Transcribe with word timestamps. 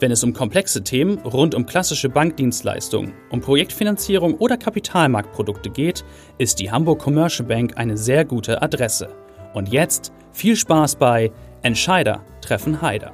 Wenn 0.00 0.12
es 0.12 0.24
um 0.24 0.32
komplexe 0.32 0.82
Themen 0.82 1.18
rund 1.18 1.54
um 1.54 1.66
klassische 1.66 2.08
Bankdienstleistungen, 2.08 3.12
um 3.28 3.42
Projektfinanzierung 3.42 4.32
oder 4.36 4.56
Kapitalmarktprodukte 4.56 5.68
geht, 5.68 6.06
ist 6.38 6.58
die 6.58 6.70
Hamburg 6.70 7.00
Commercial 7.00 7.46
Bank 7.46 7.76
eine 7.76 7.98
sehr 7.98 8.24
gute 8.24 8.62
Adresse. 8.62 9.10
Und 9.52 9.68
jetzt 9.68 10.10
viel 10.32 10.56
Spaß 10.56 10.96
bei 10.96 11.30
Entscheider 11.60 12.24
treffen 12.40 12.80
Heider. 12.80 13.12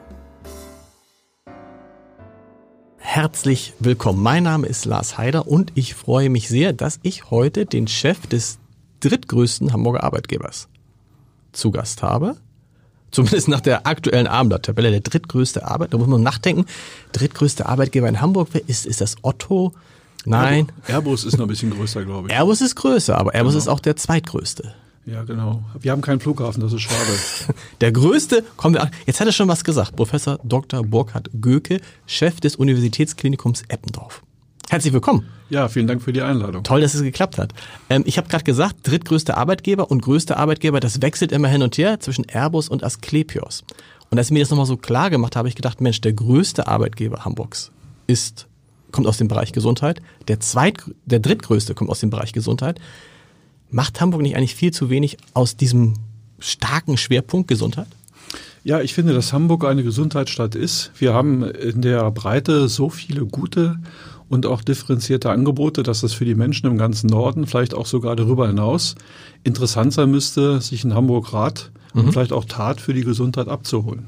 Herzlich 2.99 3.73
willkommen. 3.81 4.23
Mein 4.23 4.45
Name 4.45 4.69
ist 4.69 4.85
Lars 4.85 5.19
Heider 5.19 5.49
und 5.49 5.73
ich 5.75 5.97
freue 5.97 6.31
mich 6.31 6.49
sehr, 6.49 6.73
dass 6.73 7.01
ich 7.03 7.33
heute 7.33 7.67
den 7.67 7.89
Chef 7.89 8.29
des 8.29 8.61
drittgrößten 9.01 9.73
Hamburger 9.73 10.05
Arbeitgebers 10.05 10.69
zu 11.51 11.73
Gast 11.73 12.05
habe. 12.05 12.37
Zumindest 13.11 13.49
nach 13.49 13.61
der 13.61 13.87
aktuellen 13.87 14.27
Abendblatt-Tabelle, 14.27 14.91
der 14.91 15.01
drittgrößte 15.01 15.67
Arbeit, 15.67 15.95
da 15.95 15.99
muss 15.99 16.09
man 16.09 16.23
nachdenken, 16.23 16.67
drittgrößte 17.13 17.67
Arbeitgeber 17.67 18.09
in 18.09 18.21
Hamburg, 18.21 18.49
wer 18.53 18.69
ist, 18.69 18.85
ist 18.87 19.01
das 19.01 19.17
Otto? 19.23 19.73
Nein. 20.25 20.73
Airbus 20.89 21.25
ist 21.25 21.39
noch 21.39 21.47
ein 21.47 21.49
bisschen 21.49 21.71
größer, 21.71 22.05
glaube 22.05 22.29
ich. 22.29 22.35
Airbus 22.35 22.61
ist 22.61 22.75
größer, 22.75 23.17
aber 23.17 23.35
Airbus 23.35 23.53
genau. 23.53 23.63
ist 23.63 23.69
auch 23.69 23.81
der 23.81 23.97
zweitgrößte. 23.97 24.75
Ja, 25.07 25.23
genau. 25.23 25.63
Wir 25.81 25.93
haben 25.93 26.01
keinen 26.01 26.19
Flughafen, 26.19 26.61
das 26.61 26.73
ist 26.73 26.83
schade. 26.83 27.13
Der 27.81 27.93
größte, 27.93 28.43
kommen 28.57 28.75
wir, 28.75 28.91
jetzt 29.07 29.21
hat 29.21 29.29
er 29.29 29.33
schon 29.33 29.47
was 29.47 29.63
gesagt, 29.63 29.95
Professor 29.95 30.41
Dr. 30.43 30.83
Burkhard 30.83 31.31
Göke, 31.41 31.81
Chef 32.07 32.41
des 32.41 32.57
Universitätsklinikums 32.57 33.63
Eppendorf. 33.69 34.23
Herzlich 34.69 34.93
willkommen. 34.93 35.29
Ja, 35.49 35.69
vielen 35.69 35.87
Dank 35.87 36.03
für 36.03 36.13
die 36.13 36.23
Einladung. 36.23 36.65
Toll, 36.65 36.81
dass 36.81 36.95
es 36.95 37.03
geklappt 37.03 37.39
hat. 37.39 37.53
Ähm, 37.89 38.03
ich 38.05 38.19
habe 38.19 38.29
gerade 38.29 38.43
gesagt, 38.43 38.77
drittgrößter 38.83 39.37
Arbeitgeber 39.37 39.91
und 39.91 40.03
größter 40.03 40.37
Arbeitgeber, 40.37 40.81
das 40.81 41.03
wechselt 41.03 41.31
immer 41.31 41.47
hin 41.47 41.63
und 41.63 41.79
her 41.79 42.01
zwischen 42.01 42.25
Airbus 42.29 42.69
und 42.69 42.83
Asklepios. 42.83 43.63
Und 44.11 44.19
als 44.19 44.29
ich 44.29 44.33
mir 44.33 44.41
das 44.41 44.51
nochmal 44.51 44.67
so 44.67 44.77
klar 44.77 45.09
gemacht 45.11 45.37
habe, 45.37 45.41
habe 45.41 45.49
ich 45.49 45.55
gedacht, 45.55 45.81
Mensch, 45.81 46.01
der 46.01 46.13
größte 46.13 46.67
Arbeitgeber 46.67 47.25
Hamburgs 47.25 47.71
ist, 48.09 48.49
kommt 48.91 49.07
aus 49.07 49.19
dem 49.19 49.29
Bereich 49.29 49.53
Gesundheit. 49.53 50.03
Der 50.27 50.41
zweit, 50.41 50.79
der 51.05 51.21
drittgrößte 51.21 51.75
kommt 51.75 51.91
aus 51.91 52.01
dem 52.01 52.11
Bereich 52.11 52.33
Gesundheit. 52.33 52.81
Macht 53.71 54.01
Hamburg 54.01 54.23
nicht 54.23 54.37
eigentlich 54.37 54.57
viel 54.57 54.73
zu 54.73 54.91
wenig 54.91 55.17
aus 55.33 55.57
diesem 55.57 55.95
starken 56.41 56.97
Schwerpunkt 56.97 57.47
Gesundheit? 57.49 57.89
Ja, 58.65 58.81
ich 58.81 58.95
finde, 58.95 59.15
dass 59.15 59.33
Hamburg 59.33 59.65
eine 59.65 59.85
Gesundheitsstadt 59.85 60.57
ist. 60.57 60.91
Wir 60.99 61.15
haben 61.15 61.45
in 61.45 61.83
der 61.83 62.11
Breite 62.11 62.69
so 62.69 62.91
viele 62.91 63.25
gute 63.25 63.79
und 64.29 64.47
auch 64.47 64.63
differenzierte 64.63 65.31
Angebote, 65.31 65.83
dass 65.83 66.01
das 66.01 66.13
für 66.13 66.25
die 66.25 66.35
Menschen 66.35 66.67
im 66.67 66.79
ganzen 66.79 67.09
Norden, 67.09 67.47
vielleicht 67.47 67.75
auch 67.75 67.87
sogar 67.87 68.17
darüber 68.17 68.47
hinaus, 68.47 68.95
interessant 69.45 69.93
sein 69.93 70.11
müsste, 70.11 70.61
sich 70.61 70.85
in 70.85 70.95
Hamburg 70.95 71.33
Rat 71.33 71.71
mhm. 71.95 72.03
und 72.03 72.13
vielleicht 72.13 72.33
auch 72.33 72.45
Tat 72.45 72.81
für 72.81 72.95
die 72.95 73.05
Gesundheit 73.05 73.49
abzuholen. 73.49 74.07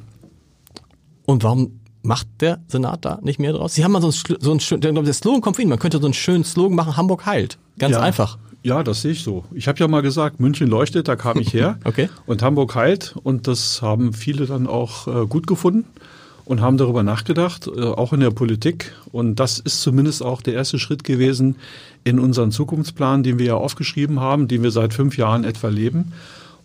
Und 1.24 1.44
warum 1.44 1.80
macht 2.02 2.26
der 2.40 2.60
Senat 2.68 3.04
da 3.04 3.18
nicht 3.22 3.38
mehr 3.38 3.52
draus? 3.52 3.74
Sie 3.74 3.84
haben 3.84 3.92
mal 3.92 4.00
so 4.00 4.08
einen, 4.08 4.40
so 4.40 4.50
einen 4.50 4.60
schönen, 4.60 4.80
der 4.80 5.14
Slogan 5.14 5.40
kommt 5.40 5.56
von 5.56 5.62
Ihnen, 5.62 5.70
man 5.70 5.78
könnte 5.78 5.98
so 5.98 6.06
einen 6.06 6.14
schönen 6.14 6.44
Slogan 6.44 6.74
machen, 6.74 6.96
Hamburg 6.96 7.26
heilt. 7.26 7.58
Ganz 7.78 7.92
ja. 7.92 8.00
einfach. 8.00 8.38
Ja, 8.64 8.82
das 8.82 9.02
sehe 9.02 9.12
ich 9.12 9.22
so. 9.22 9.44
Ich 9.52 9.68
habe 9.68 9.78
ja 9.78 9.86
mal 9.86 10.02
gesagt, 10.02 10.40
München 10.40 10.68
leuchtet, 10.68 11.06
da 11.06 11.14
kam 11.14 11.38
ich 11.38 11.54
her. 11.54 11.78
okay. 11.84 12.08
Und 12.26 12.42
Hamburg 12.42 12.74
heilt. 12.74 13.14
Und 13.22 13.46
das 13.46 13.82
haben 13.82 14.12
viele 14.12 14.46
dann 14.46 14.66
auch 14.66 15.06
äh, 15.06 15.26
gut 15.26 15.46
gefunden 15.46 15.84
und 16.48 16.62
haben 16.62 16.78
darüber 16.78 17.02
nachgedacht, 17.02 17.66
äh, 17.68 17.82
auch 17.82 18.12
in 18.12 18.20
der 18.20 18.30
Politik. 18.30 18.94
Und 19.12 19.36
das 19.36 19.58
ist 19.58 19.82
zumindest 19.82 20.22
auch 20.22 20.40
der 20.40 20.54
erste 20.54 20.78
Schritt 20.78 21.04
gewesen 21.04 21.56
in 22.04 22.18
unseren 22.18 22.50
Zukunftsplan, 22.50 23.22
den 23.22 23.38
wir 23.38 23.46
ja 23.46 23.54
aufgeschrieben 23.54 24.18
haben, 24.18 24.48
den 24.48 24.62
wir 24.62 24.70
seit 24.70 24.94
fünf 24.94 25.18
Jahren 25.18 25.44
etwa 25.44 25.68
leben 25.68 26.12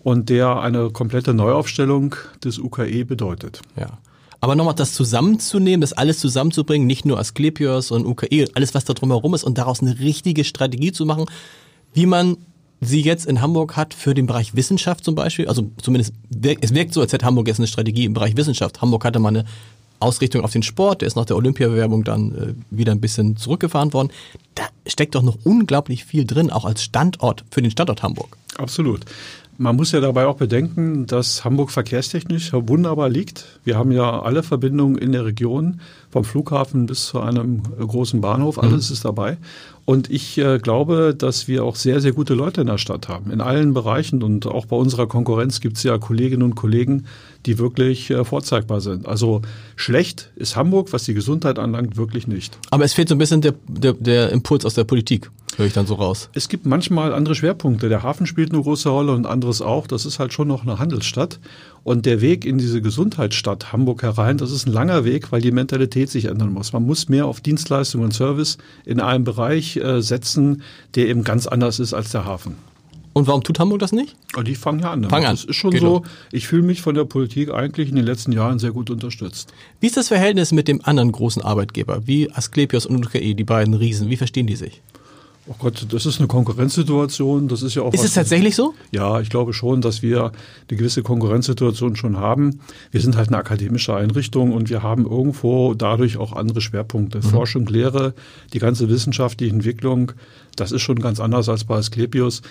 und 0.02 0.30
der 0.30 0.60
eine 0.60 0.90
komplette 0.90 1.34
Neuaufstellung 1.34 2.16
des 2.44 2.60
UKE 2.60 3.04
bedeutet. 3.06 3.62
Ja. 3.78 3.98
Aber 4.40 4.56
nochmal 4.56 4.76
das 4.76 4.94
zusammenzunehmen, 4.94 5.82
das 5.82 5.94
alles 5.94 6.20
zusammenzubringen, 6.20 6.88
nicht 6.88 7.06
nur 7.06 7.20
Asklepios 7.20 7.92
und 7.92 8.06
UKE, 8.06 8.48
alles 8.56 8.74
was 8.74 8.86
da 8.86 8.94
drumherum 8.94 9.34
ist 9.34 9.44
und 9.44 9.58
daraus 9.58 9.82
eine 9.82 10.00
richtige 10.00 10.44
Strategie 10.44 10.92
zu 10.92 11.06
machen, 11.06 11.26
wie 11.94 12.06
man 12.06 12.38
sie 12.86 13.02
jetzt 13.02 13.26
in 13.26 13.42
Hamburg 13.42 13.76
hat 13.76 13.94
für 13.94 14.14
den 14.14 14.26
Bereich 14.26 14.56
Wissenschaft 14.56 15.04
zum 15.04 15.16
Beispiel. 15.16 15.48
Also 15.48 15.72
zumindest, 15.82 16.14
es 16.62 16.74
wirkt 16.74 16.94
so, 16.94 17.02
als 17.02 17.14
hätte 17.14 17.26
Hamburg 17.26 17.48
jetzt 17.48 17.60
eine 17.60 17.68
Strategie 17.68 18.06
im 18.06 18.14
Bereich 18.14 18.38
Wissenschaft. 18.38 18.82
Hamburg 18.82 19.06
hatte 19.06 19.20
mal 19.20 19.30
eine 19.30 19.46
Ausrichtung 20.00 20.44
auf 20.44 20.52
den 20.52 20.64
Sport, 20.64 21.02
der 21.02 21.08
ist 21.08 21.16
nach 21.16 21.26
der 21.26 21.38
Olympiabewerbung 21.38 22.04
dann 22.04 22.36
äh, 22.36 22.54
wieder 22.70 22.92
ein 22.92 23.00
bisschen 23.00 23.38
zurückgefahren 23.38 23.94
worden. 23.94 24.10
Da 24.56 24.64
steckt 24.86 25.16
doch 25.16 25.24
noch 25.24 25.38
unglaublich 25.44 26.06
viel 26.06 26.26
drin, 26.26 26.52
auch 26.52 26.66
als 26.66 26.84
Standort 26.84 27.46
für 27.50 27.62
den 27.62 27.72
Standort 27.72 28.04
Hamburg. 28.04 28.38
Absolut. 28.58 29.06
Man 29.58 29.76
muss 29.76 29.92
ja 29.92 30.00
dabei 30.00 30.26
auch 30.26 30.38
bedenken, 30.38 31.06
dass 31.06 31.46
Hamburg 31.46 31.70
verkehrstechnisch 31.70 32.54
wunderbar 32.54 33.08
liegt. 33.08 33.60
Wir 33.64 33.78
haben 33.78 33.92
ja 33.92 34.22
alle 34.22 34.42
Verbindungen 34.42 34.98
in 34.98 35.12
der 35.12 35.26
Region, 35.26 35.80
vom 36.10 36.24
Flughafen 36.24 36.88
bis 36.88 37.06
zu 37.06 37.20
einem 37.20 37.62
großen 37.62 38.20
Bahnhof, 38.20 38.58
alles 38.58 38.90
mhm. 38.90 38.94
ist 38.94 39.06
dabei. 39.06 39.38
Und 39.86 40.10
ich 40.10 40.38
äh, 40.38 40.60
glaube, 40.60 41.14
dass 41.18 41.48
wir 41.50 41.66
auch 41.66 41.76
sehr, 41.76 42.00
sehr 42.00 42.14
gute 42.14 42.34
Leute 42.34 42.62
in 42.62 42.68
der 42.68 42.78
Stadt 42.78 43.10
haben, 43.10 43.32
in 43.32 43.42
allen 43.42 43.74
Bereichen. 43.74 44.24
Und 44.24 44.46
auch 44.48 44.66
bei 44.66 44.78
unserer 44.78 45.08
Konkurrenz 45.08 45.60
gibt 45.60 45.78
es 45.78 45.84
ja 45.84 45.98
Kolleginnen 45.98 46.44
und 46.44 46.56
Kollegen, 46.56 47.06
die 47.46 47.58
wirklich 47.58 48.10
äh, 48.10 48.24
vorzeigbar 48.24 48.80
sind. 48.80 49.08
Also 49.08 49.42
schlecht 49.76 50.32
ist 50.38 50.56
Hamburg, 50.56 50.94
was 50.94 51.04
die 51.04 51.14
Gesundheit 51.14 51.60
anlangt, 51.60 51.98
wirklich 51.98 52.28
nicht. 52.28 52.58
Aber 52.70 52.86
es 52.86 52.94
fehlt 52.94 53.10
so 53.10 53.16
ein 53.16 53.18
bisschen 53.18 53.42
der, 53.42 53.56
der, 53.68 53.94
der 53.94 54.32
Impuls 54.32 54.66
aus 54.66 54.74
der 54.74 54.86
Politik, 54.86 55.30
höre 55.58 55.66
ich 55.66 55.74
dann 55.74 55.88
so 55.88 55.96
raus. 55.96 56.30
Es 56.34 56.50
gibt 56.50 56.66
manchmal 56.66 57.14
andere 57.14 57.36
Schwerpunkte. 57.36 57.90
Der 57.90 58.04
Hafen 58.04 58.26
spielt 58.26 58.52
eine 58.52 58.62
große 58.62 58.90
Rolle 58.90 59.14
und 59.14 59.26
anderes 59.26 59.62
auch. 59.62 59.88
Das 59.88 60.06
ist 60.06 60.20
halt 60.20 60.34
schon 60.34 60.48
noch 60.48 60.64
eine 60.64 60.80
Handelsstadt. 60.80 61.40
Und 61.84 62.06
der 62.06 62.22
Weg 62.22 62.46
in 62.46 62.58
diese 62.58 62.82
Gesundheitsstadt 62.82 63.74
Hamburg 63.74 64.04
herein, 64.04 64.38
das 64.38 64.52
ist 64.52 64.68
ein 64.68 64.74
langer 64.74 65.04
Weg, 65.06 65.32
weil 65.32 65.42
die 65.42 65.52
Mentalität 65.52 66.10
sich 66.10 66.26
ändern 66.26 66.54
muss. 66.54 66.74
Man 66.74 66.86
muss 66.86 67.10
mehr 67.10 67.26
auf 67.26 67.42
Dienstleistung 67.42 68.02
und 68.02 68.14
Service 68.14 68.58
in 68.86 69.00
einem 69.00 69.24
Bereich 69.24 69.78
äh, 69.78 70.02
setzen, 70.02 70.62
der 70.96 71.08
eben 71.08 71.24
ganz 71.24 71.48
anders 71.48 71.80
ist 71.80 71.94
als 71.94 72.12
der 72.12 72.26
Hafen. 72.26 72.56
Und 73.14 73.28
warum 73.28 73.44
tut 73.44 73.60
Hamburg 73.60 73.80
das 73.80 73.92
nicht? 73.92 74.16
Oh, 74.36 74.42
die 74.42 74.56
fangen 74.56 74.80
ja 74.80 74.92
an. 74.92 75.04
Fang 75.04 75.26
an. 75.26 75.36
Das 75.36 75.46
ist 75.46 75.56
schon 75.56 75.72
Geht 75.72 75.82
so. 75.82 76.00
Los. 76.00 76.08
Ich 76.32 76.48
fühle 76.48 76.64
mich 76.64 76.82
von 76.82 76.96
der 76.96 77.06
Politik 77.06 77.54
eigentlich 77.54 77.90
in 77.90 77.96
den 77.96 78.06
letzten 78.06 78.32
Jahren 78.32 78.58
sehr 78.58 78.72
gut 78.72 78.90
unterstützt. 78.90 79.54
Wie 79.80 79.88
ist 79.88 79.98
das 79.98 80.08
Verhältnis 80.08 80.52
mit 80.52 80.68
dem 80.68 80.84
anderen 80.84 81.12
großen 81.12 81.44
Arbeitgeber, 81.44 82.08
wie 82.08 82.32
Asklepios 82.32 82.88
und 82.88 83.06
UKE, 83.06 83.36
die 83.36 83.44
beiden 83.44 83.76
Riesen? 83.76 84.10
Wie 84.10 84.18
verstehen 84.18 84.48
die 84.48 84.56
sich? 84.56 84.82
Oh 85.46 85.56
Gott, 85.60 85.86
das 85.90 86.06
ist 86.06 86.20
eine 86.20 86.28
Konkurrenzsituation. 86.28 87.50
Das 87.50 87.64
ist 87.64 87.76
ja 87.76 87.82
auch. 87.82 87.94
Ist 87.94 88.06
es 88.06 88.14
tatsächlich 88.14 88.56
so? 88.56 88.74
Ja, 88.92 89.20
ich 89.20 89.30
glaube 89.30 89.52
schon, 89.52 89.82
dass 89.82 90.02
wir 90.02 90.32
eine 90.70 90.78
gewisse 90.78 91.04
Konkurrenzsituation 91.04 91.98
schon 91.98 92.18
haben. 92.18 92.62
Wir 92.92 93.02
sind 93.02 93.18
halt 93.18 93.28
eine 93.28 93.38
akademische 93.38 93.94
Einrichtung 93.94 94.54
und 94.54 94.70
wir 94.70 94.84
haben 94.84 95.06
irgendwo 95.06 95.74
dadurch 95.74 96.16
auch 96.16 96.32
andere 96.32 96.62
Schwerpunkte. 96.62 97.18
Mhm. 97.18 97.24
Forschung, 97.24 97.66
Lehre, 97.66 98.14
die 98.54 98.60
ganze 98.60 98.88
wissenschaftliche 98.88 99.54
Entwicklung, 99.54 100.14
das 100.56 100.72
ist 100.72 100.82
schon 100.82 101.00
ganz 101.00 101.20
anders 101.20 101.50
als 101.50 101.66
bei 101.66 101.76
Asklepios. 101.76 102.42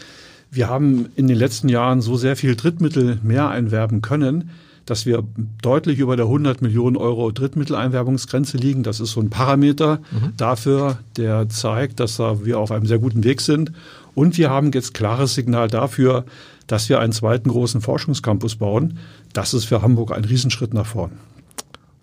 Wir 0.51 0.69
haben 0.69 1.09
in 1.17 1.29
den 1.29 1.39
letzten 1.39 1.71
Jahren 1.71 2.03
so 2.03 2.17
sehr 2.17 2.37
viel 2.37 2.57
Drittmittel 2.57 3.19
mehr 3.23 3.49
einwerben 3.49 4.03
können, 4.03 4.51
dass 4.87 5.07
wir 5.07 5.25
deutlich 5.63 5.99
über 5.99 6.17
der 6.17 6.27
100 6.27 6.63
Millionen 6.63 6.97
Euro 6.97 7.31
Drittmitteleinwerbungsgrenze 7.31 8.57
liegen. 8.57 8.83
Das 8.83 9.01
ist 9.01 9.13
so 9.13 9.21
ein 9.21 9.31
Parameter 9.31 10.01
mhm. 10.11 10.33
dafür, 10.37 10.99
der 11.17 11.49
zeigt, 11.49 12.01
dass 12.01 12.19
wir 12.19 12.59
auf 12.59 12.71
einem 12.71 12.87
sehr 12.87 12.99
guten 12.99 13.25
Weg 13.25 13.41
sind. 13.41 13.73
Und 14.15 14.39
wir 14.39 14.51
haben 14.51 14.73
jetzt 14.73 14.95
klares 14.95 15.35
Signal 15.35 15.69
dafür, 15.69 16.25
dass 16.67 16.89
wir 16.89 17.01
einen 17.01 17.13
zweiten 17.13 17.49
großen 17.49 17.81
Forschungscampus 17.81 18.57
bauen. 18.57 18.99
Das 19.33 19.55
ist 19.55 19.65
für 19.65 19.83
Hamburg 19.83 20.13
ein 20.13 20.25
Riesenschritt 20.25 20.75
nach 20.75 20.87
vorn. 20.87 21.13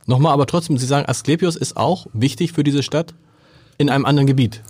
Nochmal, 0.06 0.34
aber 0.34 0.48
trotzdem, 0.48 0.78
Sie 0.78 0.88
sagen, 0.88 1.08
Asklepios 1.08 1.56
ist 1.56 1.78
auch 1.78 2.08
wichtig 2.14 2.54
für 2.54 2.64
diese 2.64 2.82
Stadt 2.82 3.14
in 3.78 3.90
einem 3.90 4.06
anderen 4.06 4.28
Gebiet 4.28 4.62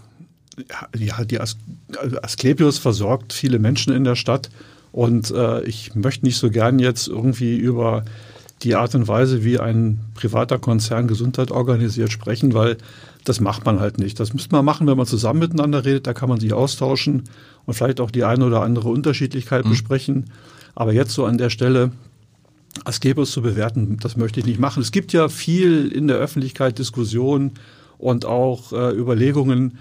ja, 0.97 1.23
die 1.23 1.39
As 1.39 1.57
Asklepios 2.21 2.77
versorgt 2.77 3.33
viele 3.33 3.59
Menschen 3.59 3.93
in 3.93 4.03
der 4.03 4.15
Stadt 4.15 4.49
und 4.91 5.31
äh, 5.31 5.63
ich 5.63 5.95
möchte 5.95 6.25
nicht 6.25 6.37
so 6.37 6.49
gern 6.49 6.79
jetzt 6.79 7.07
irgendwie 7.07 7.57
über 7.57 8.03
die 8.63 8.75
Art 8.75 8.95
und 8.95 9.07
Weise, 9.07 9.43
wie 9.43 9.59
ein 9.59 9.99
privater 10.15 10.59
Konzern 10.59 11.07
Gesundheit 11.07 11.51
organisiert, 11.51 12.11
sprechen, 12.11 12.53
weil 12.53 12.77
das 13.23 13.39
macht 13.39 13.65
man 13.65 13.79
halt 13.79 13.99
nicht. 13.99 14.19
Das 14.19 14.33
müsste 14.33 14.53
man 14.55 14.65
machen, 14.65 14.87
wenn 14.87 14.97
man 14.97 15.05
zusammen 15.05 15.39
miteinander 15.39 15.85
redet. 15.85 16.07
Da 16.07 16.13
kann 16.13 16.29
man 16.29 16.39
sich 16.39 16.53
austauschen 16.53 17.23
und 17.65 17.73
vielleicht 17.73 18.01
auch 18.01 18.11
die 18.11 18.23
eine 18.23 18.45
oder 18.45 18.61
andere 18.61 18.89
Unterschiedlichkeit 18.89 19.65
mhm. 19.65 19.69
besprechen. 19.69 20.25
Aber 20.75 20.93
jetzt 20.93 21.13
so 21.13 21.25
an 21.25 21.37
der 21.37 21.49
Stelle 21.49 21.91
Asklepios 22.85 23.31
zu 23.31 23.41
bewerten, 23.41 23.97
das 24.01 24.17
möchte 24.17 24.39
ich 24.39 24.45
nicht 24.45 24.59
machen. 24.59 24.81
Es 24.81 24.91
gibt 24.91 25.13
ja 25.13 25.29
viel 25.29 25.87
in 25.91 26.07
der 26.07 26.17
Öffentlichkeit 26.17 26.79
Diskussion 26.79 27.51
und 27.97 28.25
auch 28.25 28.71
äh, 28.71 28.95
Überlegungen, 28.95 29.77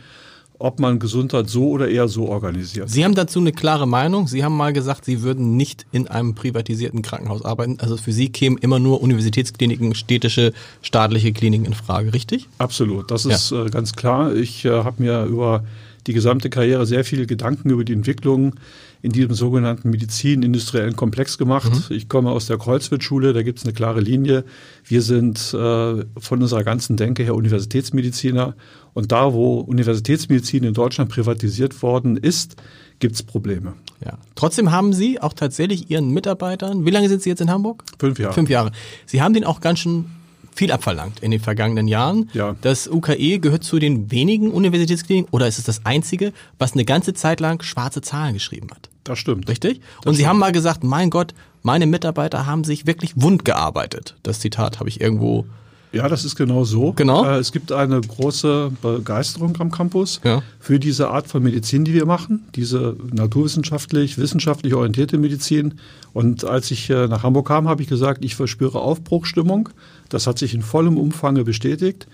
ob 0.59 0.81
man 0.81 0.99
Gesundheit 0.99 1.49
so 1.49 1.69
oder 1.69 1.89
eher 1.89 2.09
so 2.09 2.29
organisiert. 2.29 2.91
Sie 2.91 3.05
haben 3.05 3.15
dazu 3.15 3.39
eine 3.39 3.53
klare 3.53 3.87
Meinung. 3.87 4.27
Sie 4.27 4.43
haben 4.43 4.57
mal 4.57 4.73
gesagt, 4.73 5.05
Sie 5.05 5.23
würden 5.23 5.57
nicht 5.57 5.87
in 5.93 6.09
einem 6.09 6.35
privatisierten 6.35 7.03
Krankenhaus 7.03 7.45
arbeiten. 7.45 7.79
Also 7.81 7.97
für 7.97 8.13
Sie 8.13 8.31
kämen 8.31 8.59
immer 8.59 8.79
nur 8.79 9.01
Universitätskliniken, 9.01 9.95
städtische, 9.95 10.53
staatliche 10.83 11.33
Kliniken 11.33 11.67
in 11.67 11.75
Frage, 11.75 12.13
richtig? 12.13 12.49
Absolut, 12.59 13.11
das 13.11 13.25
ist 13.25 13.51
ja. 13.51 13.67
äh, 13.67 13.71
ganz 13.71 13.95
klar. 13.95 14.35
Ich 14.35 14.65
äh, 14.65 14.71
habe 14.71 15.03
mir 15.03 15.25
über 15.25 15.65
die 16.09 16.13
gesamte 16.13 16.51
Karriere 16.51 16.87
sehr 16.87 17.05
viele 17.05 17.27
Gedanken 17.27 17.71
über 17.71 17.85
die 17.85 17.93
Entwicklung 17.93 18.55
in 19.01 19.13
diesem 19.13 19.35
sogenannten 19.35 19.91
Medizin-industriellen 19.91 20.97
Komplex 20.97 21.39
gemacht. 21.39 21.71
Mhm. 21.71 21.97
Ich 21.97 22.09
komme 22.09 22.31
aus 22.31 22.47
der 22.47 22.59
Kreuzwirtschule, 22.59 23.33
da 23.33 23.43
gibt 23.43 23.59
es 23.61 23.65
eine 23.65 23.73
klare 23.73 24.01
Linie. 24.01 24.45
Wir 24.85 25.03
sind 25.03 25.39
äh, 25.55 26.05
von 26.19 26.43
unserer 26.43 26.65
ganzen 26.65 26.97
Denke 26.97 27.23
her 27.23 27.35
Universitätsmediziner. 27.37 28.55
Und 28.99 29.12
da, 29.12 29.33
wo 29.33 29.61
Universitätsmedizin 29.61 30.65
in 30.65 30.75
Deutschland 30.75 31.09
privatisiert 31.09 31.85
worden 31.85 32.17
ist, 32.17 32.56
gibt 32.99 33.15
es 33.15 33.23
Probleme. 33.23 33.75
Ja. 34.05 34.19
Trotzdem 34.35 34.73
haben 34.73 34.93
Sie 34.93 35.21
auch 35.21 35.35
tatsächlich 35.35 35.89
Ihren 35.89 36.11
Mitarbeitern, 36.11 36.85
wie 36.85 36.91
lange 36.91 37.09
sind 37.09 37.23
Sie 37.23 37.31
jetzt 37.31 37.41
in 37.41 37.49
Hamburg? 37.49 37.85
Fünf 38.00 38.19
Jahre. 38.19 38.35
Fünf 38.35 38.50
Jahre. 38.50 38.73
Sie 39.06 39.23
haben 39.23 39.35
den 39.35 39.45
auch 39.45 39.61
ganz 39.61 39.79
schön 39.79 40.06
viel 40.53 40.73
abverlangt 40.73 41.21
in 41.21 41.31
den 41.31 41.39
vergangenen 41.39 41.87
Jahren. 41.87 42.29
Ja. 42.33 42.56
Das 42.61 42.89
UKE 42.89 43.39
gehört 43.39 43.62
zu 43.62 43.79
den 43.79 44.11
wenigen 44.11 44.50
Universitätskliniken 44.50 45.29
oder 45.31 45.47
ist 45.47 45.59
es 45.59 45.65
das 45.65 45.87
einzige, 45.87 46.33
was 46.59 46.73
eine 46.73 46.85
ganze 46.85 47.15
Zeit 47.15 47.39
lang 47.39 47.62
schwarze 47.62 48.00
Zahlen 48.00 48.35
geschrieben 48.35 48.67
hat. 48.73 48.89
Das 49.05 49.21
stimmt. 49.21 49.49
Richtig? 49.49 49.81
Das 49.99 50.06
Und 50.06 50.15
Sie 50.17 50.27
haben 50.27 50.41
mal 50.41 50.50
gesagt, 50.50 50.83
mein 50.83 51.11
Gott, 51.11 51.35
meine 51.62 51.87
Mitarbeiter 51.87 52.47
haben 52.47 52.65
sich 52.65 52.89
wirklich 52.89 53.12
wund 53.15 53.45
gearbeitet. 53.45 54.17
Das 54.25 54.41
Zitat 54.41 54.81
habe 54.81 54.89
ich 54.89 55.00
irgendwo 55.00 55.47
ja, 55.93 56.08
das 56.08 56.25
ist 56.25 56.37
genau 56.37 56.64
so. 56.64 56.93
Genau. 56.93 57.25
Äh, 57.25 57.38
es 57.38 57.52
gibt 57.52 57.73
eine 57.73 58.00
große 58.00 58.73
Begeisterung 58.82 59.56
am 59.58 59.70
Campus 59.70 60.20
ja. 60.25 60.43
für 60.61 60.79
diese 60.79 61.08
Art 61.08 61.29
von 61.29 61.43
Medizin, 61.43 61.85
die 61.85 61.94
wir 61.94 62.06
machen, 62.06 62.46
diese 62.55 62.96
naturwissenschaftlich, 63.12 64.19
wissenschaftlich 64.19 64.75
orientierte 64.75 65.19
Medizin. 65.19 65.75
Und 66.12 66.44
als 66.44 66.70
ich 66.70 66.90
äh, 66.90 67.06
nach 67.06 67.23
Hamburg 67.23 67.49
kam, 67.49 67.69
habe 67.69 67.82
ich 67.82 67.88
gesagt, 67.88 68.25
ich 68.25 68.37
verspüre 68.37 68.81
Aufbruchstimmung. 68.81 69.70
Das 70.08 70.26
hat 70.26 70.38
sich 70.38 70.55
in 70.55 70.62
vollem 70.62 70.96
Umfang 70.96 71.43
bestätigt. 71.44 72.06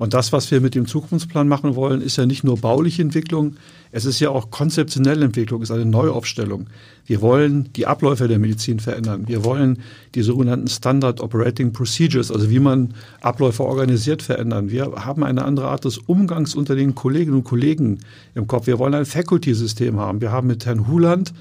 Und 0.00 0.14
das, 0.14 0.32
was 0.32 0.50
wir 0.50 0.62
mit 0.62 0.74
dem 0.74 0.86
Zukunftsplan 0.86 1.46
machen 1.46 1.76
wollen, 1.76 2.00
ist 2.00 2.16
ja 2.16 2.24
nicht 2.24 2.42
nur 2.42 2.56
bauliche 2.56 3.02
Entwicklung, 3.02 3.56
es 3.92 4.06
ist 4.06 4.18
ja 4.18 4.30
auch 4.30 4.50
konzeptionelle 4.50 5.26
Entwicklung, 5.26 5.60
es 5.60 5.68
ist 5.68 5.76
eine 5.76 5.84
Neuaufstellung. 5.84 6.68
Wir 7.04 7.20
wollen 7.20 7.70
die 7.76 7.86
Abläufe 7.86 8.26
der 8.26 8.38
Medizin 8.38 8.80
verändern. 8.80 9.28
Wir 9.28 9.44
wollen 9.44 9.80
die 10.14 10.22
sogenannten 10.22 10.68
Standard 10.68 11.20
Operating 11.20 11.74
Procedures, 11.74 12.32
also 12.32 12.48
wie 12.48 12.60
man 12.60 12.94
Abläufe 13.20 13.62
organisiert, 13.62 14.22
verändern. 14.22 14.70
Wir 14.70 14.90
haben 15.04 15.22
eine 15.22 15.44
andere 15.44 15.68
Art 15.68 15.84
des 15.84 15.98
Umgangs 15.98 16.54
unter 16.54 16.76
den 16.76 16.94
Kolleginnen 16.94 17.36
und 17.36 17.44
Kollegen 17.44 17.98
im 18.34 18.46
Kopf. 18.46 18.68
Wir 18.68 18.78
wollen 18.78 18.94
ein 18.94 19.04
Faculty-System 19.04 20.00
haben. 20.00 20.22
Wir 20.22 20.32
haben 20.32 20.46
mit 20.46 20.64
Herrn 20.64 20.88
Huland 20.88 21.34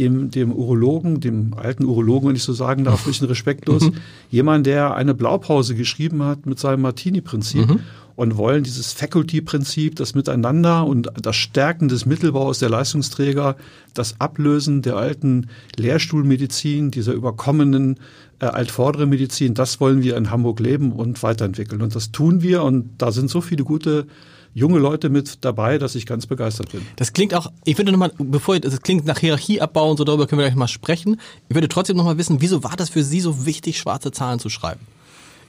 dem, 0.00 0.30
dem 0.30 0.52
Urologen, 0.52 1.20
dem 1.20 1.54
alten 1.54 1.84
Urologen, 1.84 2.30
wenn 2.30 2.36
ich 2.36 2.42
so 2.42 2.52
sagen 2.52 2.84
darf, 2.84 3.04
ein 3.04 3.10
bisschen 3.10 3.28
respektlos, 3.28 3.82
mhm. 3.82 3.94
jemand, 4.30 4.66
der 4.66 4.94
eine 4.94 5.14
Blaupause 5.14 5.74
geschrieben 5.74 6.22
hat 6.22 6.46
mit 6.46 6.58
seinem 6.58 6.82
Martini-Prinzip 6.82 7.68
mhm. 7.68 7.80
und 8.16 8.36
wollen 8.36 8.64
dieses 8.64 8.92
Faculty-Prinzip, 8.92 9.96
das 9.96 10.14
Miteinander 10.14 10.86
und 10.86 11.10
das 11.20 11.36
Stärken 11.36 11.88
des 11.88 12.06
Mittelbaus 12.06 12.58
der 12.58 12.70
Leistungsträger, 12.70 13.56
das 13.92 14.20
Ablösen 14.20 14.82
der 14.82 14.96
alten 14.96 15.48
Lehrstuhlmedizin, 15.76 16.90
dieser 16.90 17.12
überkommenen 17.12 18.00
äh, 18.40 18.46
altvordere 18.46 19.06
Medizin, 19.06 19.52
das 19.52 19.80
wollen 19.80 20.02
wir 20.02 20.16
in 20.16 20.30
Hamburg 20.30 20.60
leben 20.60 20.92
und 20.92 21.22
weiterentwickeln. 21.22 21.82
Und 21.82 21.94
das 21.94 22.10
tun 22.10 22.42
wir 22.42 22.62
und 22.62 22.90
da 22.96 23.12
sind 23.12 23.28
so 23.28 23.42
viele 23.42 23.64
gute 23.64 24.06
junge 24.54 24.78
Leute 24.78 25.08
mit 25.10 25.44
dabei, 25.44 25.78
dass 25.78 25.94
ich 25.94 26.06
ganz 26.06 26.26
begeistert 26.26 26.72
bin. 26.72 26.82
Das 26.96 27.12
klingt 27.12 27.34
auch, 27.34 27.50
ich 27.64 27.78
würde 27.78 27.92
nochmal, 27.92 28.12
bevor, 28.18 28.58
das 28.58 28.80
klingt 28.82 29.06
nach 29.06 29.18
Hierarchieabbau 29.18 29.90
und 29.90 29.96
so, 29.96 30.04
darüber 30.04 30.26
können 30.26 30.40
wir 30.40 30.46
gleich 30.46 30.56
mal 30.56 30.68
sprechen. 30.68 31.20
Ich 31.48 31.54
würde 31.54 31.68
trotzdem 31.68 31.96
nochmal 31.96 32.18
wissen, 32.18 32.40
wieso 32.40 32.64
war 32.64 32.76
das 32.76 32.88
für 32.88 33.02
Sie 33.02 33.20
so 33.20 33.46
wichtig, 33.46 33.78
schwarze 33.78 34.10
Zahlen 34.12 34.38
zu 34.38 34.48
schreiben? 34.48 34.80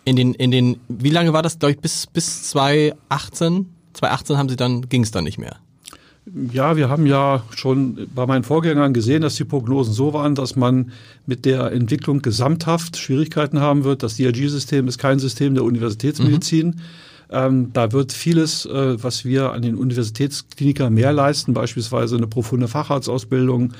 In 0.05 0.15
den, 0.15 0.33
in 0.33 0.51
den, 0.51 0.79
wie 0.87 1.09
lange 1.09 1.33
war 1.33 1.41
das, 1.43 1.59
glaube 1.59 1.73
ich, 1.73 1.79
bis, 1.79 2.07
bis 2.07 2.49
2018? 2.49 3.67
2018 3.93 4.37
haben 4.37 4.49
Sie 4.49 4.55
dann, 4.55 4.87
ging 4.89 5.03
es 5.03 5.11
dann 5.11 5.23
nicht 5.23 5.37
mehr. 5.37 5.57
Ja, 6.51 6.77
wir 6.77 6.87
haben 6.87 7.07
ja 7.07 7.43
schon 7.55 8.07
bei 8.13 8.27
meinen 8.27 8.43
Vorgängern 8.43 8.93
gesehen, 8.93 9.23
dass 9.23 9.35
die 9.35 9.43
Prognosen 9.43 9.93
so 9.93 10.13
waren, 10.13 10.35
dass 10.35 10.55
man 10.55 10.91
mit 11.25 11.45
der 11.45 11.71
Entwicklung 11.71 12.21
gesamthaft 12.21 12.97
Schwierigkeiten 12.97 13.59
haben 13.59 13.83
wird. 13.83 14.03
Das 14.03 14.17
DRG-System 14.17 14.87
ist 14.87 14.99
kein 14.99 15.17
System 15.17 15.55
der 15.55 15.63
Universitätsmedizin. 15.63 16.67
Mhm. 16.67 16.81
Ähm, 17.31 17.71
da 17.73 17.91
wird 17.91 18.11
vieles, 18.11 18.65
äh, 18.65 19.01
was 19.01 19.23
wir 19.25 19.53
an 19.53 19.61
den 19.61 19.75
Universitätsklinikern 19.75 20.93
mehr 20.93 21.13
leisten, 21.13 21.53
beispielsweise 21.53 22.17
eine 22.17 22.27
profunde 22.27 22.67
Facharztausbildung 22.67 23.73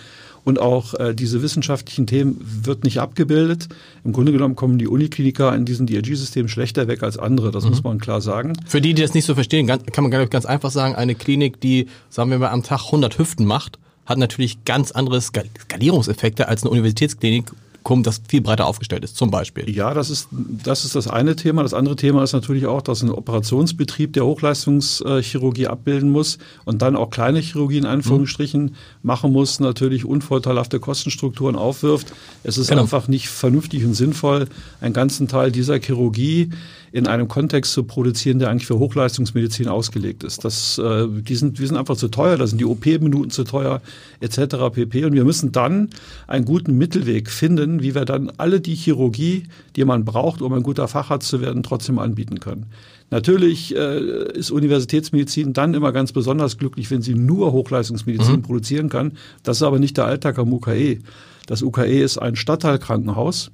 und 0.43 0.59
auch 0.59 0.93
äh, 0.95 1.13
diese 1.13 1.41
wissenschaftlichen 1.41 2.07
Themen 2.07 2.37
wird 2.63 2.83
nicht 2.83 2.99
abgebildet. 2.99 3.67
Im 4.03 4.13
Grunde 4.13 4.31
genommen 4.31 4.55
kommen 4.55 4.77
die 4.77 4.87
Unikliniker 4.87 5.53
in 5.55 5.65
diesem 5.65 5.85
DRG-System 5.85 6.47
schlechter 6.47 6.87
weg 6.87 7.03
als 7.03 7.17
andere, 7.17 7.51
das 7.51 7.63
mhm. 7.63 7.71
muss 7.71 7.83
man 7.83 7.99
klar 7.99 8.21
sagen. 8.21 8.53
Für 8.65 8.81
die, 8.81 8.93
die 8.93 9.01
das 9.01 9.13
nicht 9.13 9.25
so 9.25 9.35
verstehen, 9.35 9.67
kann 9.67 10.03
man 10.03 10.11
ganz 10.29 10.45
einfach 10.45 10.71
sagen, 10.71 10.95
eine 10.95 11.15
Klinik, 11.15 11.59
die, 11.59 11.87
sagen 12.09 12.31
wir 12.31 12.39
mal, 12.39 12.49
am 12.49 12.63
Tag 12.63 12.85
100 12.85 13.17
Hüften 13.19 13.45
macht, 13.45 13.77
hat 14.05 14.17
natürlich 14.17 14.65
ganz 14.65 14.91
andere 14.91 15.21
Skalierungseffekte 15.21 16.47
als 16.47 16.63
eine 16.63 16.71
Universitätsklinik, 16.71 17.51
Publikum, 17.83 18.03
das 18.03 18.21
viel 18.27 18.41
breiter 18.41 18.65
aufgestellt 18.65 19.03
ist, 19.03 19.17
zum 19.17 19.31
Beispiel. 19.31 19.69
Ja, 19.69 19.93
das 19.93 20.09
ist, 20.09 20.27
das 20.31 20.85
ist 20.85 20.95
das 20.95 21.07
eine 21.07 21.35
Thema. 21.35 21.63
Das 21.63 21.73
andere 21.73 21.95
Thema 21.95 22.23
ist 22.23 22.33
natürlich 22.33 22.65
auch, 22.65 22.81
dass 22.81 23.01
ein 23.01 23.09
Operationsbetrieb 23.09 24.13
der 24.13 24.25
Hochleistungschirurgie 24.25 25.67
abbilden 25.67 26.11
muss 26.11 26.37
und 26.65 26.81
dann 26.81 26.95
auch 26.95 27.09
kleine 27.09 27.39
Chirurgie 27.39 27.77
in 27.77 27.85
Anführungsstrichen 27.85 28.63
mhm. 28.63 28.71
machen 29.01 29.31
muss, 29.31 29.59
natürlich 29.59 30.05
unvorteilhafte 30.05 30.79
Kostenstrukturen 30.79 31.55
aufwirft. 31.55 32.13
Es 32.43 32.57
ist 32.57 32.69
genau. 32.69 32.83
einfach 32.83 33.07
nicht 33.07 33.29
vernünftig 33.29 33.83
und 33.83 33.95
sinnvoll, 33.95 34.47
einen 34.79 34.93
ganzen 34.93 35.27
Teil 35.27 35.51
dieser 35.51 35.79
Chirurgie 35.79 36.51
in 36.93 37.07
einem 37.07 37.27
Kontext 37.27 37.71
zu 37.71 37.83
produzieren, 37.83 38.39
der 38.39 38.49
eigentlich 38.49 38.67
für 38.67 38.77
Hochleistungsmedizin 38.77 39.69
ausgelegt 39.69 40.23
ist. 40.23 40.43
Das, 40.43 40.77
äh, 40.77 41.07
die, 41.07 41.35
sind, 41.35 41.57
die 41.57 41.65
sind 41.65 41.77
einfach 41.77 41.95
zu 41.95 42.09
teuer, 42.09 42.37
da 42.37 42.45
sind 42.45 42.59
die 42.59 42.65
OP-Minuten 42.65 43.29
zu 43.29 43.45
teuer, 43.45 43.81
etc. 44.19 44.55
pp. 44.73 45.05
Und 45.05 45.13
wir 45.13 45.23
müssen 45.23 45.51
dann 45.53 45.89
einen 46.27 46.43
guten 46.43 46.77
Mittelweg 46.77 47.29
finden, 47.29 47.81
wie 47.81 47.95
wir 47.95 48.03
dann 48.03 48.29
alle 48.37 48.59
die 48.59 48.75
Chirurgie, 48.75 49.43
die 49.75 49.85
man 49.85 50.03
braucht, 50.03 50.41
um 50.41 50.51
ein 50.53 50.63
guter 50.63 50.87
Facharzt 50.89 51.29
zu 51.29 51.39
werden, 51.39 51.63
trotzdem 51.63 51.97
anbieten 51.97 52.39
können. 52.39 52.65
Natürlich 53.09 53.75
äh, 53.75 54.31
ist 54.33 54.51
Universitätsmedizin 54.51 55.53
dann 55.53 55.73
immer 55.73 55.91
ganz 55.93 56.11
besonders 56.11 56.57
glücklich, 56.57 56.91
wenn 56.91 57.01
sie 57.01 57.13
nur 57.13 57.53
Hochleistungsmedizin 57.53 58.37
mhm. 58.37 58.41
produzieren 58.41 58.89
kann. 58.89 59.13
Das 59.43 59.57
ist 59.57 59.63
aber 59.63 59.79
nicht 59.79 59.97
der 59.97 60.05
Alltag 60.05 60.39
am 60.39 60.51
UKE. 60.51 60.99
Das 61.45 61.61
UKE 61.61 62.01
ist 62.01 62.17
ein 62.17 62.35
Stadtteilkrankenhaus. 62.35 63.51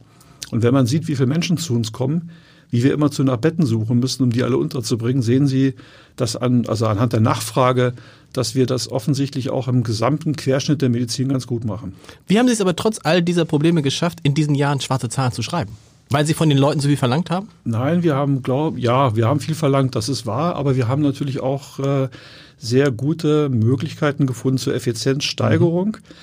Und 0.52 0.64
wenn 0.64 0.74
man 0.74 0.86
sieht, 0.86 1.08
wie 1.08 1.16
viele 1.16 1.28
Menschen 1.28 1.58
zu 1.58 1.74
uns 1.74 1.92
kommen, 1.92 2.30
wie 2.70 2.84
wir 2.84 2.94
immer 2.94 3.12
zu 3.12 3.24
nach 3.24 3.38
Betten 3.38 3.66
suchen 3.66 4.00
müssen, 4.00 4.24
um 4.24 4.32
die 4.32 4.44
alle 4.44 4.58
unterzubringen, 4.58 5.22
sehen 5.22 5.48
Sie, 5.48 5.74
dass 6.16 6.36
an, 6.36 6.66
also 6.68 6.88
anhand 6.88 7.14
der 7.14 7.20
Nachfrage, 7.20 7.94
dass 8.34 8.56
wir 8.56 8.66
das 8.66 8.92
offensichtlich 8.92 9.50
auch 9.50 9.68
im 9.68 9.84
gesamten 9.84 10.36
Querschnitt 10.36 10.82
der 10.82 10.90
Medizin 10.90 11.30
ganz 11.30 11.48
gut 11.48 11.66
machen. 11.66 11.94
Wie 12.28 12.38
haben 12.38 12.48
Sie 12.48 12.54
es 12.54 12.62
aber 12.62 12.76
trotz 12.76 13.00
all 13.04 13.22
dieser 13.22 13.46
Probleme 13.46 13.82
geschafft, 13.82 14.20
in 14.24 14.34
diesen 14.34 14.56
Jahren 14.56 14.82
schwarze 14.82 15.10
Zahlen 15.10 15.32
zu 15.32 15.42
schreiben? 15.42 15.72
Weil 16.10 16.26
Sie 16.26 16.34
von 16.34 16.48
den 16.48 16.58
Leuten 16.58 16.80
so 16.80 16.88
viel 16.88 16.98
verlangt 16.98 17.30
haben? 17.30 17.50
Nein, 17.66 18.04
wir 18.04 18.16
haben, 18.16 18.42
glaub, 18.42 18.78
ja, 18.78 19.16
wir 19.16 19.28
haben 19.28 19.40
viel 19.40 19.56
verlangt, 19.56 19.96
das 19.96 20.08
ist 20.08 20.26
wahr, 20.26 20.56
aber 20.56 20.76
wir 20.76 20.88
haben 20.88 21.02
natürlich 21.02 21.42
auch 21.42 21.80
äh, 21.80 22.08
sehr 22.58 22.92
gute 22.92 23.50
Möglichkeiten 23.50 24.26
gefunden 24.26 24.58
zur 24.58 24.74
Effizienzsteigerung. 24.74 25.88
Mhm. 25.88 26.14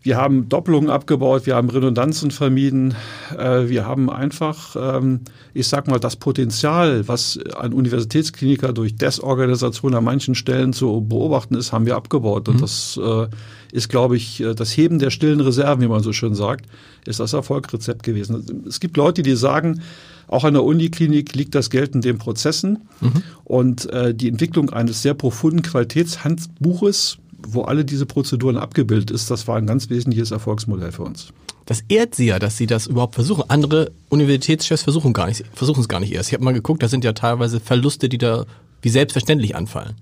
Wir 0.00 0.16
haben 0.16 0.48
Doppelungen 0.48 0.90
abgebaut, 0.90 1.44
wir 1.46 1.56
haben 1.56 1.70
Redundanzen 1.70 2.30
vermieden, 2.30 2.94
äh, 3.36 3.68
wir 3.68 3.84
haben 3.84 4.08
einfach, 4.10 4.76
ähm, 4.78 5.20
ich 5.54 5.66
sag 5.66 5.88
mal, 5.88 5.98
das 5.98 6.14
Potenzial, 6.14 7.08
was 7.08 7.38
an 7.56 7.72
Universitätskliniker 7.72 8.72
durch 8.72 8.94
Desorganisation 8.96 9.94
an 9.94 10.04
manchen 10.04 10.36
Stellen 10.36 10.72
zu 10.72 11.00
beobachten 11.00 11.56
ist, 11.56 11.72
haben 11.72 11.84
wir 11.84 11.96
abgebaut. 11.96 12.48
Und 12.48 12.56
mhm. 12.56 12.60
das 12.60 12.98
äh, 13.02 13.26
ist, 13.72 13.88
glaube 13.88 14.16
ich, 14.16 14.40
äh, 14.40 14.54
das 14.54 14.76
Heben 14.76 15.00
der 15.00 15.10
stillen 15.10 15.40
Reserven, 15.40 15.82
wie 15.82 15.88
man 15.88 16.02
so 16.02 16.12
schön 16.12 16.34
sagt, 16.34 16.66
ist 17.04 17.18
das 17.18 17.32
Erfolgsrezept 17.32 18.04
gewesen. 18.04 18.64
Es 18.68 18.78
gibt 18.78 18.96
Leute, 18.96 19.22
die 19.24 19.34
sagen, 19.34 19.82
auch 20.28 20.44
an 20.44 20.54
der 20.54 20.62
Uniklinik 20.62 21.34
liegt 21.34 21.54
das 21.54 21.70
Geld 21.70 21.94
in 21.94 22.02
den 22.02 22.18
Prozessen 22.18 22.88
mhm. 23.00 23.22
und 23.44 23.90
äh, 23.90 24.14
die 24.14 24.28
Entwicklung 24.28 24.70
eines 24.70 25.02
sehr 25.02 25.14
profunden 25.14 25.62
Qualitätshandbuches 25.62 27.18
wo 27.46 27.62
alle 27.62 27.84
diese 27.84 28.06
Prozeduren 28.06 28.56
abgebildet 28.56 29.10
ist, 29.10 29.30
das 29.30 29.46
war 29.46 29.56
ein 29.56 29.66
ganz 29.66 29.90
wesentliches 29.90 30.30
Erfolgsmodell 30.30 30.92
für 30.92 31.02
uns. 31.02 31.32
Das 31.66 31.84
ehrt 31.88 32.14
Sie 32.14 32.26
ja, 32.26 32.38
dass 32.38 32.56
Sie 32.56 32.66
das 32.66 32.86
überhaupt 32.86 33.14
versuchen. 33.14 33.44
Andere 33.48 33.92
Universitätschefs 34.08 34.82
versuchen 34.82 35.12
gar 35.12 35.26
nicht, 35.26 35.44
versuchen 35.52 35.80
es 35.80 35.88
gar 35.88 36.00
nicht 36.00 36.12
erst. 36.12 36.30
Ich 36.30 36.34
habe 36.34 36.44
mal 36.44 36.54
geguckt, 36.54 36.82
da 36.82 36.88
sind 36.88 37.04
ja 37.04 37.12
teilweise 37.12 37.60
Verluste, 37.60 38.08
die 38.08 38.18
da 38.18 38.46
wie 38.80 38.88
selbstverständlich 38.88 39.54
anfallen. 39.54 39.94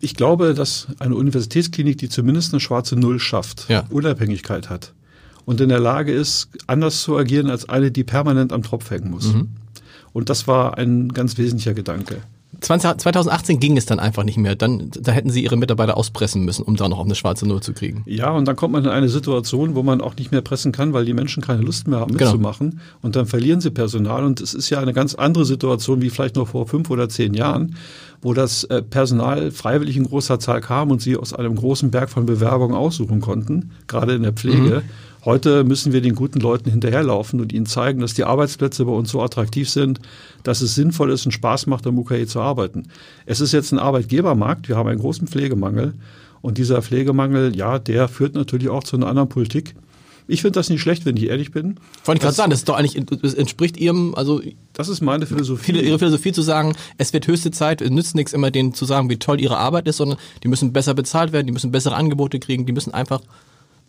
Ich 0.00 0.14
glaube, 0.14 0.54
dass 0.54 0.88
eine 0.98 1.14
Universitätsklinik, 1.14 1.98
die 1.98 2.08
zumindest 2.08 2.52
eine 2.52 2.60
schwarze 2.60 2.96
Null 2.96 3.20
schafft, 3.20 3.68
ja. 3.68 3.86
Unabhängigkeit 3.90 4.70
hat 4.70 4.92
und 5.44 5.60
in 5.60 5.68
der 5.68 5.80
Lage 5.80 6.12
ist, 6.12 6.48
anders 6.66 7.02
zu 7.02 7.16
agieren 7.16 7.50
als 7.50 7.68
eine, 7.68 7.90
die 7.90 8.04
permanent 8.04 8.52
am 8.52 8.62
Tropf 8.62 8.90
hängen 8.90 9.10
muss. 9.10 9.32
Mhm. 9.32 9.48
Und 10.12 10.28
das 10.28 10.46
war 10.46 10.78
ein 10.78 11.08
ganz 11.08 11.38
wesentlicher 11.38 11.74
Gedanke. 11.74 12.18
20, 12.62 12.98
2018 12.98 13.58
ging 13.60 13.76
es 13.76 13.86
dann 13.86 13.98
einfach 13.98 14.24
nicht 14.24 14.38
mehr. 14.38 14.54
Dann, 14.54 14.90
da 15.00 15.12
hätten 15.12 15.30
sie 15.30 15.42
ihre 15.42 15.56
Mitarbeiter 15.56 15.96
auspressen 15.96 16.44
müssen, 16.44 16.62
um 16.62 16.76
da 16.76 16.88
noch 16.88 16.98
auf 16.98 17.04
eine 17.04 17.14
schwarze 17.14 17.46
Null 17.46 17.60
zu 17.60 17.72
kriegen. 17.72 18.02
Ja, 18.06 18.30
und 18.30 18.46
dann 18.46 18.56
kommt 18.56 18.72
man 18.72 18.84
in 18.84 18.90
eine 18.90 19.08
Situation, 19.08 19.74
wo 19.74 19.82
man 19.82 20.00
auch 20.00 20.16
nicht 20.16 20.30
mehr 20.30 20.42
pressen 20.42 20.70
kann, 20.72 20.92
weil 20.92 21.04
die 21.04 21.12
Menschen 21.12 21.42
keine 21.42 21.62
Lust 21.62 21.88
mehr 21.88 22.00
haben 22.00 22.16
Genau. 22.16 22.30
mitzumachen. 22.32 22.80
Und 23.02 23.16
dann 23.16 23.26
verlieren 23.26 23.60
sie 23.60 23.70
Personal. 23.70 24.24
Und 24.24 24.40
es 24.40 24.54
ist 24.54 24.70
ja 24.70 24.78
eine 24.80 24.92
ganz 24.92 25.14
andere 25.14 25.44
Situation 25.44 26.00
wie 26.00 26.10
vielleicht 26.10 26.36
noch 26.36 26.48
vor 26.48 26.66
fünf 26.66 26.88
oder 26.90 27.08
zehn 27.08 27.34
Jahren, 27.34 27.74
wo 28.20 28.32
das 28.34 28.64
äh, 28.64 28.82
Personal 28.82 29.50
freiwillig 29.50 29.96
in 29.96 30.04
großer 30.04 30.38
Zahl 30.38 30.60
kam 30.60 30.90
und 30.90 31.02
sie 31.02 31.16
aus 31.16 31.32
einem 31.32 31.56
großen 31.56 31.90
Berg 31.90 32.10
von 32.10 32.26
Bewerbungen 32.26 32.76
aussuchen 32.76 33.20
konnten, 33.20 33.72
gerade 33.88 34.14
in 34.14 34.22
der 34.22 34.32
Pflege. 34.32 34.82
Heute 35.24 35.62
müssen 35.62 35.92
wir 35.92 36.00
den 36.00 36.16
guten 36.16 36.40
Leuten 36.40 36.68
hinterherlaufen 36.68 37.40
und 37.40 37.52
ihnen 37.52 37.66
zeigen, 37.66 38.00
dass 38.00 38.14
die 38.14 38.24
Arbeitsplätze 38.24 38.84
bei 38.84 38.92
uns 38.92 39.10
so 39.10 39.22
attraktiv 39.22 39.70
sind, 39.70 40.00
dass 40.42 40.62
es 40.62 40.74
sinnvoll 40.74 41.12
ist 41.12 41.26
und 41.26 41.32
Spaß 41.32 41.66
macht, 41.66 41.86
am 41.86 41.96
UKE 41.96 42.26
zu 42.26 42.40
arbeiten. 42.40 42.88
Es 43.24 43.40
ist 43.40 43.52
jetzt 43.52 43.70
ein 43.72 43.78
Arbeitgebermarkt. 43.78 44.68
Wir 44.68 44.76
haben 44.76 44.88
einen 44.88 44.98
großen 44.98 45.28
Pflegemangel. 45.28 45.94
Und 46.40 46.58
dieser 46.58 46.82
Pflegemangel, 46.82 47.56
ja, 47.56 47.78
der 47.78 48.08
führt 48.08 48.34
natürlich 48.34 48.68
auch 48.68 48.82
zu 48.82 48.96
einer 48.96 49.06
anderen 49.06 49.28
Politik. 49.28 49.76
Ich 50.26 50.42
finde 50.42 50.58
das 50.58 50.70
nicht 50.70 50.80
schlecht, 50.80 51.04
wenn 51.04 51.16
ich 51.16 51.28
ehrlich 51.28 51.52
bin. 51.52 51.76
Wollte 52.04 52.18
ich 52.18 52.22
gerade 52.22 52.34
sagen, 52.34 52.50
das 52.50 52.60
ist 52.60 52.68
doch 52.68 52.76
eigentlich, 52.76 53.00
das 53.22 53.34
entspricht 53.34 53.76
ihrem, 53.76 54.14
also 54.16 54.40
Das 54.72 54.88
ist 54.88 55.02
meine 55.02 55.26
Philosophie. 55.26 55.72
ihre 55.72 55.98
Philosophie 55.98 56.32
zu 56.32 56.42
sagen, 56.42 56.74
es 56.98 57.12
wird 57.12 57.28
höchste 57.28 57.52
Zeit, 57.52 57.80
es 57.80 57.90
nützt 57.90 58.16
nichts 58.16 58.32
immer 58.32 58.50
denen 58.50 58.74
zu 58.74 58.84
sagen, 58.84 59.08
wie 59.10 59.18
toll 59.18 59.40
ihre 59.40 59.58
Arbeit 59.58 59.86
ist, 59.86 59.98
sondern 59.98 60.18
die 60.42 60.48
müssen 60.48 60.72
besser 60.72 60.94
bezahlt 60.94 61.32
werden, 61.32 61.46
die 61.46 61.52
müssen 61.52 61.70
bessere 61.70 61.94
Angebote 61.94 62.40
kriegen, 62.40 62.66
die 62.66 62.72
müssen 62.72 62.94
einfach 62.94 63.20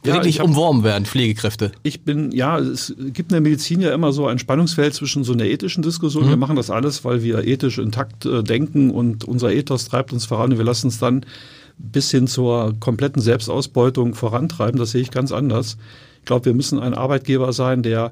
Ja, 0.05 0.13
wirklich 0.15 0.35
ich 0.35 0.39
hab- 0.39 0.47
umworben 0.47 0.83
werden, 0.83 1.05
Pflegekräfte. 1.05 1.71
Ich 1.83 2.01
bin, 2.01 2.31
ja, 2.31 2.59
es 2.59 2.93
gibt 2.97 3.31
in 3.31 3.35
der 3.35 3.41
Medizin 3.41 3.81
ja 3.81 3.93
immer 3.93 4.11
so 4.11 4.27
ein 4.27 4.39
Spannungsfeld 4.39 4.93
zwischen 4.93 5.23
so 5.23 5.33
einer 5.33 5.45
ethischen 5.45 5.81
Diskussion. 5.83 6.27
Wir 6.27 6.37
machen 6.37 6.55
das 6.55 6.69
alles, 6.69 7.05
weil 7.05 7.23
wir 7.23 7.45
ethisch 7.45 7.77
intakt 7.77 8.25
äh, 8.25 8.43
denken 8.43 8.91
und 8.91 9.23
unser 9.25 9.51
Ethos 9.53 9.85
treibt 9.85 10.11
uns 10.13 10.25
voran 10.25 10.51
und 10.51 10.57
wir 10.57 10.65
lassen 10.65 10.87
es 10.87 10.99
dann 10.99 11.25
bis 11.77 12.11
hin 12.11 12.27
zur 12.27 12.73
kompletten 12.79 13.21
Selbstausbeutung 13.21 14.13
vorantreiben. 14.13 14.79
Das 14.79 14.91
sehe 14.91 15.01
ich 15.01 15.11
ganz 15.11 15.31
anders. 15.31 15.77
Ich 16.19 16.25
glaube, 16.25 16.45
wir 16.45 16.53
müssen 16.53 16.79
ein 16.79 16.93
Arbeitgeber 16.93 17.51
sein, 17.53 17.81
der 17.83 18.11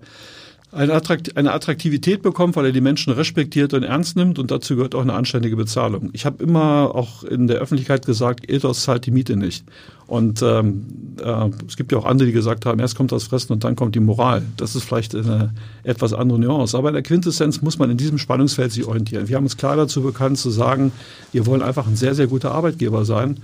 eine, 0.72 0.94
Attrakt 0.94 1.36
eine 1.38 1.52
Attraktivität 1.52 2.22
bekommt, 2.22 2.56
weil 2.56 2.68
er 2.68 2.72
die 2.72 2.82
Menschen 2.82 3.14
respektiert 3.14 3.74
und 3.74 3.84
ernst 3.84 4.16
nimmt 4.16 4.40
und 4.40 4.52
dazu 4.52 4.76
gehört 4.76 4.96
auch 4.96 5.02
eine 5.02 5.14
anständige 5.14 5.56
Bezahlung. 5.56 6.10
Ich 6.14 6.26
habe 6.26 6.44
immer 6.44 6.96
auch 6.96 7.24
in 7.24 7.48
der 7.48 7.58
Öffentlichkeit 7.58 8.06
gesagt, 8.06 8.50
Ethos 8.50 8.84
zahlt 8.84 9.06
die 9.06 9.12
Miete 9.12 9.36
nicht. 9.36 9.66
Und 10.08 10.42
ähm, 10.42 11.16
äh, 11.24 11.50
es 11.68 11.78
gibt 11.78 11.92
ja 11.92 11.98
auch 11.98 12.06
andere, 12.06 12.28
die 12.28 12.34
gesagt 12.34 12.66
haben, 12.66 12.80
erst 12.80 12.96
kommt 12.96 13.12
das 13.12 13.24
Fressen 13.24 13.54
und 13.54 13.64
dann 13.64 13.78
kommt 13.78 13.96
die 13.96 14.02
Moral. 14.02 14.42
Das 14.58 14.76
ist 14.76 14.84
vielleicht 14.84 15.16
eine 15.16 15.54
etwas 15.84 16.14
andere 16.14 16.38
Nuance. 16.38 16.78
Aber 16.78 16.90
in 16.90 16.96
der 16.96 17.04
Quintessenz 17.04 17.62
muss 17.62 17.80
man 17.80 17.90
in 17.90 17.98
diesem 17.98 18.18
Spannungsfeld 18.18 18.74
sich 18.74 18.86
orientieren. 18.86 19.30
Wir 19.30 19.38
haben 19.38 19.46
uns 19.46 19.56
klar 19.56 19.78
dazu 19.78 20.02
bekannt 20.02 20.38
zu 20.38 20.50
sagen, 20.50 20.92
wir 21.32 21.46
wollen 21.46 21.62
einfach 21.62 21.88
ein 21.88 21.96
sehr, 21.96 22.14
sehr 22.14 22.28
guter 22.28 22.52
Arbeitgeber 22.52 23.06
sein. 23.06 23.38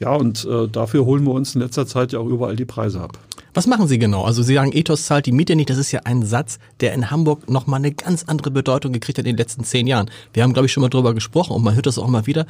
Ja, 0.00 0.14
und 0.14 0.46
äh, 0.46 0.66
dafür 0.66 1.04
holen 1.04 1.24
wir 1.24 1.32
uns 1.32 1.54
in 1.54 1.60
letzter 1.60 1.86
Zeit 1.86 2.12
ja 2.12 2.18
auch 2.18 2.26
überall 2.26 2.56
die 2.56 2.64
Preise 2.64 3.00
ab. 3.00 3.18
Was 3.52 3.66
machen 3.66 3.86
Sie 3.86 3.98
genau? 3.98 4.24
Also 4.24 4.42
Sie 4.42 4.54
sagen, 4.54 4.72
Ethos 4.72 5.04
zahlt 5.04 5.26
die 5.26 5.32
Miete 5.32 5.56
nicht. 5.56 5.68
Das 5.68 5.76
ist 5.76 5.92
ja 5.92 6.00
ein 6.04 6.24
Satz, 6.24 6.58
der 6.80 6.94
in 6.94 7.10
Hamburg 7.10 7.50
nochmal 7.50 7.80
eine 7.80 7.92
ganz 7.92 8.24
andere 8.24 8.50
Bedeutung 8.50 8.92
gekriegt 8.92 9.18
hat 9.18 9.26
in 9.26 9.32
den 9.32 9.36
letzten 9.36 9.64
zehn 9.64 9.86
Jahren. 9.86 10.10
Wir 10.32 10.42
haben, 10.42 10.52
glaube 10.52 10.66
ich, 10.66 10.72
schon 10.72 10.82
mal 10.82 10.88
drüber 10.88 11.14
gesprochen 11.14 11.52
und 11.54 11.62
man 11.62 11.74
hört 11.74 11.86
das 11.86 11.98
auch 11.98 12.08
mal 12.08 12.26
wieder, 12.26 12.46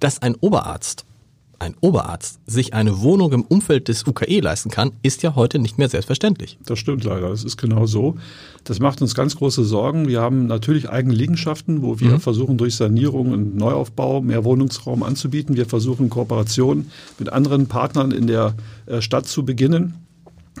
dass 0.00 0.22
ein 0.22 0.34
Oberarzt, 0.36 1.04
ein 1.58 1.74
Oberarzt 1.80 2.40
sich 2.46 2.74
eine 2.74 3.00
Wohnung 3.00 3.32
im 3.32 3.42
Umfeld 3.42 3.88
des 3.88 4.06
UKE 4.06 4.40
leisten 4.40 4.70
kann, 4.70 4.92
ist 5.02 5.22
ja 5.22 5.34
heute 5.34 5.58
nicht 5.58 5.78
mehr 5.78 5.88
selbstverständlich. 5.88 6.58
Das 6.64 6.78
stimmt 6.78 7.04
leider. 7.04 7.30
Das 7.30 7.44
ist 7.44 7.56
genau 7.56 7.86
so. 7.86 8.16
Das 8.64 8.80
macht 8.80 9.02
uns 9.02 9.14
ganz 9.14 9.36
große 9.36 9.64
Sorgen. 9.64 10.08
Wir 10.08 10.20
haben 10.20 10.46
natürlich 10.46 10.88
eigene 10.88 11.14
Liegenschaften, 11.14 11.82
wo 11.82 12.00
wir 12.00 12.20
versuchen, 12.20 12.58
durch 12.58 12.76
Sanierung 12.76 13.32
und 13.32 13.56
Neuaufbau 13.56 14.20
mehr 14.20 14.44
Wohnungsraum 14.44 15.02
anzubieten. 15.02 15.56
Wir 15.56 15.66
versuchen, 15.66 16.10
Kooperationen 16.10 16.90
mit 17.18 17.32
anderen 17.32 17.66
Partnern 17.66 18.12
in 18.12 18.26
der 18.26 18.54
äh, 18.86 19.00
Stadt 19.00 19.26
zu 19.26 19.44
beginnen. 19.44 19.94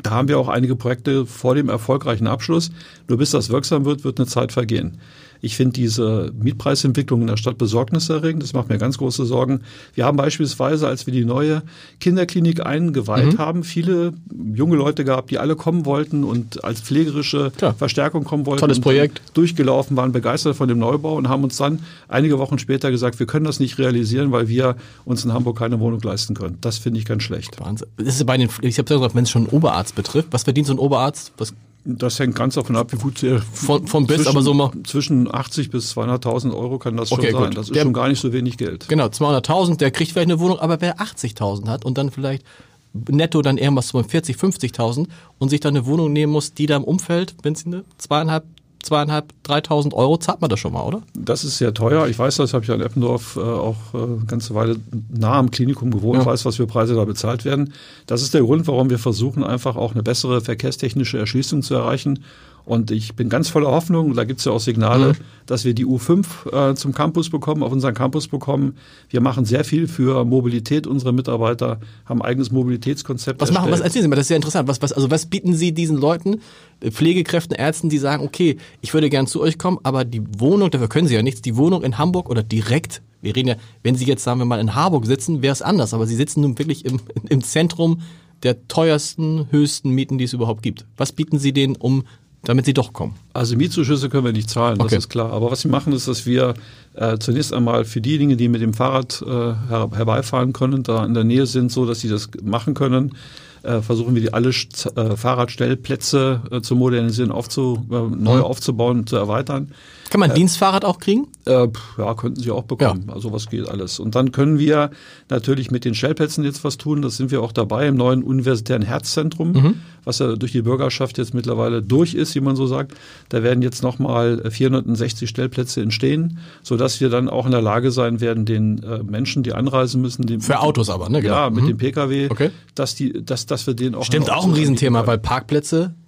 Da 0.02 0.10
haben 0.10 0.28
wir 0.28 0.38
auch 0.38 0.48
einige 0.48 0.76
Projekte 0.76 1.26
vor 1.26 1.54
dem 1.54 1.68
erfolgreichen 1.68 2.26
Abschluss. 2.26 2.70
Nur 3.08 3.18
bis 3.18 3.30
das 3.30 3.50
wirksam 3.50 3.84
wird, 3.84 4.04
wird 4.04 4.18
eine 4.18 4.26
Zeit 4.26 4.52
vergehen. 4.52 4.98
Ich 5.40 5.56
finde 5.56 5.72
diese 5.74 6.32
Mietpreisentwicklung 6.40 7.20
in 7.22 7.26
der 7.28 7.36
Stadt 7.36 7.58
besorgniserregend. 7.58 8.42
Das 8.42 8.52
macht 8.52 8.68
mir 8.68 8.78
ganz 8.78 8.98
große 8.98 9.24
Sorgen. 9.24 9.60
Wir 9.94 10.04
haben 10.04 10.16
beispielsweise, 10.16 10.86
als 10.88 11.06
wir 11.06 11.12
die 11.12 11.24
neue 11.24 11.62
Kinderklinik 12.00 12.64
eingeweiht 12.64 13.34
Mhm. 13.34 13.38
haben, 13.38 13.64
viele 13.64 14.12
junge 14.54 14.76
Leute 14.76 15.04
gehabt, 15.04 15.30
die 15.30 15.38
alle 15.38 15.56
kommen 15.56 15.84
wollten 15.86 16.24
und 16.24 16.64
als 16.64 16.80
pflegerische 16.80 17.52
Klar. 17.56 17.74
Verstärkung 17.74 18.24
kommen 18.24 18.46
wollten. 18.46 18.60
Tolles 18.60 18.80
Projekt. 18.80 19.22
Durchgelaufen 19.34 19.96
waren, 19.96 20.12
begeistert 20.12 20.56
von 20.56 20.68
dem 20.68 20.78
Neubau 20.78 21.14
und 21.16 21.28
haben 21.28 21.44
uns 21.44 21.56
dann 21.56 21.80
einige 22.08 22.38
Wochen 22.38 22.58
später 22.58 22.90
gesagt, 22.90 23.18
wir 23.18 23.26
können 23.26 23.44
das 23.44 23.60
nicht 23.60 23.78
realisieren, 23.78 24.32
weil 24.32 24.48
wir 24.48 24.76
uns 25.04 25.24
in 25.24 25.32
Hamburg 25.32 25.58
keine 25.58 25.80
Wohnung 25.80 26.00
leisten 26.02 26.34
können. 26.34 26.58
Das 26.60 26.78
finde 26.78 26.98
ich 26.98 27.04
ganz 27.06 27.22
schlecht. 27.22 27.60
Wahnsinn. 27.60 27.88
Das 27.96 28.16
ist 28.16 28.26
bei 28.26 28.36
den, 28.36 28.48
ich 28.62 28.78
habe 28.78 28.92
gesagt, 28.92 29.14
wenn 29.14 29.24
es 29.24 29.30
schon 29.30 29.42
einen 29.42 29.50
Oberarzt 29.50 29.94
betrifft, 29.94 30.28
was 30.30 30.44
verdient 30.44 30.66
so 30.66 30.72
ein 30.74 30.78
Oberarzt? 30.78 31.32
Was, 31.38 31.52
Das 31.84 32.18
hängt 32.18 32.34
ganz 32.34 32.54
davon 32.54 32.76
ab, 32.76 32.92
wie 32.92 32.96
gut 32.96 33.22
er 33.22 33.40
Von- 33.40 33.86
von 33.86 34.06
bis, 34.06 34.16
zwischen, 34.16 34.28
aber 34.30 34.42
so 34.42 34.52
mal- 34.52 34.70
zwischen 34.84 35.32
80 35.34 35.70
bis 35.70 35.90
200.000 35.90 36.52
Euro 36.54 36.78
kann 36.78 36.96
das 36.96 37.10
Okay, 37.12 37.30
schon 37.30 37.40
sein. 37.40 37.48
gut. 37.50 37.56
Das 37.58 37.66
ist 37.68 37.74
Der- 37.74 37.82
schon 37.82 37.92
gar 37.94 38.08
nicht 38.08 38.20
so 38.20 38.32
wenig 38.32 38.58
Geld. 38.58 38.88
genau, 38.88 39.08
200.000, 39.08 39.80
der 39.80 39.90
kriegt 39.90 40.12
vielleicht 40.12 40.28
eine 40.28 40.38
Wohnung, 40.40 40.58
aber 40.58 40.80
wer 40.80 41.00
80.000 41.00 41.68
hat 41.68 41.84
und 41.84 41.96
dann 41.96 42.10
vielleicht 42.10 42.44
netto 42.92 43.42
dann 43.42 43.58
irgendwas 43.58 43.90
von 43.92 44.04
40, 44.04 44.36
50.000 44.36 45.08
und 45.38 45.48
sich 45.50 45.60
dann 45.60 45.76
eine 45.76 45.86
Wohnung 45.86 46.12
nehmen 46.12 46.32
muss, 46.32 46.52
die 46.54 46.66
da 46.66 46.76
im 46.76 46.84
Umfeld, 46.84 47.34
wenn 47.42 47.54
sie 47.54 47.66
eine 47.66 47.84
zweieinhalb, 47.96 48.44
zweieinhalb, 48.82 49.32
3.000 49.46 49.92
Euro, 49.94 50.16
zahlt 50.18 50.40
man 50.40 50.48
das 50.50 50.60
schon 50.60 50.72
mal, 50.72 50.82
oder? 50.82 51.02
Das 51.14 51.44
ist 51.44 51.58
sehr 51.58 51.74
teuer. 51.74 52.06
Ich 52.08 52.18
weiß 52.18 52.36
das, 52.36 52.54
habe 52.54 52.62
ich 52.64 52.68
ja 52.68 52.74
in 52.74 52.80
Eppendorf 52.80 53.36
äh, 53.36 53.40
auch 53.40 53.76
äh, 53.94 53.98
eine 53.98 54.18
ganze 54.26 54.54
Weile 54.54 54.76
nah 55.10 55.34
am 55.38 55.50
Klinikum 55.50 55.90
gewohnt, 55.90 56.20
Ja. 56.20 56.26
weiß, 56.26 56.44
was 56.44 56.56
für 56.56 56.66
Preise 56.66 56.94
da 56.94 57.04
bezahlt 57.04 57.44
werden. 57.44 57.72
Das 58.06 58.22
ist 58.22 58.34
der 58.34 58.42
Grund, 58.42 58.66
warum 58.66 58.90
wir 58.90 58.98
versuchen, 58.98 59.42
einfach 59.44 59.76
auch 59.76 59.92
eine 59.94 60.02
bessere 60.02 60.40
verkehrstechnische 60.40 61.18
Erschließung 61.18 61.62
zu 61.62 61.74
erreichen. 61.74 62.20
Und 62.68 62.90
ich 62.90 63.16
bin 63.16 63.30
ganz 63.30 63.48
voller 63.48 63.70
Hoffnung, 63.70 64.14
da 64.14 64.24
gibt 64.24 64.40
es 64.40 64.44
ja 64.44 64.52
auch 64.52 64.60
Signale, 64.60 65.14
Mhm. 65.14 65.16
dass 65.46 65.64
wir 65.64 65.72
die 65.72 65.86
U5 65.86 66.70
äh, 66.72 66.74
zum 66.74 66.92
Campus 66.92 67.30
bekommen, 67.30 67.62
auf 67.62 67.72
unseren 67.72 67.94
Campus 67.94 68.28
bekommen. 68.28 68.76
Wir 69.08 69.22
machen 69.22 69.46
sehr 69.46 69.64
viel 69.64 69.88
für 69.88 70.24
Mobilität 70.26 70.86
unserer 70.86 71.12
Mitarbeiter, 71.12 71.80
haben 72.04 72.20
ein 72.20 72.28
eigenes 72.28 72.50
Mobilitätskonzept 72.50 73.40
Was 73.40 73.50
machen, 73.52 73.64
was 73.70 73.80
erstellt. 73.80 73.84
erzählen 73.86 74.02
Sie 74.02 74.08
mir, 74.08 74.16
das 74.16 74.24
ist 74.24 74.28
sehr 74.28 74.36
interessant. 74.36 74.68
Was, 74.68 74.82
was, 74.82 74.92
also 74.92 75.10
was 75.10 75.24
bieten 75.26 75.54
Sie 75.54 75.72
diesen 75.72 75.96
Leuten, 75.96 76.42
äh, 76.80 76.90
Pflegekräften, 76.90 77.56
Ärzten, 77.56 77.88
die 77.88 77.96
sagen, 77.96 78.22
okay, 78.22 78.58
ich 78.82 78.92
würde 78.92 79.08
gern 79.08 79.26
zu 79.26 79.40
euch 79.40 79.56
kommen, 79.56 79.78
aber 79.82 80.04
die 80.04 80.22
Wohnung, 80.38 80.70
dafür 80.70 80.88
können 80.88 81.08
Sie 81.08 81.14
ja 81.14 81.22
nichts, 81.22 81.40
die 81.40 81.56
Wohnung 81.56 81.82
in 81.82 81.96
Hamburg 81.96 82.28
oder 82.28 82.42
direkt, 82.42 83.00
wir 83.22 83.34
reden 83.34 83.48
ja, 83.48 83.56
wenn 83.82 83.94
Sie 83.94 84.04
jetzt, 84.04 84.22
sagen 84.24 84.40
wir 84.40 84.44
mal, 84.44 84.60
in 84.60 84.74
Harburg 84.74 85.06
sitzen, 85.06 85.40
wäre 85.40 85.54
es 85.54 85.62
anders, 85.62 85.94
aber 85.94 86.06
Sie 86.06 86.16
sitzen 86.16 86.42
nun 86.42 86.58
wirklich 86.58 86.84
im, 86.84 87.00
im 87.30 87.42
Zentrum 87.42 88.02
der 88.42 88.68
teuersten, 88.68 89.46
höchsten 89.50 89.90
Mieten, 89.90 90.18
die 90.18 90.24
es 90.24 90.34
überhaupt 90.34 90.62
gibt. 90.62 90.84
Was 90.98 91.12
bieten 91.12 91.38
Sie 91.38 91.52
denen, 91.54 91.74
um, 91.74 92.04
damit 92.44 92.66
sie 92.66 92.74
doch 92.74 92.92
kommen? 92.92 93.14
Also 93.34 93.56
Mietzuschüsse 93.56 94.08
können 94.08 94.24
wir 94.24 94.32
nicht 94.32 94.48
zahlen, 94.50 94.78
das 94.78 94.86
Okay. 94.86 94.96
ist 94.96 95.08
klar. 95.08 95.32
Aber 95.32 95.50
was 95.50 95.64
wir 95.64 95.70
machen, 95.70 95.92
ist, 95.92 96.08
dass 96.08 96.24
wir 96.26 96.54
äh, 96.94 97.18
zunächst 97.18 97.52
einmal 97.52 97.84
für 97.84 98.00
diejenigen, 98.00 98.36
die 98.38 98.48
mit 98.48 98.60
dem 98.60 98.74
Fahrrad 98.74 99.22
äh, 99.22 99.26
her 99.28 99.90
herbeifahren 99.94 100.52
können, 100.52 100.82
da 100.82 101.04
in 101.04 101.14
der 101.14 101.24
Nähe 101.24 101.46
sind, 101.46 101.70
so 101.72 101.84
dass 101.86 102.00
sie 102.00 102.08
das 102.08 102.28
machen 102.42 102.74
können, 102.74 103.14
äh, 103.62 103.80
versuchen 103.80 104.14
wir 104.14 104.22
die 104.22 104.32
alle 104.32 104.50
St- 104.50 104.96
äh, 104.96 105.16
Fahrradstellplätze 105.16 106.42
äh, 106.50 106.60
zu 106.60 106.76
modernisieren, 106.76 107.30
aufzu, 107.32 107.84
äh, 107.90 107.94
neu 108.16 108.40
aufzubauen 108.40 109.00
und 109.00 109.08
zu 109.08 109.16
erweitern. 109.16 109.72
Kann 110.10 110.20
man 110.20 110.30
ein 110.30 110.36
Dienstfahrrad 110.36 110.84
auch 110.84 110.98
kriegen? 110.98 111.28
Äh, 111.46 111.68
ja, 111.98 112.14
könnten 112.14 112.40
sie 112.40 112.50
auch 112.50 112.64
bekommen. 112.64 113.10
Also 113.12 113.32
was 113.32 113.48
geht 113.48 113.68
alles. 113.68 113.98
Und 114.00 114.14
dann 114.14 114.32
können 114.32 114.58
wir 114.58 114.90
natürlich 115.28 115.70
mit 115.70 115.84
den 115.84 115.94
Stellplätzen 115.94 116.44
jetzt 116.44 116.64
was 116.64 116.78
tun. 116.78 117.02
Das 117.02 117.16
sind 117.16 117.30
wir 117.30 117.42
auch 117.42 117.52
dabei 117.52 117.88
im 117.88 117.96
neuen 117.96 118.22
universitären 118.22 118.82
Herzzentrum, 118.82 119.76
was 120.04 120.18
ja 120.18 120.36
durch 120.36 120.52
die 120.52 120.62
Bürgerschaft 120.62 121.18
jetzt 121.18 121.34
mittlerweile 121.34 121.82
durch 121.82 122.14
ist, 122.14 122.34
wie 122.34 122.40
man 122.40 122.56
so 122.56 122.66
sagt. 122.66 122.92
Da 123.28 123.42
werden 123.42 123.62
jetzt 123.62 123.82
nochmal 123.82 124.42
460 124.50 125.28
Stellplätze 125.28 125.82
entstehen, 125.82 126.38
sodass 126.62 127.00
wir 127.00 127.08
dann 127.10 127.28
auch 127.28 127.44
in 127.46 127.52
der 127.52 127.62
Lage 127.62 127.90
sein 127.90 128.20
werden, 128.20 128.44
den 128.44 128.82
äh, 128.82 129.02
Menschen, 129.02 129.42
die 129.42 129.52
anreisen 129.52 130.00
müssen, 130.00 130.26
den, 130.26 130.40
Für 130.40 130.60
Autos 130.60 130.90
aber, 130.90 131.08
ne? 131.08 131.20
Genau. 131.20 131.34
ja, 131.34 131.50
mit 131.50 131.68
dem 131.68 131.76
Pkw, 131.76 132.28
Okay. 132.30 132.50
dass 132.74 132.94
die, 132.94 133.24
dass, 133.24 133.46
dass 133.46 133.66
wir 133.66 133.74
den 133.74 133.94
auch 133.94 134.04
Stimmt 134.04 134.30
auch 134.30 134.44
ein 134.44 134.52
Riesenthema, 134.52 135.06
weil 135.06 135.18
Parkplätze 135.18 135.94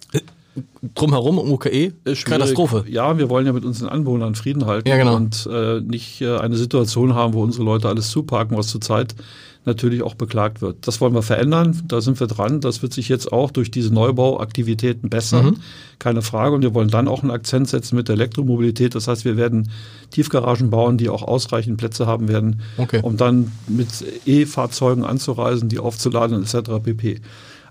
drumherum 0.95 1.39
im 1.39 1.51
UKE, 1.51 1.93
Ist. 2.03 2.25
Katastrophe. 2.25 2.83
Ja, 2.89 3.17
wir 3.17 3.29
wollen 3.29 3.45
ja 3.45 3.53
mit 3.53 3.63
unseren 3.65 3.89
Anwohnern 3.89 4.35
Frieden 4.35 4.65
halten 4.65 4.87
Ja, 4.89 4.97
genau. 4.97 5.15
und 5.15 5.47
äh, 5.51 5.79
nicht 5.81 6.21
äh, 6.21 6.37
eine 6.37 6.57
Situation 6.57 7.13
haben, 7.15 7.33
wo 7.33 7.41
unsere 7.43 7.63
Leute 7.63 7.87
alles 7.87 8.09
zuparken, 8.09 8.57
was 8.57 8.67
zurzeit 8.67 9.15
natürlich 9.63 10.01
auch 10.01 10.15
beklagt 10.15 10.63
wird. 10.63 10.87
Das 10.87 10.99
wollen 11.01 11.13
wir 11.13 11.21
verändern, 11.21 11.79
da 11.87 12.01
sind 12.01 12.19
wir 12.19 12.25
dran. 12.25 12.61
Das 12.61 12.81
wird 12.81 12.93
sich 12.93 13.07
jetzt 13.09 13.31
auch 13.31 13.51
durch 13.51 13.69
diese 13.69 13.93
Neubauaktivitäten 13.93 15.07
bessern, 15.09 15.45
Mhm. 15.45 15.57
keine 15.99 16.23
Frage. 16.23 16.55
Und 16.55 16.63
wir 16.63 16.73
wollen 16.73 16.89
dann 16.89 17.07
auch 17.07 17.21
einen 17.21 17.29
Akzent 17.29 17.69
setzen 17.69 17.95
mit 17.95 18.07
der 18.07 18.13
Elektromobilität. 18.15 18.95
Das 18.95 19.07
heißt, 19.07 19.23
wir 19.23 19.37
werden 19.37 19.69
Tiefgaragen 20.09 20.71
bauen, 20.71 20.97
die 20.97 21.09
auch 21.09 21.21
ausreichend 21.21 21.77
Plätze 21.77 22.07
haben 22.07 22.27
werden, 22.27 22.61
Okay. 22.77 23.01
um 23.03 23.17
dann 23.17 23.51
mit 23.67 23.87
E-Fahrzeugen 24.25 25.05
anzureisen, 25.05 25.69
die 25.69 25.77
aufzuladen 25.77 26.41
etc. 26.41 26.79
pp. 26.83 27.21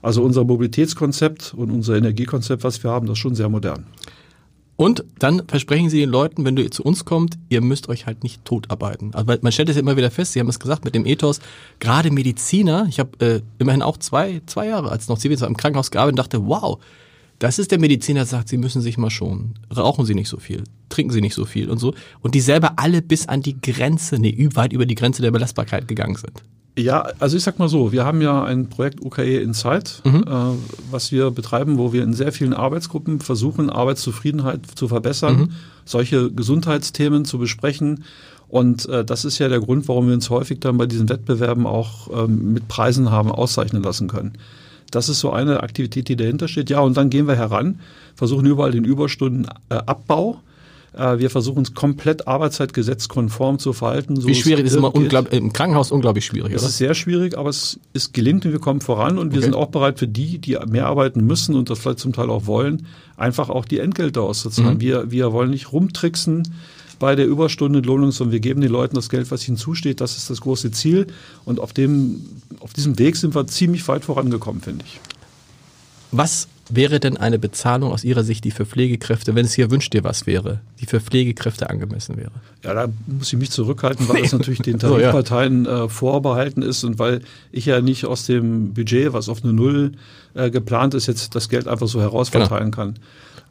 Also 0.02 0.22
unser 0.22 0.44
Mobilitätskonzept 0.44 1.54
und 1.54 1.70
unser 1.70 1.96
Energiekonzept, 1.96 2.64
was 2.64 2.82
wir 2.82 2.90
haben, 2.90 3.06
das 3.06 3.14
ist 3.14 3.20
schon 3.20 3.34
sehr 3.34 3.48
modern. 3.48 3.86
Und 4.80 5.04
dann 5.18 5.42
versprechen 5.46 5.90
sie 5.90 6.00
den 6.00 6.08
Leuten, 6.08 6.42
wenn 6.46 6.56
du 6.56 6.70
zu 6.70 6.82
uns 6.82 7.04
kommt, 7.04 7.36
ihr 7.50 7.60
müsst 7.60 7.90
euch 7.90 8.06
halt 8.06 8.22
nicht 8.22 8.46
totarbeiten. 8.46 9.12
Also 9.12 9.26
man 9.42 9.52
stellt 9.52 9.68
es 9.68 9.76
ja 9.76 9.80
immer 9.82 9.98
wieder 9.98 10.10
fest, 10.10 10.32
Sie 10.32 10.40
haben 10.40 10.48
es 10.48 10.58
gesagt 10.58 10.86
mit 10.86 10.94
dem 10.94 11.04
Ethos, 11.04 11.40
gerade 11.80 12.10
Mediziner, 12.10 12.86
ich 12.88 12.98
habe 12.98 13.10
äh, 13.22 13.42
immerhin 13.58 13.82
auch 13.82 13.98
zwei, 13.98 14.40
zwei 14.46 14.68
Jahre 14.68 14.90
als 14.90 15.08
noch 15.08 15.18
Zivildienst 15.18 15.46
im 15.46 15.58
Krankenhaus 15.58 15.90
gearbeitet 15.90 16.18
und 16.18 16.24
dachte, 16.24 16.46
wow, 16.46 16.78
das 17.38 17.58
ist 17.58 17.72
der 17.72 17.78
Mediziner, 17.78 18.20
der 18.20 18.26
sagt, 18.26 18.48
Sie 18.48 18.56
müssen 18.56 18.80
sich 18.80 18.96
mal 18.96 19.10
schonen. 19.10 19.58
Rauchen 19.76 20.06
Sie 20.06 20.14
nicht 20.14 20.30
so 20.30 20.38
viel, 20.38 20.64
trinken 20.88 21.12
Sie 21.12 21.20
nicht 21.20 21.34
so 21.34 21.44
viel 21.44 21.68
und 21.68 21.76
so. 21.76 21.92
Und 22.22 22.34
die 22.34 22.40
selber 22.40 22.72
alle 22.76 23.02
bis 23.02 23.28
an 23.28 23.42
die 23.42 23.60
Grenze, 23.60 24.18
nee, 24.18 24.48
weit 24.54 24.72
über 24.72 24.86
die 24.86 24.94
Grenze 24.94 25.20
der 25.20 25.30
Belastbarkeit 25.30 25.88
gegangen 25.88 26.16
sind. 26.16 26.42
Ja, 26.78 27.08
also 27.18 27.36
ich 27.36 27.42
sag 27.42 27.58
mal 27.58 27.68
so, 27.68 27.92
wir 27.92 28.04
haben 28.04 28.22
ja 28.22 28.44
ein 28.44 28.68
Projekt 28.68 29.00
UKE 29.00 29.38
Insight, 29.40 30.02
mhm. 30.04 30.24
äh, 30.26 30.32
was 30.90 31.12
wir 31.12 31.30
betreiben, 31.30 31.78
wo 31.78 31.92
wir 31.92 32.02
in 32.02 32.14
sehr 32.14 32.32
vielen 32.32 32.54
Arbeitsgruppen 32.54 33.20
versuchen, 33.20 33.70
Arbeitszufriedenheit 33.70 34.60
zu 34.74 34.88
verbessern, 34.88 35.36
mhm. 35.36 35.48
solche 35.84 36.30
Gesundheitsthemen 36.30 37.24
zu 37.24 37.38
besprechen. 37.38 38.04
Und 38.48 38.88
äh, 38.88 39.04
das 39.04 39.24
ist 39.24 39.38
ja 39.38 39.48
der 39.48 39.60
Grund, 39.60 39.88
warum 39.88 40.06
wir 40.06 40.14
uns 40.14 40.30
häufig 40.30 40.60
dann 40.60 40.78
bei 40.78 40.86
diesen 40.86 41.08
Wettbewerben 41.08 41.66
auch 41.66 42.24
ähm, 42.24 42.52
mit 42.52 42.68
Preisen 42.68 43.10
haben 43.10 43.30
auszeichnen 43.30 43.82
lassen 43.82 44.08
können. 44.08 44.32
Das 44.90 45.08
ist 45.08 45.20
so 45.20 45.30
eine 45.30 45.62
Aktivität, 45.62 46.08
die 46.08 46.16
dahinter 46.16 46.48
steht. 46.48 46.70
Ja, 46.70 46.80
und 46.80 46.96
dann 46.96 47.10
gehen 47.10 47.28
wir 47.28 47.36
heran, 47.36 47.80
versuchen 48.14 48.46
überall 48.46 48.72
den 48.72 48.84
Überstundenabbau 48.84 50.32
äh, 50.32 50.49
wir 50.92 51.30
versuchen 51.30 51.58
uns 51.58 51.74
komplett 51.74 52.26
arbeitszeitgesetzkonform 52.26 53.58
zu 53.58 53.72
verhalten. 53.72 54.16
So 54.20 54.26
Wie 54.26 54.34
schwierig 54.34 54.66
ist 54.66 54.72
es 54.72 54.78
immer 54.78 54.92
im 55.30 55.52
Krankenhaus 55.52 55.92
unglaublich 55.92 56.24
schwierig, 56.24 56.52
Es 56.52 56.62
ist 56.62 56.78
sehr 56.78 56.94
schwierig, 56.94 57.38
aber 57.38 57.48
es 57.48 57.78
ist 57.92 58.12
gelingt 58.12 58.44
und 58.44 58.52
wir 58.52 58.58
kommen 58.58 58.80
voran 58.80 59.18
und 59.18 59.30
wir 59.30 59.38
okay. 59.38 59.46
sind 59.46 59.54
auch 59.54 59.68
bereit 59.68 59.98
für 59.98 60.08
die, 60.08 60.38
die 60.38 60.58
mehr 60.68 60.86
arbeiten 60.86 61.24
müssen 61.24 61.54
und 61.54 61.70
das 61.70 61.78
vielleicht 61.78 62.00
zum 62.00 62.12
Teil 62.12 62.28
auch 62.28 62.46
wollen, 62.46 62.86
einfach 63.16 63.50
auch 63.50 63.64
die 63.64 63.78
Entgelte 63.78 64.20
auszuzahlen. 64.20 64.74
Mhm. 64.74 64.80
Wir, 64.80 65.10
wir 65.10 65.32
wollen 65.32 65.50
nicht 65.50 65.72
rumtricksen 65.72 66.48
bei 67.00 67.16
der 67.16 67.26
Überstundenlohnung, 67.26 68.12
sondern 68.12 68.32
wir 68.32 68.40
geben 68.40 68.60
den 68.60 68.70
Leuten 68.70 68.94
das 68.94 69.08
Geld, 69.08 69.30
was 69.30 69.48
ihnen 69.48 69.56
zusteht. 69.56 70.00
Das 70.00 70.16
ist 70.16 70.30
das 70.30 70.40
große 70.42 70.70
Ziel. 70.70 71.06
Und 71.44 71.58
auf 71.58 71.72
dem, 71.72 72.26
auf 72.60 72.72
diesem 72.72 72.98
Weg 72.98 73.16
sind 73.16 73.34
wir 73.34 73.46
ziemlich 73.46 73.88
weit 73.88 74.04
vorangekommen, 74.04 74.60
finde 74.60 74.84
ich. 74.86 75.00
Was 76.12 76.48
wäre 76.68 77.00
denn 77.00 77.16
eine 77.16 77.38
Bezahlung 77.38 77.92
aus 77.92 78.04
Ihrer 78.04 78.22
Sicht, 78.22 78.44
die 78.44 78.50
für 78.50 78.64
Pflegekräfte, 78.64 79.34
wenn 79.34 79.44
es 79.44 79.54
hier 79.54 79.70
wünscht 79.70 79.92
dir 79.92 80.04
was 80.04 80.26
wäre, 80.26 80.60
die 80.80 80.86
für 80.86 81.00
Pflegekräfte 81.00 81.68
angemessen 81.68 82.16
wäre? 82.16 82.30
Ja, 82.64 82.74
da 82.74 82.88
muss 83.06 83.32
ich 83.32 83.38
mich 83.38 83.50
zurückhalten, 83.50 84.08
weil 84.08 84.22
das 84.22 84.32
natürlich 84.32 84.60
den 84.62 84.78
Tarifparteien 84.78 85.66
äh, 85.66 85.88
vorbehalten 85.88 86.62
ist 86.62 86.84
und 86.84 86.98
weil 86.98 87.22
ich 87.52 87.66
ja 87.66 87.80
nicht 87.80 88.04
aus 88.04 88.26
dem 88.26 88.72
Budget, 88.72 89.12
was 89.12 89.28
auf 89.28 89.42
eine 89.42 89.52
Null 89.52 89.92
äh, 90.34 90.50
geplant 90.50 90.94
ist, 90.94 91.06
jetzt 91.06 91.34
das 91.34 91.48
Geld 91.48 91.66
einfach 91.66 91.88
so 91.88 92.00
herausverteilen 92.00 92.70
genau. 92.70 92.76
kann. 92.76 92.98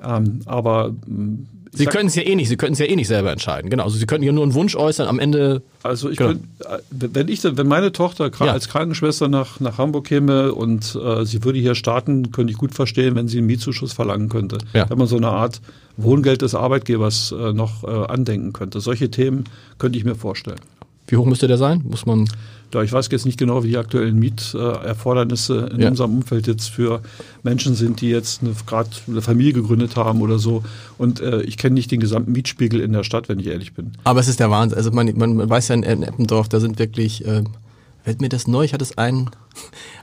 Ähm, 0.01 0.39
aber 0.46 0.94
Sie 1.72 1.86
können 1.86 2.08
es 2.08 2.16
ja 2.16 2.24
eh 2.24 2.36
nicht, 2.36 2.50
Sie 2.50 2.58
können 2.58 2.74
es 2.74 2.80
ja 2.80 2.86
eh 2.86 2.96
nicht 2.96 3.08
selber 3.08 3.32
entscheiden. 3.32 3.70
Genau, 3.70 3.84
also 3.84 3.98
Sie 3.98 4.06
könnten 4.06 4.26
ja 4.26 4.32
nur 4.32 4.44
einen 4.44 4.54
Wunsch 4.54 4.76
äußern, 4.76 5.08
am 5.08 5.20
Ende. 5.20 5.62
Also 5.84 6.10
ich 6.10 6.18
genau. 6.18 6.32
könnte, 6.32 6.84
wenn 6.90 7.28
ich, 7.28 7.44
wenn 7.44 7.68
meine 7.68 7.92
Tochter 7.92 8.32
ja. 8.40 8.52
als 8.52 8.70
Krankenschwester 8.70 9.28
nach, 9.28 9.60
nach 9.60 9.78
Hamburg 9.78 10.08
käme 10.08 10.54
und 10.54 10.96
äh, 10.96 11.26
sie 11.26 11.44
würde 11.44 11.60
hier 11.60 11.76
starten, 11.76 12.32
könnte 12.32 12.52
ich 12.52 12.58
gut 12.58 12.74
verstehen, 12.74 13.16
wenn 13.16 13.28
sie 13.28 13.38
einen 13.38 13.48
Mietzuschuss 13.48 13.94
verlangen 13.94 14.30
könnte. 14.30 14.58
Ja. 14.74 14.90
Wenn 14.90 14.98
man 14.98 15.08
so 15.08 15.18
eine 15.18 15.30
Art 15.30 15.62
Wohngeld 15.98 16.42
des 16.42 16.56
Arbeitgebers 16.56 17.32
äh, 17.32 17.54
noch 17.54 17.84
äh, 17.84 17.88
andenken 17.88 18.54
könnte. 18.54 18.80
Solche 18.80 19.12
Themen 19.12 19.46
könnte 19.78 19.98
ich 19.98 20.06
mir 20.06 20.16
vorstellen. 20.16 20.60
Wie 21.10 21.18
hoch 21.18 21.25
müsste 21.25 21.48
der 21.48 21.58
sein? 21.58 21.84
Muss 21.88 22.06
man 22.06 22.28
da 22.72 22.84
ich 22.84 22.94
weiß 22.94 23.10
jetzt 23.12 23.25
nicht 23.25 23.39
genau, 23.39 23.63
wie 23.63 23.70
die 23.70 23.78
aktuellen 23.78 24.18
Mieterfordernisse 24.20 25.72
in 25.74 25.82
ja. 25.82 25.89
unserem 25.89 26.18
Umfeld 26.18 26.48
jetzt 26.48 26.70
für 26.70 27.01
Menschen 27.44 27.74
sind, 27.75 28.01
die 28.01 28.10
jetzt 28.10 28.42
gerade 28.68 28.89
eine 29.08 29.22
Familie 29.22 29.54
gegründet 29.54 29.96
haben 29.96 30.22
oder 30.22 30.38
so. 30.38 30.63
Und 30.98 31.20
äh, 31.20 31.42
ich 31.42 31.58
kenne 31.58 31.74
nicht 31.74 31.92
den 31.92 32.00
gesamten 32.00 32.32
Mietspiegel 32.32 32.80
in 32.80 32.94
der 32.94 33.04
Stadt, 33.04 33.28
wenn 33.28 33.39
ich 33.39 33.48
ehrlich 33.48 33.74
bin. 33.74 33.94
Aber 34.04 34.20
es 34.20 34.28
ist 34.28 34.39
der 34.39 34.51
Wahnsinn. 34.51 34.78
Also 34.78 34.92
man, 34.92 35.18
man 35.18 35.50
weiß 35.50 35.70
ja 35.70 35.75
in, 35.75 35.84
in 35.84 36.04
Eppendorf, 36.04 36.48
da 36.48 36.60
sind 36.60 36.78
wirklich, 36.78 37.25
äh, 37.25 37.44
fällt 38.04 38.22
mir 38.22 38.30
das 38.30 38.48
neu, 38.48 38.63
ich 38.63 38.74
hatte 38.74 38.84
es 38.84 38.98
ein, 38.98 39.32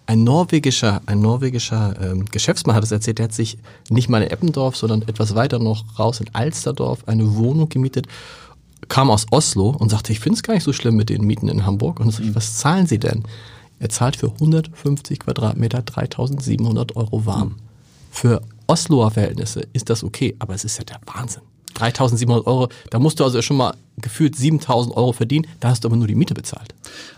ein 0.07 0.24
norwegischer, 0.24 1.02
ein 1.07 1.20
norwegischer 1.20 1.94
ähm, 2.02 2.24
Geschäftsmann 2.24 2.74
hat 2.74 2.83
es 2.83 2.90
erzählt, 2.90 3.18
der 3.18 3.24
hat 3.24 3.33
sich 3.33 3.59
nicht 3.90 4.09
mal 4.09 4.22
in 4.22 4.30
Eppendorf, 4.30 4.76
sondern 4.76 5.02
etwas 5.02 5.37
weiter 5.37 5.61
noch 5.61 5.98
raus 6.00 6.20
in 6.20 6.26
Alsterdorf 6.33 7.07
eine 7.07 7.37
Wohnung 7.37 7.68
gemietet 7.68 8.09
kam 8.88 9.10
aus 9.10 9.26
Oslo 9.30 9.70
und 9.70 9.90
sagte, 9.90 10.12
ich 10.12 10.20
finde 10.20 10.36
es 10.36 10.42
gar 10.42 10.54
nicht 10.54 10.64
so 10.64 10.72
schlimm 10.72 10.96
mit 10.96 11.08
den 11.08 11.24
Mieten 11.24 11.48
in 11.48 11.66
Hamburg. 11.66 12.00
Und 12.00 12.18
ich, 12.18 12.34
was 12.34 12.58
zahlen 12.58 12.86
Sie 12.86 12.98
denn? 12.98 13.24
Er 13.78 13.88
zahlt 13.88 14.16
für 14.16 14.32
150 14.32 15.20
Quadratmeter 15.20 15.82
3700 15.82 16.96
Euro 16.96 17.26
warm. 17.26 17.56
Für 18.10 18.40
Osloer 18.66 19.10
Verhältnisse 19.10 19.62
ist 19.72 19.90
das 19.90 20.02
okay, 20.02 20.34
aber 20.38 20.54
es 20.54 20.64
ist 20.64 20.78
ja 20.78 20.84
der 20.84 21.00
Wahnsinn. 21.06 21.42
3700 21.78 22.46
Euro, 22.46 22.68
da 22.90 22.98
musst 22.98 23.20
du 23.20 23.24
also 23.24 23.40
schon 23.42 23.56
mal 23.56 23.74
gefühlt 23.98 24.36
7000 24.36 24.94
Euro 24.96 25.12
verdienen, 25.12 25.46
da 25.60 25.68
hast 25.68 25.84
du 25.84 25.88
aber 25.88 25.96
nur 25.96 26.06
die 26.06 26.14
Miete 26.14 26.34
bezahlt. 26.34 26.74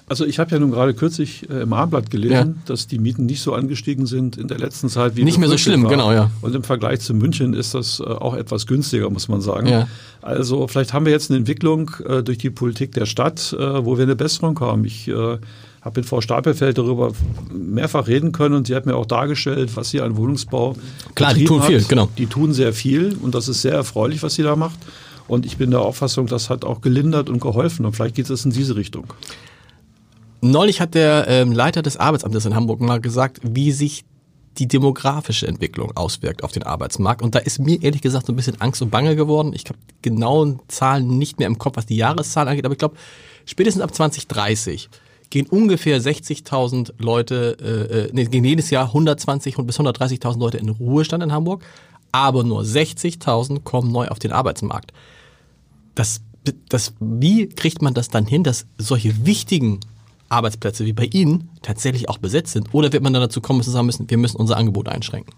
Also 0.06 0.24
ich 0.24 0.38
habe 0.38 0.52
ja 0.52 0.58
nun 0.58 0.70
gerade 0.70 0.94
kürzlich 0.94 1.48
äh, 1.50 1.62
im 1.62 1.72
Abendblatt 1.72 2.10
gelesen, 2.10 2.34
ja. 2.34 2.62
dass 2.66 2.86
die 2.86 2.98
Mieten 2.98 3.26
nicht 3.26 3.42
so 3.42 3.52
angestiegen 3.52 4.06
sind 4.06 4.36
in 4.36 4.48
der 4.48 4.58
letzten 4.58 4.88
Zeit 4.88 5.16
wie 5.16 5.24
Nicht 5.24 5.38
mehr 5.38 5.48
so 5.48 5.58
schlimm, 5.58 5.84
war. 5.84 5.90
genau, 5.90 6.12
ja. 6.12 6.30
Und 6.40 6.54
im 6.54 6.62
Vergleich 6.62 7.00
zu 7.00 7.14
München 7.14 7.52
ist 7.52 7.74
das 7.74 8.00
äh, 8.00 8.04
auch 8.04 8.34
etwas 8.34 8.66
günstiger, 8.66 9.10
muss 9.10 9.28
man 9.28 9.40
sagen. 9.40 9.66
Ja. 9.66 9.88
Also 10.22 10.66
vielleicht 10.66 10.92
haben 10.92 11.04
wir 11.04 11.12
jetzt 11.12 11.30
eine 11.30 11.38
Entwicklung 11.38 11.90
äh, 12.06 12.22
durch 12.22 12.38
die 12.38 12.50
Politik 12.50 12.92
der 12.92 13.06
Stadt, 13.06 13.54
wo 13.58 13.96
wir 13.96 14.04
eine 14.04 14.16
Besserung 14.16 14.58
haben. 14.60 14.84
Ich 14.84 15.10
habe 15.88 16.00
mit 16.00 16.08
Frau 16.08 16.20
Stapelfeld 16.20 16.78
darüber 16.78 17.12
mehrfach 17.52 18.06
reden 18.06 18.32
können 18.32 18.54
und 18.54 18.66
sie 18.66 18.74
hat 18.74 18.86
mir 18.86 18.94
auch 18.94 19.06
dargestellt, 19.06 19.74
was 19.74 19.90
sie 19.90 20.00
an 20.00 20.16
Wohnungsbau 20.16 20.74
Klar, 21.14 21.34
die 21.34 21.44
tun 21.44 21.60
hat. 21.60 21.68
viel, 21.68 21.82
genau. 21.84 22.08
Die 22.16 22.26
tun 22.26 22.52
sehr 22.52 22.72
viel 22.72 23.16
und 23.20 23.34
das 23.34 23.48
ist 23.48 23.62
sehr 23.62 23.72
erfreulich, 23.72 24.22
was 24.22 24.34
sie 24.34 24.42
da 24.42 24.54
macht. 24.54 24.78
Und 25.26 25.44
ich 25.44 25.56
bin 25.56 25.70
der 25.70 25.80
Auffassung, 25.80 26.26
das 26.26 26.48
hat 26.48 26.64
auch 26.64 26.80
gelindert 26.80 27.28
und 27.28 27.40
geholfen 27.40 27.84
und 27.84 27.94
vielleicht 27.94 28.14
geht 28.14 28.30
es 28.30 28.44
in 28.44 28.50
diese 28.50 28.76
Richtung. 28.76 29.12
Neulich 30.40 30.80
hat 30.80 30.94
der 30.94 31.26
ähm, 31.26 31.52
Leiter 31.52 31.82
des 31.82 31.96
Arbeitsamtes 31.96 32.46
in 32.46 32.54
Hamburg 32.54 32.80
mal 32.80 33.00
gesagt, 33.00 33.40
wie 33.42 33.72
sich 33.72 34.04
die 34.58 34.66
demografische 34.66 35.46
Entwicklung 35.46 35.96
auswirkt 35.96 36.42
auf 36.42 36.52
den 36.52 36.64
Arbeitsmarkt. 36.64 37.22
Und 37.22 37.34
da 37.34 37.38
ist 37.38 37.58
mir 37.58 37.82
ehrlich 37.82 38.02
gesagt 38.02 38.26
so 38.26 38.32
ein 38.32 38.36
bisschen 38.36 38.60
Angst 38.60 38.82
und 38.82 38.90
Bange 38.90 39.16
geworden. 39.16 39.52
Ich 39.54 39.64
habe 39.66 39.78
genauen 40.02 40.60
Zahlen 40.68 41.18
nicht 41.18 41.38
mehr 41.38 41.46
im 41.46 41.58
Kopf, 41.58 41.76
was 41.76 41.86
die 41.86 41.96
Jahreszahlen 41.96 42.48
angeht, 42.48 42.64
aber 42.64 42.72
ich 42.72 42.78
glaube, 42.78 42.96
spätestens 43.46 43.82
ab 43.82 43.94
2030 43.94 44.88
gehen 45.30 45.46
ungefähr 45.46 46.00
60.000 46.00 46.92
Leute, 46.98 47.56
äh, 47.60 48.06
äh, 48.06 48.10
nee, 48.12 48.24
gehen 48.24 48.44
jedes 48.44 48.70
Jahr 48.70 48.86
120 48.86 49.56
bis 49.58 49.78
130.000 49.78 50.38
Leute 50.38 50.58
in 50.58 50.68
Ruhestand 50.68 51.22
in 51.22 51.32
Hamburg, 51.32 51.64
aber 52.12 52.44
nur 52.44 52.62
60.000 52.62 53.62
kommen 53.62 53.92
neu 53.92 54.08
auf 54.08 54.18
den 54.18 54.32
Arbeitsmarkt. 54.32 54.92
Das, 55.94 56.20
das, 56.68 56.94
wie 57.00 57.48
kriegt 57.48 57.82
man 57.82 57.94
das 57.94 58.08
dann 58.08 58.26
hin, 58.26 58.44
dass 58.44 58.66
solche 58.78 59.26
wichtigen 59.26 59.80
Arbeitsplätze 60.28 60.84
wie 60.84 60.92
bei 60.92 61.04
Ihnen 61.04 61.50
tatsächlich 61.62 62.08
auch 62.08 62.18
besetzt 62.18 62.52
sind? 62.52 62.72
Oder 62.72 62.92
wird 62.92 63.02
man 63.02 63.12
dann 63.12 63.22
dazu 63.22 63.40
kommen, 63.40 63.60
dass 63.60 63.68
wir 63.68 63.72
sagen 63.72 63.86
müssen, 63.86 64.08
wir 64.08 64.18
müssen 64.18 64.36
unser 64.36 64.56
Angebot 64.56 64.88
einschränken? 64.88 65.34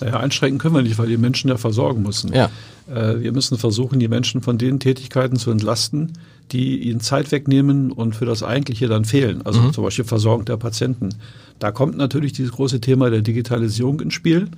Naja, 0.00 0.20
einschränken 0.20 0.58
können 0.58 0.74
wir 0.74 0.82
nicht, 0.82 0.98
weil 0.98 1.08
die 1.08 1.16
Menschen 1.16 1.48
ja 1.48 1.56
versorgen 1.56 2.02
müssen. 2.02 2.32
Ja. 2.32 2.50
Äh, 2.88 3.20
wir 3.20 3.32
müssen 3.32 3.58
versuchen, 3.58 3.98
die 3.98 4.08
Menschen 4.08 4.42
von 4.42 4.56
den 4.56 4.80
Tätigkeiten 4.80 5.36
zu 5.36 5.50
entlasten, 5.50 6.12
die 6.52 6.88
ihnen 6.88 7.00
Zeit 7.00 7.30
wegnehmen 7.32 7.92
und 7.92 8.16
für 8.16 8.24
das 8.24 8.42
Eigentliche 8.42 8.88
dann 8.88 9.04
fehlen. 9.04 9.42
Also 9.44 9.60
mhm. 9.60 9.72
zum 9.72 9.84
Beispiel 9.84 10.04
Versorgung 10.04 10.44
der 10.44 10.56
Patienten. 10.56 11.10
Da 11.58 11.72
kommt 11.72 11.96
natürlich 11.96 12.32
dieses 12.32 12.52
große 12.52 12.80
Thema 12.80 13.10
der 13.10 13.22
Digitalisierung 13.22 14.00
ins 14.00 14.14
Spiel. 14.14 14.48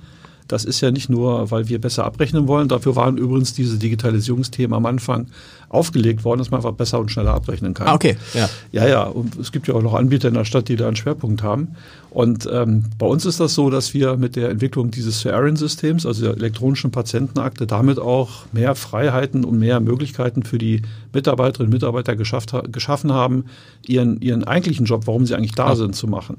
Das 0.47 0.65
ist 0.65 0.81
ja 0.81 0.91
nicht 0.91 1.09
nur, 1.09 1.49
weil 1.51 1.69
wir 1.69 1.79
besser 1.79 2.05
abrechnen 2.05 2.47
wollen. 2.47 2.67
Dafür 2.67 2.95
waren 2.95 3.17
übrigens 3.17 3.53
diese 3.53 3.77
Digitalisierungsthemen 3.77 4.73
am 4.75 4.85
Anfang 4.85 5.27
aufgelegt 5.69 6.25
worden, 6.25 6.39
dass 6.39 6.51
man 6.51 6.59
einfach 6.59 6.73
besser 6.73 6.99
und 6.99 7.09
schneller 7.09 7.33
abrechnen 7.33 7.73
kann. 7.73 7.87
Ah, 7.87 7.93
okay. 7.93 8.17
Ja. 8.33 8.49
ja, 8.73 8.87
ja. 8.87 9.03
Und 9.03 9.37
es 9.37 9.53
gibt 9.53 9.67
ja 9.67 9.73
auch 9.73 9.81
noch 9.81 9.93
Anbieter 9.93 10.27
in 10.27 10.33
der 10.33 10.43
Stadt, 10.43 10.67
die 10.67 10.75
da 10.75 10.87
einen 10.87 10.97
Schwerpunkt 10.97 11.43
haben. 11.43 11.69
Und 12.09 12.47
ähm, 12.51 12.83
bei 12.99 13.05
uns 13.05 13.25
ist 13.25 13.39
das 13.39 13.53
so, 13.53 13.69
dass 13.69 13.93
wir 13.93 14.17
mit 14.17 14.35
der 14.35 14.49
Entwicklung 14.49 14.91
dieses 14.91 15.21
CRN-Systems, 15.21 16.05
also 16.05 16.25
der 16.25 16.35
elektronischen 16.35 16.91
Patientenakte, 16.91 17.65
damit 17.67 17.99
auch 17.99 18.45
mehr 18.51 18.75
Freiheiten 18.75 19.45
und 19.45 19.59
mehr 19.59 19.79
Möglichkeiten 19.79 20.43
für 20.43 20.57
die 20.57 20.81
Mitarbeiterinnen 21.13 21.71
und 21.71 21.73
Mitarbeiter 21.73 22.17
geschafft, 22.17 22.53
geschaffen 22.69 23.13
haben, 23.13 23.45
ihren, 23.87 24.19
ihren 24.19 24.43
eigentlichen 24.43 24.85
Job, 24.85 25.07
warum 25.07 25.25
sie 25.25 25.35
eigentlich 25.35 25.55
da 25.55 25.69
ja. 25.69 25.75
sind, 25.77 25.95
zu 25.95 26.07
machen. 26.07 26.35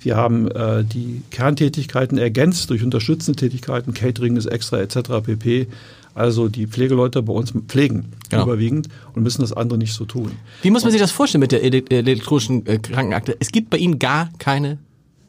Wir 0.00 0.16
haben 0.16 0.48
äh, 0.50 0.82
die 0.82 1.22
Kerntätigkeiten 1.30 2.18
ergänzt 2.18 2.70
durch 2.70 2.82
unterstützende 2.82 3.38
Tätigkeiten, 3.38 3.94
Catering 3.94 4.36
ist 4.36 4.46
extra 4.46 4.80
etc. 4.80 5.22
pp. 5.22 5.66
Also 6.14 6.48
die 6.48 6.66
Pflegeleute 6.66 7.22
bei 7.22 7.32
uns 7.32 7.52
pflegen 7.68 8.12
genau. 8.28 8.44
überwiegend 8.44 8.88
und 9.14 9.22
müssen 9.22 9.42
das 9.42 9.52
andere 9.52 9.78
nicht 9.78 9.92
so 9.92 10.04
tun. 10.04 10.32
Wie 10.62 10.70
muss 10.70 10.82
man 10.82 10.90
sich 10.90 11.00
das 11.00 11.12
vorstellen 11.12 11.40
mit 11.40 11.52
der 11.52 11.62
elektronischen 11.62 12.66
äh, 12.66 12.78
Krankenakte? 12.78 13.36
Es 13.38 13.52
gibt 13.52 13.70
bei 13.70 13.76
Ihnen 13.76 13.98
gar 13.98 14.30
keine 14.38 14.78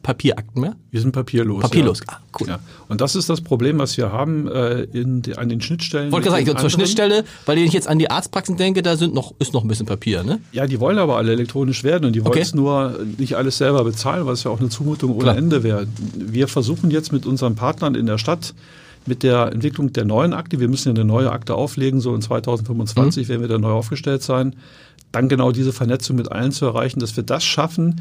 Papierakten 0.02 0.60
mehr? 0.60 0.76
Wir 0.90 1.00
sind 1.00 1.12
papierlos. 1.12 1.62
Papierlos, 1.62 2.00
ja. 2.00 2.14
ah, 2.14 2.20
cool. 2.40 2.48
Ja. 2.48 2.58
Und 2.88 3.00
das 3.00 3.14
ist 3.14 3.28
das 3.28 3.40
Problem, 3.40 3.78
was 3.78 3.96
wir 3.96 4.12
haben 4.12 4.48
äh, 4.48 4.82
in, 4.82 5.22
an 5.36 5.48
den 5.48 5.60
Schnittstellen. 5.60 6.10
Wollte 6.10 6.30
gerade 6.30 6.44
sagen, 6.44 6.58
zur 6.58 6.70
Schnittstelle, 6.70 7.24
weil 7.46 7.58
ich 7.58 7.72
jetzt 7.72 7.88
an 7.88 7.98
die 7.98 8.10
Arztpraxen 8.10 8.56
denke, 8.56 8.82
da 8.82 8.96
sind 8.96 9.14
noch, 9.14 9.34
ist 9.38 9.52
noch 9.52 9.62
ein 9.62 9.68
bisschen 9.68 9.86
Papier, 9.86 10.24
ne? 10.24 10.40
Ja, 10.52 10.66
die 10.66 10.80
wollen 10.80 10.98
aber 10.98 11.16
alle 11.16 11.32
elektronisch 11.32 11.84
werden 11.84 12.06
und 12.06 12.14
die 12.14 12.20
wollen 12.20 12.32
okay. 12.32 12.40
es 12.40 12.54
nur 12.54 12.98
nicht 13.18 13.36
alles 13.36 13.58
selber 13.58 13.84
bezahlen, 13.84 14.26
was 14.26 14.44
ja 14.44 14.50
auch 14.50 14.60
eine 14.60 14.68
Zumutung 14.68 15.12
ohne 15.12 15.22
Klar. 15.22 15.36
Ende 15.36 15.62
wäre. 15.62 15.86
Wir 16.14 16.48
versuchen 16.48 16.90
jetzt 16.90 17.12
mit 17.12 17.24
unseren 17.24 17.54
Partnern 17.54 17.94
in 17.94 18.06
der 18.06 18.18
Stadt 18.18 18.54
mit 19.06 19.22
der 19.22 19.52
Entwicklung 19.52 19.92
der 19.92 20.04
neuen 20.04 20.32
Akte, 20.32 20.60
wir 20.60 20.68
müssen 20.68 20.88
ja 20.88 20.94
eine 20.94 21.04
neue 21.04 21.30
Akte 21.32 21.54
auflegen, 21.54 22.00
so 22.00 22.14
in 22.14 22.22
2025 22.22 23.26
mhm. 23.26 23.30
werden 23.30 23.40
wir 23.40 23.48
da 23.48 23.58
neu 23.58 23.72
aufgestellt 23.72 24.22
sein, 24.22 24.54
dann 25.10 25.28
genau 25.28 25.52
diese 25.52 25.72
Vernetzung 25.72 26.16
mit 26.16 26.30
allen 26.30 26.52
zu 26.52 26.66
erreichen, 26.66 27.00
dass 27.00 27.16
wir 27.16 27.24
das 27.24 27.44
schaffen, 27.44 28.00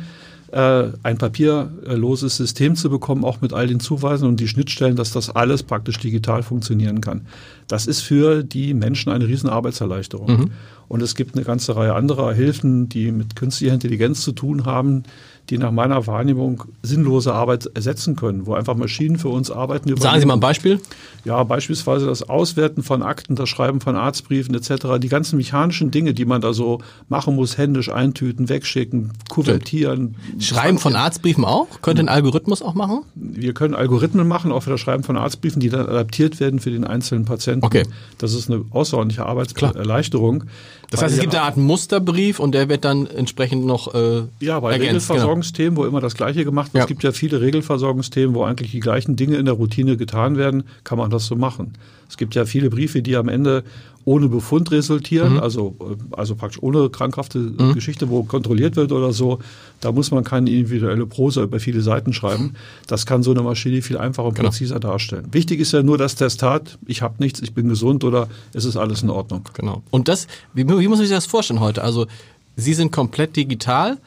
äh, 0.52 0.90
ein 1.04 1.18
papierloses 1.18 2.36
System 2.38 2.76
zu 2.76 2.90
bekommen, 2.90 3.24
auch 3.24 3.42
mit 3.42 3.54
all 3.54 3.68
den 3.68 3.80
Zuweisen 3.80 4.28
und 4.28 4.40
die 4.40 4.48
Schnittstellen, 4.48 4.96
dass 4.96 5.12
das 5.12 5.30
alles 5.30 5.64
praktisch 5.64 5.98
digital 5.98 6.44
funktionieren 6.44 7.02
kann. 7.02 7.26
Das 7.68 7.88
ist 7.88 8.02
für 8.02 8.44
die 8.44 8.74
Menschen 8.74 9.12
eine 9.12 9.28
riesen 9.28 9.50
Arbeitserleichterung. 9.50 10.28
Mhm. 10.28 10.52
Und 10.90 11.02
es 11.02 11.16
gibt 11.16 11.36
eine 11.36 11.46
ganze 11.46 11.76
Reihe 11.78 11.96
anderer 11.96 12.34
Hilfen, 12.34 12.90
die 12.90 13.14
mit 13.14 13.38
künstlicher 13.38 13.74
Intelligenz 13.74 14.22
zu 14.22 14.34
tun 14.34 14.66
haben, 14.66 15.04
die 15.52 15.58
nach 15.58 15.72
meiner 15.72 16.08
Wahrnehmung 16.08 16.64
sinnlose 16.82 17.34
Arbeit 17.34 17.70
ersetzen 17.74 18.16
können, 18.16 18.46
wo 18.46 18.54
einfach 18.54 18.76
Maschinen 18.76 19.18
für 19.18 19.28
uns 19.28 19.52
arbeiten. 19.52 19.90
Übernehmen. 19.90 20.02
Sagen 20.02 20.20
Sie 20.22 20.26
mal 20.26 20.36
ein 20.36 20.40
Beispiel. 20.40 20.80
Ja, 21.26 21.44
beispielsweise 21.44 22.06
das 22.08 22.28
Auswerten 22.28 22.84
von 22.84 23.04
Akten, 23.04 23.36
das 23.36 23.50
Schreiben 23.50 23.82
von 23.82 23.98
Arztbriefen 23.98 24.56
etc. 24.56 24.98
Die 25.00 25.10
ganzen 25.10 25.36
mechanischen 25.36 25.92
Dinge, 25.92 26.14
die 26.14 26.24
man 26.24 26.42
da 26.42 26.54
so 26.54 26.80
machen 27.10 27.36
muss, 27.36 27.58
händisch 27.58 27.92
eintüten, 27.92 28.48
wegschicken, 28.48 29.12
kuvertieren. 29.30 30.16
Schreiben 30.40 30.80
von 30.80 30.96
Arztbriefen 30.96 31.44
auch? 31.44 31.68
Könnte 31.82 32.02
ein 32.02 32.10
Algorithmus 32.10 32.62
auch 32.62 32.74
machen? 32.74 33.02
Wir 33.16 33.54
können 33.54 33.76
Algorithmen 33.76 34.28
machen, 34.28 34.54
auch 34.54 34.64
für 34.64 34.70
das 34.72 34.80
Schreiben 34.80 35.04
von 35.04 35.18
Arztbriefen, 35.18 35.60
die 35.60 35.70
dann 35.70 35.82
adaptiert 35.82 36.40
werden 36.40 36.62
für 36.62 36.72
den 36.72 36.86
einzelnen 36.86 37.26
Patienten. 37.26 37.66
Okay. 37.66 37.84
Das 38.18 38.34
ist 38.34 38.50
eine 38.50 38.64
außerordentliche 38.72 39.26
Arbeitserleichterung. 39.26 40.46
Das 40.92 41.02
heißt, 41.02 41.16
es 41.16 41.22
gibt 41.22 41.34
eine 41.34 41.44
Art 41.44 41.56
Musterbrief 41.56 42.40
und 42.40 42.54
der 42.54 42.68
wird 42.68 42.84
dann 42.84 43.08
entsprechend 43.08 43.66
noch 43.66 43.94
äh, 43.94 44.24
Ja, 44.40 44.60
bei 44.60 44.74
ergänzt, 44.74 45.08
genau. 45.08 45.41
Regelversorgungsthemen, 45.42 45.76
genau. 45.76 45.86
wo 45.86 45.88
immer 45.88 46.02
das 46.02 46.16
Gleiche 46.16 46.46
gemacht 46.46 46.74
wird. 46.74 46.82
Ja. 46.82 46.84
Es 46.84 46.88
gibt 46.88 47.04
ja 47.04 47.12
viele 47.12 47.42
Regelversorgungsthemen, 47.42 48.36
wo 48.36 48.44
eigentlich 48.44 48.72
die 48.72 48.80
gleichen 48.80 49.16
Dinge 49.16 49.38
in 49.38 49.46
der 49.46 49.56
Routine 49.56 49.98
getan 49.98 50.38
werden, 50.38 50.64
kann 50.84 50.98
man 50.98 51.10
das 51.10 51.26
so 51.26 51.36
machen. 51.36 51.74
Es 52.10 52.18
gibt 52.18 52.36
ja 52.36 52.46
viele 52.46 52.70
Briefe, 52.70 53.02
die 53.02 53.16
am 53.16 53.30
Ende 53.30 53.64
ohne 54.04 54.28
Befund 54.30 54.72
resultieren, 54.72 55.34
mhm. 55.34 55.40
also, 55.40 55.76
äh, 55.80 56.16
also 56.16 56.36
praktisch 56.36 56.62
ohne 56.62 56.90
krankhafte 56.90 57.38
mhm. 57.38 57.74
Geschichte, 57.74 58.10
wo 58.10 58.24
kontrolliert 58.24 58.76
wird 58.76 58.92
oder 58.92 59.14
so. 59.14 59.40
Da 59.80 59.92
muss 59.92 60.10
man 60.10 60.24
keine 60.24 60.50
individuelle 60.50 61.06
Prosa 61.06 61.44
über 61.44 61.60
viele 61.60 61.82
Seiten 61.82 62.12
schreiben. 62.12 62.56
Das 62.88 63.06
kann 63.06 63.22
so 63.22 63.32
eine 63.32 63.44
Maschine 63.44 63.82
viel 63.84 63.98
einfacher 63.98 64.30
und 64.30 64.36
genau. 64.36 64.50
präziser 64.50 64.80
darstellen. 64.80 65.28
Wichtig 65.32 65.60
ist 65.60 65.72
ja 65.72 65.84
nur 65.84 66.00
das 66.00 66.16
Testat, 66.16 66.80
ich 66.88 67.04
habe 67.04 67.16
nichts, 67.20 67.42
ich 67.42 67.54
bin 67.54 67.70
gesund 67.70 68.04
oder 68.04 68.28
es 68.54 68.66
ist 68.66 68.76
alles 68.76 69.04
in 69.04 69.12
Ordnung. 69.12 69.44
Genau. 69.54 69.84
Und 69.92 70.08
das, 70.08 70.28
wie, 70.54 70.68
wie 70.68 70.88
muss 70.88 70.98
man 70.98 71.08
sich 71.08 71.10
das 71.10 71.28
vorstellen 71.28 71.60
heute? 71.60 71.84
Also 71.84 72.08
Sie 72.56 72.74
sind 72.74 72.92
komplett 72.92 73.36
digital 73.36 73.98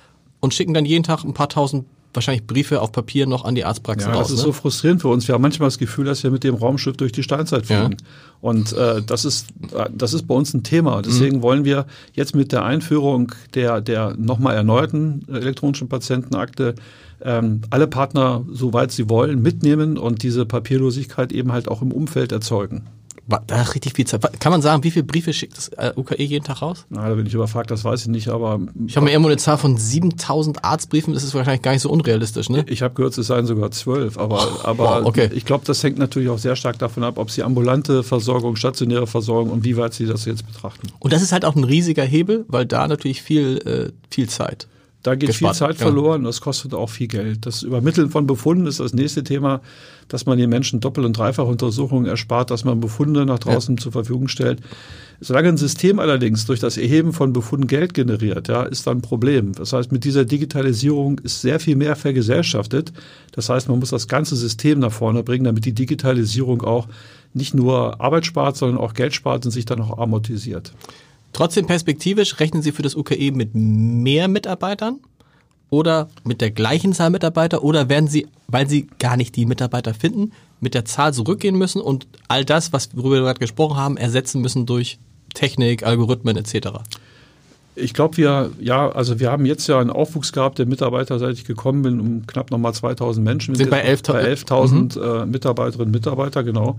und 0.44 0.54
schicken 0.54 0.74
dann 0.74 0.85
jeden 0.85 1.04
Tag 1.04 1.24
ein 1.24 1.35
paar 1.35 1.48
tausend 1.48 1.87
wahrscheinlich 2.12 2.46
Briefe 2.46 2.80
auf 2.80 2.92
Papier 2.92 3.26
noch 3.26 3.44
an 3.44 3.54
die 3.54 3.64
Arztpraxen 3.64 4.12
ja, 4.12 4.16
raus. 4.16 4.28
Das 4.28 4.35
ist 4.35 4.38
ne? 4.40 4.44
so 4.44 4.52
frustrierend 4.52 5.00
für 5.00 5.09
uns. 5.09 5.26
Wir 5.26 5.35
haben 5.35 5.42
manchmal 5.42 5.66
das 5.66 5.78
Gefühl, 5.78 6.04
dass 6.04 6.22
wir 6.22 6.30
mit 6.30 6.44
dem 6.44 6.54
Raumschiff 6.54 6.96
durch 6.96 7.12
die 7.12 7.22
Steinzeit 7.22 7.66
fliegen. 7.66 7.92
Ja. 7.92 8.07
Und 8.40 8.72
äh, 8.74 9.02
das, 9.02 9.24
ist, 9.24 9.48
das 9.90 10.12
ist 10.12 10.26
bei 10.28 10.35
uns 10.35 10.54
ein 10.54 10.62
Thema. 10.62 11.02
Deswegen 11.02 11.38
mhm. 11.38 11.42
wollen 11.42 11.64
wir 11.64 11.87
jetzt 12.12 12.37
mit 12.37 12.52
der 12.52 12.64
Einführung 12.64 13.33
der, 13.54 13.80
der 13.80 14.14
nochmal 14.16 14.54
erneuerten 14.54 15.26
elektronischen 15.28 15.88
Patientenakte 15.88 16.74
ähm, 17.22 17.62
alle 17.70 17.87
Partner, 17.87 18.44
soweit 18.52 18.92
sie 18.92 19.09
wollen, 19.09 19.40
mitnehmen 19.40 19.98
und 19.98 20.22
diese 20.22 20.46
Papierlosigkeit 20.46 21.33
eben 21.33 21.52
halt 21.52 21.68
auch 21.68 21.83
im 21.83 21.90
Umfeld 21.90 22.33
erzeugen. 22.33 22.87
Da 23.26 23.62
ist 23.62 23.74
richtig 23.74 23.94
viel 23.94 24.06
Zeit. 24.06 24.38
Kann 24.38 24.52
man 24.52 24.60
sagen, 24.60 24.84
wie 24.84 24.90
viele 24.90 25.04
Briefe 25.04 25.32
schickt 25.32 25.56
das 25.56 25.68
äh, 25.68 25.92
UKE 25.96 26.22
jeden 26.22 26.44
Tag 26.44 26.60
raus? 26.60 26.84
Na, 26.90 27.08
da 27.08 27.14
bin 27.14 27.26
ich 27.26 27.32
überfragt, 27.32 27.70
das 27.70 27.82
weiß 27.82 28.02
ich 28.02 28.08
nicht, 28.08 28.28
aber. 28.28 28.60
Ich 28.87 28.96
habe 28.96 29.06
mir 29.06 29.12
irgendwo 29.12 29.28
eine 29.28 29.38
Zahl 29.38 29.56
von 29.56 29.78
7000 29.78 30.62
Arztbriefen, 30.62 31.14
das 31.14 31.24
ist 31.24 31.34
wahrscheinlich 31.34 31.62
gar 31.62 31.72
nicht 31.72 31.80
so 31.80 31.90
unrealistisch, 31.90 32.50
ne? 32.50 32.64
Ich 32.68 32.82
habe 32.82 32.94
gehört, 32.94 33.16
es 33.16 33.26
seien 33.26 33.46
sogar 33.46 33.70
zwölf, 33.70 34.18
aber, 34.18 34.37
oh, 34.37 34.66
aber 34.66 34.84
wow, 35.00 35.06
okay. 35.06 35.30
ich 35.32 35.46
glaube, 35.46 35.64
das 35.64 35.82
hängt 35.82 35.98
natürlich 35.98 36.28
auch 36.28 36.38
sehr 36.38 36.54
stark 36.54 36.78
davon 36.78 37.02
ab, 37.02 37.16
ob 37.16 37.30
Sie 37.30 37.42
ambulante 37.42 38.02
Versorgung, 38.02 38.56
stationäre 38.56 39.06
Versorgung 39.06 39.50
und 39.50 39.64
wie 39.64 39.76
weit 39.78 39.94
Sie 39.94 40.04
das 40.04 40.26
jetzt 40.26 40.46
betrachten. 40.46 40.88
Und 40.98 41.12
das 41.12 41.22
ist 41.22 41.32
halt 41.32 41.46
auch 41.46 41.56
ein 41.56 41.64
riesiger 41.64 42.04
Hebel, 42.04 42.44
weil 42.48 42.66
da 42.66 42.87
natürlich 42.87 43.22
viel, 43.22 43.58
äh, 43.66 43.92
viel 44.10 44.28
Zeit 44.28 44.68
da 45.04 45.16
geht 45.16 45.28
Gespart, 45.28 45.54
viel 45.54 45.66
Zeit 45.66 45.76
verloren, 45.76 46.22
ja. 46.22 46.28
das 46.28 46.40
kostet 46.40 46.72
auch 46.72 46.88
viel 46.88 47.08
Geld. 47.08 47.44
Das 47.44 47.62
Übermitteln 47.62 48.08
von 48.08 48.26
Befunden 48.26 48.66
ist 48.66 48.80
das 48.80 48.94
nächste 48.94 49.22
Thema, 49.22 49.60
dass 50.08 50.24
man 50.24 50.38
den 50.38 50.48
Menschen 50.48 50.80
Doppel- 50.80 51.04
und 51.04 51.16
Dreifachuntersuchungen 51.16 52.06
erspart, 52.06 52.50
dass 52.50 52.64
man 52.64 52.80
Befunde 52.80 53.26
nach 53.26 53.38
draußen 53.38 53.76
ja. 53.76 53.82
zur 53.82 53.92
Verfügung 53.92 54.28
stellt. 54.28 54.60
Solange 55.20 55.50
ein 55.50 55.56
System 55.58 55.98
allerdings 55.98 56.46
durch 56.46 56.58
das 56.58 56.78
Erheben 56.78 57.12
von 57.12 57.34
Befunden 57.34 57.66
Geld 57.66 57.92
generiert, 57.92 58.48
ja, 58.48 58.62
ist 58.62 58.86
dann 58.86 58.98
ein 58.98 59.02
Problem. 59.02 59.52
Das 59.52 59.74
heißt, 59.74 59.92
mit 59.92 60.04
dieser 60.04 60.24
Digitalisierung 60.24 61.18
ist 61.18 61.42
sehr 61.42 61.60
viel 61.60 61.76
mehr 61.76 61.96
vergesellschaftet. 61.96 62.90
Das 63.32 63.50
heißt, 63.50 63.68
man 63.68 63.80
muss 63.80 63.90
das 63.90 64.08
ganze 64.08 64.36
System 64.36 64.78
nach 64.78 64.92
vorne 64.92 65.22
bringen, 65.22 65.44
damit 65.44 65.66
die 65.66 65.74
Digitalisierung 65.74 66.62
auch 66.62 66.88
nicht 67.34 67.52
nur 67.52 68.00
Arbeit 68.00 68.24
spart, 68.24 68.56
sondern 68.56 68.78
auch 68.78 68.94
Geld 68.94 69.12
spart 69.12 69.44
und 69.44 69.50
sich 69.50 69.66
dann 69.66 69.82
auch 69.82 69.98
amortisiert. 69.98 70.72
Trotzdem 71.35 71.66
perspektivisch 71.66 72.40
rechnen 72.40 72.62
Sie 72.62 72.73
für 72.73 72.83
das 72.83 72.94
UKE 72.94 73.33
mit 73.33 73.51
mehr 73.55 74.29
Mitarbeitern 74.29 75.01
oder 75.68 76.09
mit 76.23 76.40
der 76.40 76.53
gleichen 76.53 76.92
Zahl 76.92 77.11
Mitarbeiter 77.11 77.64
oder 77.64 77.88
werden 77.88 78.09
Sie, 78.09 78.29
weil 78.47 78.68
Sie 78.68 78.87
gar 79.01 79.16
nicht 79.16 79.35
die 79.35 79.44
Mitarbeiter 79.44 79.94
finden, 79.94 80.31
mit 80.61 80.75
der 80.75 80.85
Zahl 80.85 81.12
zurückgehen 81.12 81.57
müssen 81.57 81.83
und 81.83 82.07
all 82.29 82.44
das, 82.44 82.73
was 82.73 82.97
worüber 82.97 83.16
wir 83.16 83.23
gerade 83.23 83.40
gesprochen 83.40 83.77
haben, 83.77 83.97
ersetzen 83.97 84.40
müssen 84.40 84.64
durch 84.64 84.99
Technik, 85.35 85.85
Algorithmen 85.85 86.37
etc. 86.37 86.68
Ich 87.75 87.92
glaube, 87.92 88.16
wir, 88.16 88.53
ja, 88.61 88.88
also 88.90 89.18
wir 89.18 89.33
haben 89.33 89.44
jetzt 89.44 89.66
ja 89.66 89.81
einen 89.81 89.90
Aufwuchs 89.90 90.33
gehabt 90.33 90.61
der 90.61 90.66
Mitarbeiter, 90.66 91.18
seit 91.18 91.35
ich 91.35 91.44
gekommen 91.44 91.83
bin, 91.83 92.01
um 92.01 92.27
knapp 92.29 92.53
nochmal 92.53 92.73
2000 92.73 93.25
Menschen. 93.25 93.55
Wir 93.55 93.59
sind 93.59 93.70
bei 93.70 93.85
11.000 93.85 94.18
11 94.20 94.44
mhm. 94.47 95.03
äh, 95.03 95.27
Mitarbeiterinnen 95.27 95.88
und 95.88 95.90
Mitarbeiter, 95.90 96.44
genau. 96.44 96.79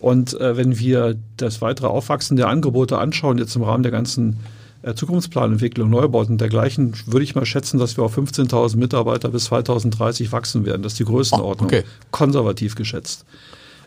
Und 0.00 0.38
äh, 0.40 0.56
wenn 0.56 0.78
wir 0.78 1.16
das 1.36 1.60
weitere 1.60 1.86
Aufwachsen 1.86 2.36
der 2.36 2.48
Angebote 2.48 2.98
anschauen, 2.98 3.38
jetzt 3.38 3.54
im 3.54 3.62
Rahmen 3.62 3.82
der 3.82 3.92
ganzen 3.92 4.38
äh, 4.82 4.94
Zukunftsplanentwicklung, 4.94 5.90
Neubauten 5.90 6.32
und 6.32 6.40
dergleichen, 6.40 6.94
würde 7.06 7.22
ich 7.22 7.34
mal 7.34 7.44
schätzen, 7.44 7.78
dass 7.78 7.96
wir 7.98 8.04
auf 8.04 8.16
15.000 8.16 8.76
Mitarbeiter 8.78 9.28
bis 9.28 9.44
2030 9.44 10.32
wachsen 10.32 10.64
werden. 10.64 10.82
Das 10.82 10.92
ist 10.92 10.98
die 10.98 11.04
Größenordnung. 11.04 11.70
Oh, 11.70 11.76
okay. 11.76 11.84
Konservativ 12.10 12.74
geschätzt. 12.74 13.26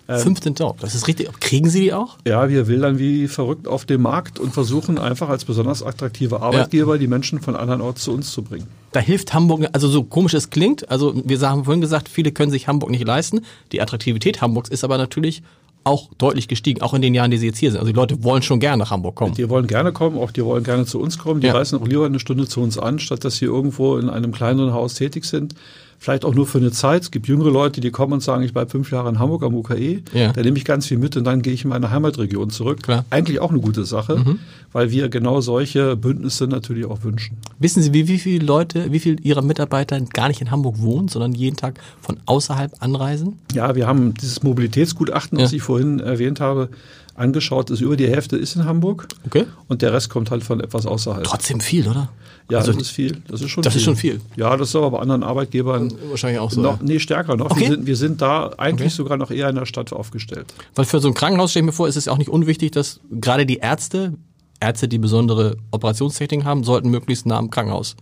15.000, 0.08 0.72
ähm, 0.72 0.76
das 0.82 0.96
ist 0.96 1.08
richtig. 1.08 1.30
Kriegen 1.40 1.70
Sie 1.70 1.80
die 1.80 1.94
auch? 1.94 2.18
Ja, 2.28 2.50
wir 2.50 2.68
wildern 2.68 3.00
wie 3.00 3.30
verrückt 3.30 3.68
auf 3.68 3.86
dem 3.86 4.02
Markt 4.02 4.38
und 4.38 4.54
versuchen 4.54 4.98
einfach 4.98 5.30
als 5.30 5.46
besonders 5.46 5.82
attraktive 5.82 6.42
Arbeitgeber 6.42 6.96
ja. 6.96 7.00
die 7.00 7.08
Menschen 7.08 7.40
von 7.40 7.56
anderen 7.56 7.80
Orten 7.80 8.00
zu 8.00 8.12
uns 8.12 8.32
zu 8.32 8.44
bringen. 8.44 8.68
Da 8.92 9.00
hilft 9.00 9.34
Hamburg, 9.34 9.70
also 9.72 9.88
so 9.88 10.04
komisch 10.04 10.34
es 10.34 10.50
klingt, 10.50 10.92
also 10.92 11.14
wir 11.24 11.40
haben 11.42 11.64
vorhin 11.64 11.80
gesagt, 11.80 12.10
viele 12.10 12.34
können 12.34 12.52
sich 12.52 12.68
Hamburg 12.68 12.90
nicht 12.90 13.06
leisten. 13.06 13.42
Die 13.72 13.82
Attraktivität 13.82 14.42
Hamburgs 14.42 14.70
ist 14.70 14.84
aber 14.84 14.98
natürlich 14.98 15.42
auch 15.84 16.10
deutlich 16.18 16.48
gestiegen, 16.48 16.82
auch 16.82 16.94
in 16.94 17.02
den 17.02 17.14
Jahren, 17.14 17.32
die 17.32 17.38
sie 17.38 17.48
jetzt 17.48 17.58
hier 17.58 17.72
sind. 17.72 17.80
Also 17.80 17.92
die 17.92 17.96
Leute 17.96 18.24
wollen 18.24 18.42
schon 18.42 18.60
gerne 18.60 18.78
nach 18.78 18.92
Hamburg 18.92 19.16
kommen. 19.16 19.34
Die 19.34 19.50
wollen 19.50 19.68
gerne 19.68 19.92
kommen, 19.92 20.18
auch 20.18 20.32
die 20.32 20.44
wollen 20.44 20.64
gerne 20.64 20.86
zu 20.86 21.00
uns 21.00 21.18
kommen. 21.18 21.42
Die 21.42 21.48
ja. 21.48 21.54
reisen 21.54 21.80
auch 21.80 21.88
lieber 21.88 22.06
eine 22.06 22.20
Stunde 22.20 22.48
zu 22.48 22.62
uns 22.62 22.78
an, 22.78 23.00
statt 23.00 23.26
dass 23.26 23.38
sie 23.38 23.46
irgendwo 23.46 23.98
in 23.98 24.10
einem 24.10 24.32
kleineren 24.32 24.74
Haus 24.74 24.96
tätig 24.96 25.26
sind 25.26 25.56
vielleicht 26.04 26.26
auch 26.26 26.36
nur 26.36 26.46
für 26.46 26.58
eine 26.58 26.72
Zeit. 26.72 27.04
Es 27.04 27.12
gibt 27.12 27.28
jüngere 27.28 27.50
Leute, 27.50 27.80
die 27.80 27.90
kommen 27.90 28.12
und 28.12 28.20
sagen, 28.22 28.44
ich 28.44 28.52
bleibe 28.52 28.70
fünf 28.70 28.92
Jahre 28.92 29.08
in 29.08 29.20
Hamburg 29.20 29.42
am 29.44 29.56
UKE. 29.56 30.02
Ja. 30.14 30.34
Da 30.34 30.42
nehme 30.42 30.58
ich 30.58 30.66
ganz 30.66 30.86
viel 30.86 30.98
mit 30.98 31.16
und 31.16 31.24
dann 31.24 31.42
gehe 31.42 31.54
ich 31.54 31.64
in 31.64 31.70
meine 31.70 31.92
Heimatregion 31.92 32.50
zurück. 32.50 32.84
Klar. 32.84 33.06
Eigentlich 33.10 33.40
auch 33.40 33.52
eine 33.52 33.62
gute 33.62 33.86
Sache, 33.86 34.18
mhm. 34.18 34.40
weil 34.74 34.92
wir 34.92 35.08
genau 35.08 35.40
solche 35.40 35.96
Bündnisse 35.96 36.48
natürlich 36.48 36.86
auch 36.86 37.06
wünschen. 37.06 37.38
Wissen 37.58 37.82
Sie, 37.82 37.94
wie, 37.94 38.10
wie 38.10 38.20
viele 38.20 38.46
Leute, 38.46 38.92
wie 38.92 39.00
viele 39.00 39.22
Ihrer 39.22 39.42
Mitarbeiter 39.42 39.98
gar 40.02 40.28
nicht 40.28 40.42
in 40.42 40.52
Hamburg 40.52 40.82
wohnen, 40.82 41.08
sondern 41.08 41.32
jeden 41.32 41.56
Tag 41.56 41.80
von 42.02 42.18
außerhalb 42.26 42.74
anreisen? 42.80 43.40
Ja, 43.54 43.74
wir 43.74 43.88
haben 43.88 44.14
dieses 44.14 44.44
Mobilitätsgutachten, 44.44 45.40
ja. 45.40 45.46
was 45.46 45.54
ich 45.54 45.62
vorhin 45.62 46.02
erwähnt 46.02 46.42
habe, 46.42 46.68
angeschaut. 47.16 47.70
Ist 47.70 47.82
über 47.82 47.96
die 47.96 48.08
Hälfte 48.08 48.38
ist 48.38 48.56
in 48.56 48.66
Hamburg. 48.66 49.08
Okay. 49.26 49.46
Und 49.68 49.82
der 49.82 49.94
Rest 49.94 50.10
kommt 50.10 50.32
halt 50.32 50.44
von 50.44 50.60
etwas 50.60 50.86
außerhalb. 50.86 51.24
Trotzdem 51.24 51.60
viel, 51.60 51.88
oder? 51.88 52.10
Ja, 52.50 52.60
also, 52.60 52.74
das 52.74 52.82
ist 52.84 52.90
viel. 52.90 53.22
Das 53.28 53.42
ist 53.42 53.50
schon 53.50 53.64
das 53.64 53.74
viel. 53.74 53.80
ist 53.80 53.86
schon 53.86 53.96
viel. 53.96 54.22
Ja, 54.36 54.56
das 54.58 54.70
ist 54.70 54.76
aber 54.76 54.92
bei 54.92 55.00
anderen 55.00 55.24
Arbeitgebern 55.24 55.94
wahrscheinlich 56.10 56.40
auch 56.40 56.52
so. 56.52 56.62
Noch, 56.62 56.82
nee, 56.82 57.00
stärker 57.00 57.38
noch. 57.38 57.52
Okay. 57.52 57.62
Wir, 57.62 57.68
sind, 57.70 57.86
wir 57.86 57.96
sind 57.96 58.22
da 58.22 58.52
eigentlich 58.58 58.88
okay. 58.88 58.96
sogar 58.96 59.18
noch 59.18 59.32
eher 59.32 59.50
in 59.50 59.56
der 59.56 59.66
Stadt 59.66 59.94
aufgestellt. 59.94 60.54
Weil 60.76 60.86
für 60.86 61.00
so 61.00 61.08
ein 61.08 61.14
Krankenhaus 61.14 61.52
stelle 61.52 61.64
ich 61.64 61.68
mir 61.68 61.74
vor, 61.74 61.88
ist 61.88 61.96
es 61.96 62.08
auch 62.08 62.18
nicht 62.18 62.30
unwichtig, 62.30 62.72
dass 62.72 63.00
gerade 63.12 63.46
die 63.46 63.58
Ärzte, 63.58 64.14
Ärzte, 64.60 64.88
die 64.88 64.98
besondere 64.98 65.58
Operationstechniken 65.72 66.46
haben, 66.46 66.64
sollten 66.64 66.90
möglichst 66.90 67.26
nah 67.26 67.38
am 67.38 67.50
Krankenhaus. 67.50 67.96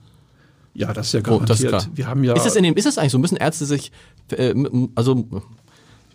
Ja, 0.74 0.93
das 0.93 1.08
ist 1.08 1.13
ja 1.13 1.21
garantiert. 1.21 1.74
Oh, 1.74 1.78
ist 1.78 1.89
Wir 1.95 2.08
haben 2.08 2.24
ja. 2.24 2.34
Ist 2.34 2.45
es 2.45 2.56
in 2.56 2.63
dem, 2.63 2.76
ist 2.76 2.86
es 2.86 2.97
eigentlich 2.97 3.12
so? 3.12 3.19
Müssen 3.19 3.36
Ärzte 3.36 3.65
sich, 3.65 3.91
äh, 4.32 4.54
also 4.95 5.28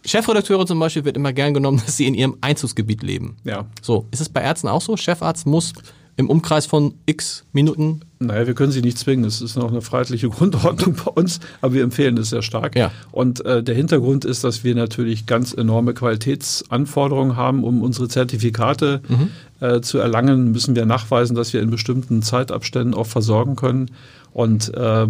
Chefredakteure 0.07 0.67
zum 0.67 0.79
Beispiel 0.79 1.05
wird 1.05 1.17
immer 1.17 1.33
gern 1.33 1.55
genommen, 1.55 1.83
dass 1.85 1.97
sie 1.97 2.07
in 2.07 2.15
ihrem 2.15 2.37
Einzugsgebiet 2.41 3.03
leben. 3.03 3.37
Ja. 3.45 3.67
So, 3.83 4.07
ist 4.11 4.21
es 4.21 4.29
bei 4.29 4.41
Ärzten 4.41 4.69
auch 4.69 4.81
so? 4.81 4.97
Chefarzt 4.97 5.47
muss 5.47 5.73
im 6.17 6.31
Umkreis 6.31 6.65
von 6.65 6.95
x 7.05 7.45
Minuten? 7.53 8.01
Naja, 8.19 8.47
wir 8.47 8.55
können 8.55 8.73
sie 8.73 8.81
nicht 8.81 8.99
zwingen. 8.99 9.25
Es 9.27 9.43
ist 9.43 9.57
noch 9.57 9.71
eine 9.71 9.83
freiheitliche 9.83 10.29
Grundordnung 10.31 10.97
bei 11.05 11.11
uns, 11.11 11.41
aber 11.61 11.75
wir 11.75 11.83
empfehlen 11.83 12.17
es 12.17 12.31
sehr 12.31 12.43
stark. 12.43 12.75
Ja. 12.75 12.91
Und 13.13 13.45
äh, 13.45 13.63
der 13.63 13.75
Hintergrund 13.75 14.25
ist, 14.25 14.43
dass 14.43 14.65
wir 14.65 14.75
natürlich 14.75 15.27
ganz 15.27 15.53
enorme 15.53 15.93
Qualitätsanforderungen 15.93 17.37
haben, 17.37 17.65
um 17.65 17.83
unsere 17.83 18.09
Zertifikate 18.09 19.03
mhm. 19.09 19.31
äh, 19.61 19.81
zu 19.83 19.99
erlangen, 19.99 20.53
müssen 20.53 20.75
wir 20.75 20.87
nachweisen, 20.87 21.37
dass 21.37 21.53
wir 21.53 21.61
in 21.61 21.71
bestimmten 21.71 22.23
Zeitabständen 22.23 22.95
auch 22.95 23.07
versorgen 23.07 23.57
können. 23.57 23.91
Und 24.37 24.75
äh, 24.75 25.07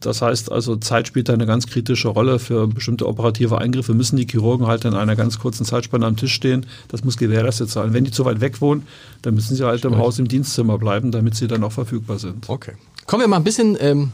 das 0.00 0.22
heißt 0.22 0.50
also, 0.50 0.74
Zeit 0.76 1.06
spielt 1.06 1.28
da 1.28 1.34
eine 1.34 1.44
ganz 1.44 1.66
kritische 1.66 2.08
Rolle 2.08 2.38
für 2.38 2.66
bestimmte 2.66 3.06
operative 3.06 3.58
Eingriffe. 3.58 3.92
Müssen 3.92 4.16
die 4.16 4.26
Chirurgen 4.26 4.66
halt 4.68 4.86
in 4.86 4.94
einer 4.94 5.16
ganz 5.16 5.38
kurzen 5.38 5.66
Zeitspanne 5.66 6.06
am 6.06 6.16
Tisch 6.16 6.32
stehen. 6.32 6.64
Das 6.88 7.04
muss 7.04 7.18
gewährleistet 7.18 7.68
sein. 7.68 7.92
Wenn 7.92 8.04
die 8.04 8.10
zu 8.10 8.24
weit 8.24 8.40
weg 8.40 8.62
wohnen, 8.62 8.86
dann 9.20 9.34
müssen 9.34 9.54
sie 9.54 9.66
halt 9.66 9.84
im 9.84 9.98
Haus 9.98 10.18
im 10.18 10.28
Dienstzimmer 10.28 10.78
bleiben, 10.78 11.10
damit 11.12 11.34
sie 11.34 11.46
dann 11.46 11.62
auch 11.62 11.72
verfügbar 11.72 12.18
sind. 12.18 12.48
Okay. 12.48 12.72
Kommen 13.04 13.22
wir 13.22 13.28
mal 13.28 13.36
ein 13.36 13.44
bisschen, 13.44 13.76
ähm, 13.78 14.12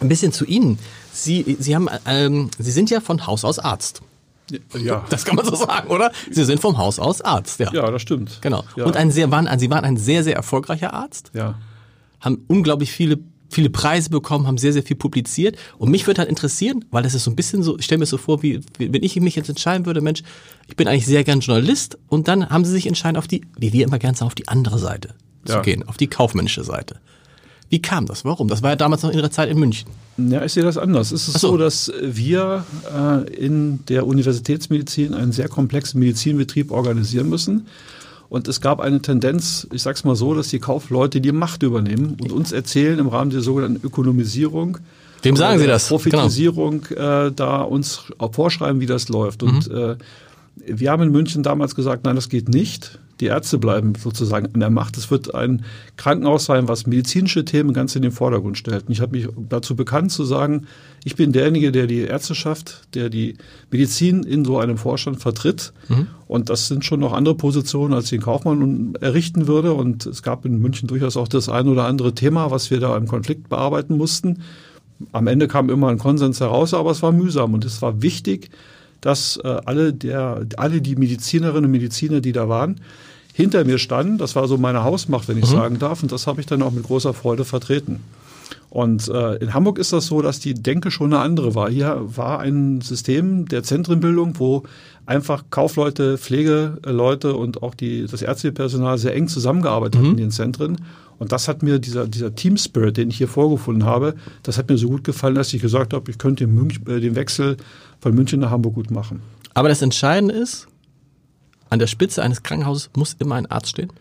ein 0.00 0.08
bisschen 0.08 0.32
zu 0.32 0.44
Ihnen. 0.44 0.80
Sie, 1.12 1.56
Sie, 1.60 1.76
haben, 1.76 1.88
ähm, 2.04 2.50
Sie 2.58 2.72
sind 2.72 2.90
ja 2.90 2.98
von 3.00 3.28
Haus 3.28 3.44
aus 3.44 3.60
Arzt. 3.60 4.02
Ja. 4.76 5.04
Das 5.08 5.24
kann 5.24 5.36
man 5.36 5.44
so 5.44 5.54
sagen, 5.54 5.88
oder? 5.88 6.10
Sie 6.32 6.44
sind 6.44 6.60
vom 6.60 6.78
Haus 6.78 6.98
aus 6.98 7.20
Arzt, 7.20 7.60
ja. 7.60 7.72
Ja, 7.72 7.88
das 7.92 8.02
stimmt. 8.02 8.38
Genau. 8.40 8.64
Ja. 8.74 8.86
Und 8.86 8.96
ein 8.96 9.12
sehr, 9.12 9.30
waren, 9.30 9.48
Sie 9.60 9.70
waren 9.70 9.84
ein 9.84 9.96
sehr, 9.96 10.24
sehr 10.24 10.34
erfolgreicher 10.34 10.92
Arzt, 10.92 11.30
Ja. 11.32 11.54
haben 12.18 12.38
unglaublich 12.48 12.90
viele, 12.90 13.20
viele 13.54 13.70
Preise 13.70 14.10
bekommen, 14.10 14.46
haben 14.46 14.58
sehr, 14.58 14.72
sehr 14.72 14.82
viel 14.82 14.96
publiziert. 14.96 15.56
Und 15.78 15.90
mich 15.90 16.06
würde 16.06 16.18
halt 16.20 16.28
interessieren, 16.28 16.84
weil 16.90 17.02
das 17.02 17.14
ist 17.14 17.24
so 17.24 17.30
ein 17.30 17.36
bisschen 17.36 17.62
so, 17.62 17.78
ich 17.78 17.84
stelle 17.86 18.00
mir 18.00 18.06
so 18.06 18.18
vor, 18.18 18.42
wie, 18.42 18.60
wenn 18.78 19.02
ich 19.02 19.18
mich 19.20 19.36
jetzt 19.36 19.48
entscheiden 19.48 19.86
würde, 19.86 20.00
Mensch, 20.02 20.22
ich 20.68 20.76
bin 20.76 20.88
eigentlich 20.88 21.06
sehr 21.06 21.24
gern 21.24 21.40
Journalist 21.40 21.96
und 22.08 22.28
dann 22.28 22.50
haben 22.50 22.64
Sie 22.64 22.72
sich 22.72 22.86
entschieden, 22.86 23.16
auf 23.16 23.26
die, 23.28 23.42
wie 23.58 23.72
wir 23.72 23.84
immer 23.84 23.98
gern 23.98 24.14
sagen, 24.14 24.26
auf 24.26 24.34
die 24.34 24.48
andere 24.48 24.78
Seite 24.78 25.14
zu 25.44 25.54
Ja. 25.54 25.62
gehen, 25.62 25.82
auf 25.88 25.96
die 25.96 26.08
kaufmännische 26.08 26.64
Seite. 26.64 26.96
Wie 27.70 27.80
kam 27.80 28.06
das? 28.06 28.24
Warum? 28.24 28.48
Das 28.48 28.62
war 28.62 28.70
ja 28.70 28.76
damals 28.76 29.02
noch 29.02 29.10
in 29.10 29.16
Ihrer 29.16 29.30
Zeit 29.30 29.48
in 29.50 29.58
München. 29.58 29.88
Ja, 30.18 30.44
ich 30.44 30.52
sehe 30.52 30.62
das 30.62 30.76
anders. 30.78 31.12
Es 31.12 31.28
ist 31.28 31.40
so. 31.40 31.48
so, 31.52 31.56
dass 31.56 31.90
wir 32.00 32.64
äh, 32.94 33.34
in 33.34 33.84
der 33.86 34.06
Universitätsmedizin 34.06 35.14
einen 35.14 35.32
sehr 35.32 35.48
komplexen 35.48 35.98
Medizinbetrieb 35.98 36.70
organisieren 36.70 37.28
müssen. 37.28 37.66
Und 38.28 38.48
es 38.48 38.60
gab 38.60 38.80
eine 38.80 39.00
Tendenz, 39.00 39.66
ich 39.72 39.82
sage 39.82 39.94
es 39.96 40.04
mal 40.04 40.16
so, 40.16 40.34
dass 40.34 40.48
die 40.48 40.58
Kaufleute 40.58 41.20
die 41.20 41.32
Macht 41.32 41.62
übernehmen 41.62 42.16
und 42.20 42.32
uns 42.32 42.52
erzählen 42.52 42.98
im 42.98 43.08
Rahmen 43.08 43.30
der 43.30 43.40
sogenannten 43.42 43.84
Ökonomisierung, 43.86 44.78
Wem 45.22 45.36
sagen 45.36 45.58
Sie 45.58 45.64
der 45.64 45.74
das? 45.74 45.88
Genau. 45.88 45.98
Profitisierung 46.00 46.84
äh, 46.90 47.30
da 47.34 47.62
uns 47.62 48.02
vorschreiben, 48.32 48.80
wie 48.80 48.86
das 48.86 49.08
läuft. 49.08 49.42
Und 49.42 49.70
Mhm. 49.70 49.74
äh, 49.76 49.96
wir 50.66 50.90
haben 50.90 51.02
in 51.02 51.10
München 51.12 51.42
damals 51.42 51.74
gesagt, 51.74 52.04
nein, 52.04 52.14
das 52.16 52.28
geht 52.28 52.48
nicht. 52.48 52.98
Die 53.20 53.26
Ärzte 53.26 53.58
bleiben 53.58 53.94
sozusagen 53.94 54.52
an 54.52 54.60
der 54.60 54.70
Macht. 54.70 54.96
Es 54.96 55.10
wird 55.10 55.34
ein 55.34 55.64
Krankenhaus 55.96 56.46
sein, 56.46 56.66
was 56.66 56.86
medizinische 56.86 57.44
Themen 57.44 57.72
ganz 57.72 57.94
in 57.94 58.02
den 58.02 58.10
Vordergrund 58.10 58.58
stellt. 58.58 58.86
Und 58.86 58.92
ich 58.92 59.00
habe 59.00 59.16
mich 59.16 59.28
dazu 59.48 59.76
bekannt 59.76 60.10
zu 60.10 60.24
sagen, 60.24 60.66
ich 61.04 61.14
bin 61.14 61.32
derjenige, 61.32 61.70
der 61.70 61.86
die 61.86 62.00
Ärzteschaft, 62.00 62.82
der 62.94 63.10
die 63.10 63.36
Medizin 63.70 64.24
in 64.24 64.44
so 64.44 64.58
einem 64.58 64.78
Vorstand 64.78 65.20
vertritt. 65.20 65.72
Mhm. 65.88 66.08
Und 66.26 66.50
das 66.50 66.66
sind 66.66 66.84
schon 66.84 67.00
noch 67.00 67.12
andere 67.12 67.36
Positionen, 67.36 67.94
als 67.94 68.08
den 68.08 68.20
Kaufmann 68.20 68.94
errichten 69.00 69.46
würde. 69.46 69.74
Und 69.74 70.06
es 70.06 70.22
gab 70.22 70.44
in 70.44 70.58
München 70.58 70.88
durchaus 70.88 71.16
auch 71.16 71.28
das 71.28 71.48
ein 71.48 71.68
oder 71.68 71.84
andere 71.84 72.14
Thema, 72.14 72.50
was 72.50 72.70
wir 72.70 72.80
da 72.80 72.96
im 72.96 73.06
Konflikt 73.06 73.48
bearbeiten 73.48 73.96
mussten. 73.96 74.40
Am 75.12 75.26
Ende 75.26 75.46
kam 75.46 75.70
immer 75.70 75.88
ein 75.88 75.98
Konsens 75.98 76.40
heraus, 76.40 76.74
aber 76.74 76.90
es 76.90 77.02
war 77.02 77.12
mühsam 77.12 77.54
und 77.54 77.64
es 77.64 77.80
war 77.82 78.02
wichtig, 78.02 78.50
dass 79.04 79.36
äh, 79.44 79.48
alle, 79.66 79.92
der, 79.92 80.46
alle 80.56 80.80
die 80.80 80.96
Medizinerinnen 80.96 81.66
und 81.66 81.70
Mediziner, 81.70 82.22
die 82.22 82.32
da 82.32 82.48
waren, 82.48 82.80
hinter 83.34 83.64
mir 83.64 83.76
standen. 83.76 84.16
Das 84.16 84.34
war 84.34 84.48
so 84.48 84.56
meine 84.56 84.82
Hausmacht, 84.82 85.28
wenn 85.28 85.38
ich 85.38 85.44
sagen 85.44 85.78
darf. 85.78 86.02
Und 86.02 86.10
das 86.10 86.26
habe 86.26 86.40
ich 86.40 86.46
dann 86.46 86.62
auch 86.62 86.70
mit 86.70 86.84
großer 86.84 87.12
Freude 87.12 87.44
vertreten. 87.44 88.00
Und 88.74 89.06
äh, 89.06 89.36
in 89.36 89.54
Hamburg 89.54 89.78
ist 89.78 89.92
das 89.92 90.06
so, 90.06 90.20
dass 90.20 90.40
die 90.40 90.52
Denke 90.52 90.90
schon 90.90 91.14
eine 91.14 91.22
andere 91.22 91.54
war. 91.54 91.70
Hier 91.70 91.96
war 92.16 92.40
ein 92.40 92.80
System 92.80 93.46
der 93.46 93.62
Zentrenbildung, 93.62 94.40
wo 94.40 94.64
einfach 95.06 95.44
Kaufleute, 95.50 96.18
Pflegeleute 96.18 97.34
und 97.34 97.62
auch 97.62 97.76
die, 97.76 98.04
das 98.04 98.20
ärztliche 98.20 98.52
Personal 98.52 98.98
sehr 98.98 99.14
eng 99.14 99.28
zusammengearbeitet 99.28 100.00
hat 100.00 100.08
in 100.08 100.16
den 100.16 100.32
Zentren. 100.32 100.78
Und 101.20 101.30
das 101.30 101.46
hat 101.46 101.62
mir, 101.62 101.78
dieser, 101.78 102.08
dieser 102.08 102.34
Team 102.34 102.56
Spirit, 102.56 102.96
den 102.96 103.10
ich 103.10 103.18
hier 103.18 103.28
vorgefunden 103.28 103.84
habe, 103.84 104.16
das 104.42 104.58
hat 104.58 104.68
mir 104.68 104.76
so 104.76 104.88
gut 104.88 105.04
gefallen, 105.04 105.36
dass 105.36 105.54
ich 105.54 105.62
gesagt 105.62 105.94
habe, 105.94 106.10
ich 106.10 106.18
könnte 106.18 106.44
den, 106.44 106.56
Münch, 106.56 106.80
äh, 106.88 106.98
den 106.98 107.14
Wechsel 107.14 107.56
von 108.00 108.12
München 108.12 108.40
nach 108.40 108.50
Hamburg 108.50 108.74
gut 108.74 108.90
machen. 108.90 109.22
Aber 109.54 109.68
das 109.68 109.82
Entscheidende 109.82 110.34
ist, 110.34 110.66
an 111.70 111.78
der 111.78 111.86
Spitze 111.86 112.24
eines 112.24 112.42
Krankenhauses 112.42 112.90
muss 112.96 113.14
immer 113.20 113.36
ein 113.36 113.46
Arzt 113.46 113.68
stehen. 113.68 113.92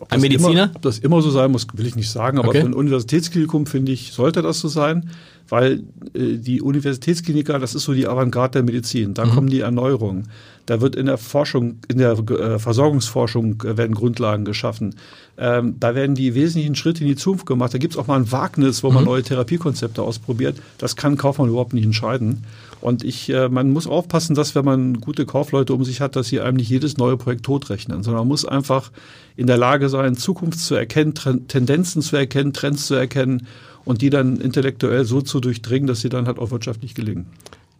Ob 0.00 0.10
Ein 0.12 0.20
das 0.20 0.22
Mediziner? 0.22 0.64
Immer, 0.64 0.72
ob 0.76 0.82
das 0.82 0.98
immer 0.98 1.22
so 1.22 1.30
sein 1.30 1.50
muss, 1.52 1.66
will 1.74 1.86
ich 1.86 1.96
nicht 1.96 2.10
sagen, 2.10 2.38
aber 2.38 2.48
Okay. 2.48 2.60
für 2.60 2.66
ein 2.66 2.74
Universitätsklinikum, 2.74 3.66
finde 3.66 3.92
ich, 3.92 4.12
sollte 4.12 4.42
das 4.42 4.60
so 4.60 4.68
sein, 4.68 5.10
weil 5.48 5.84
äh, 6.14 6.36
die 6.38 6.60
Universitätskliniker, 6.62 7.58
das 7.58 7.74
ist 7.74 7.84
so 7.84 7.92
die 7.94 8.06
Avantgarde 8.06 8.52
der 8.58 8.62
Medizin. 8.64 9.10
Mhm. 9.10 9.14
Da 9.14 9.26
kommen 9.26 9.48
die 9.48 9.60
Erneuerungen. 9.60 10.28
Da 10.66 10.80
wird 10.80 10.96
in 10.96 11.06
der 11.06 11.16
Forschung, 11.16 11.76
in 11.86 11.98
der 11.98 12.12
äh, 12.18 12.58
Versorgungsforschung 12.58 13.62
äh, 13.62 13.76
werden 13.76 13.94
Grundlagen 13.94 14.44
geschaffen. 14.44 14.96
Ähm, 15.38 15.76
da 15.78 15.94
werden 15.94 16.16
die 16.16 16.34
wesentlichen 16.34 16.74
Schritte 16.74 17.02
in 17.02 17.08
die 17.08 17.14
Zukunft 17.16 17.46
gemacht. 17.46 17.72
Da 17.72 17.78
gibt 17.78 17.94
es 17.94 17.98
auch 17.98 18.08
mal 18.08 18.18
ein 18.18 18.32
Wagnis, 18.32 18.82
wo 18.82 18.90
man 18.90 19.04
Mhm. 19.04 19.10
neue 19.10 19.22
Therapiekonzepte 19.22 20.02
ausprobiert. 20.02 20.56
Das 20.78 20.96
kann 20.96 21.16
Kaufmann 21.16 21.48
überhaupt 21.48 21.72
nicht 21.74 21.84
entscheiden. 21.84 22.42
Und 22.80 23.04
ich, 23.04 23.30
äh, 23.30 23.48
man 23.48 23.70
muss 23.70 23.86
aufpassen, 23.86 24.34
dass 24.34 24.54
wenn 24.54 24.64
man 24.64 25.00
gute 25.00 25.24
Kaufleute 25.24 25.72
um 25.72 25.84
sich 25.84 26.00
hat, 26.00 26.16
dass 26.16 26.28
sie 26.28 26.40
einem 26.40 26.56
nicht 26.56 26.68
jedes 26.68 26.96
neue 26.96 27.16
Projekt 27.16 27.44
totrechnen, 27.44 28.02
sondern 28.02 28.22
man 28.22 28.28
muss 28.28 28.44
einfach 28.44 28.90
in 29.36 29.46
der 29.46 29.56
Lage 29.58 29.88
sein, 29.88 30.16
Zukunft 30.16 30.58
zu 30.58 30.74
erkennen, 30.74 31.14
Tren- 31.14 31.46
Tendenzen 31.46 32.02
zu 32.02 32.16
erkennen, 32.16 32.52
Trends 32.52 32.86
zu 32.86 32.94
erkennen 32.94 33.46
und 33.86 34.02
die 34.02 34.10
dann 34.10 34.36
intellektuell 34.36 35.06
so 35.06 35.22
zu 35.22 35.40
durchdringen, 35.40 35.86
dass 35.86 36.00
sie 36.02 36.10
dann 36.10 36.26
halt 36.26 36.38
auch 36.38 36.50
wirtschaftlich 36.50 36.94
gelingen. 36.94 37.24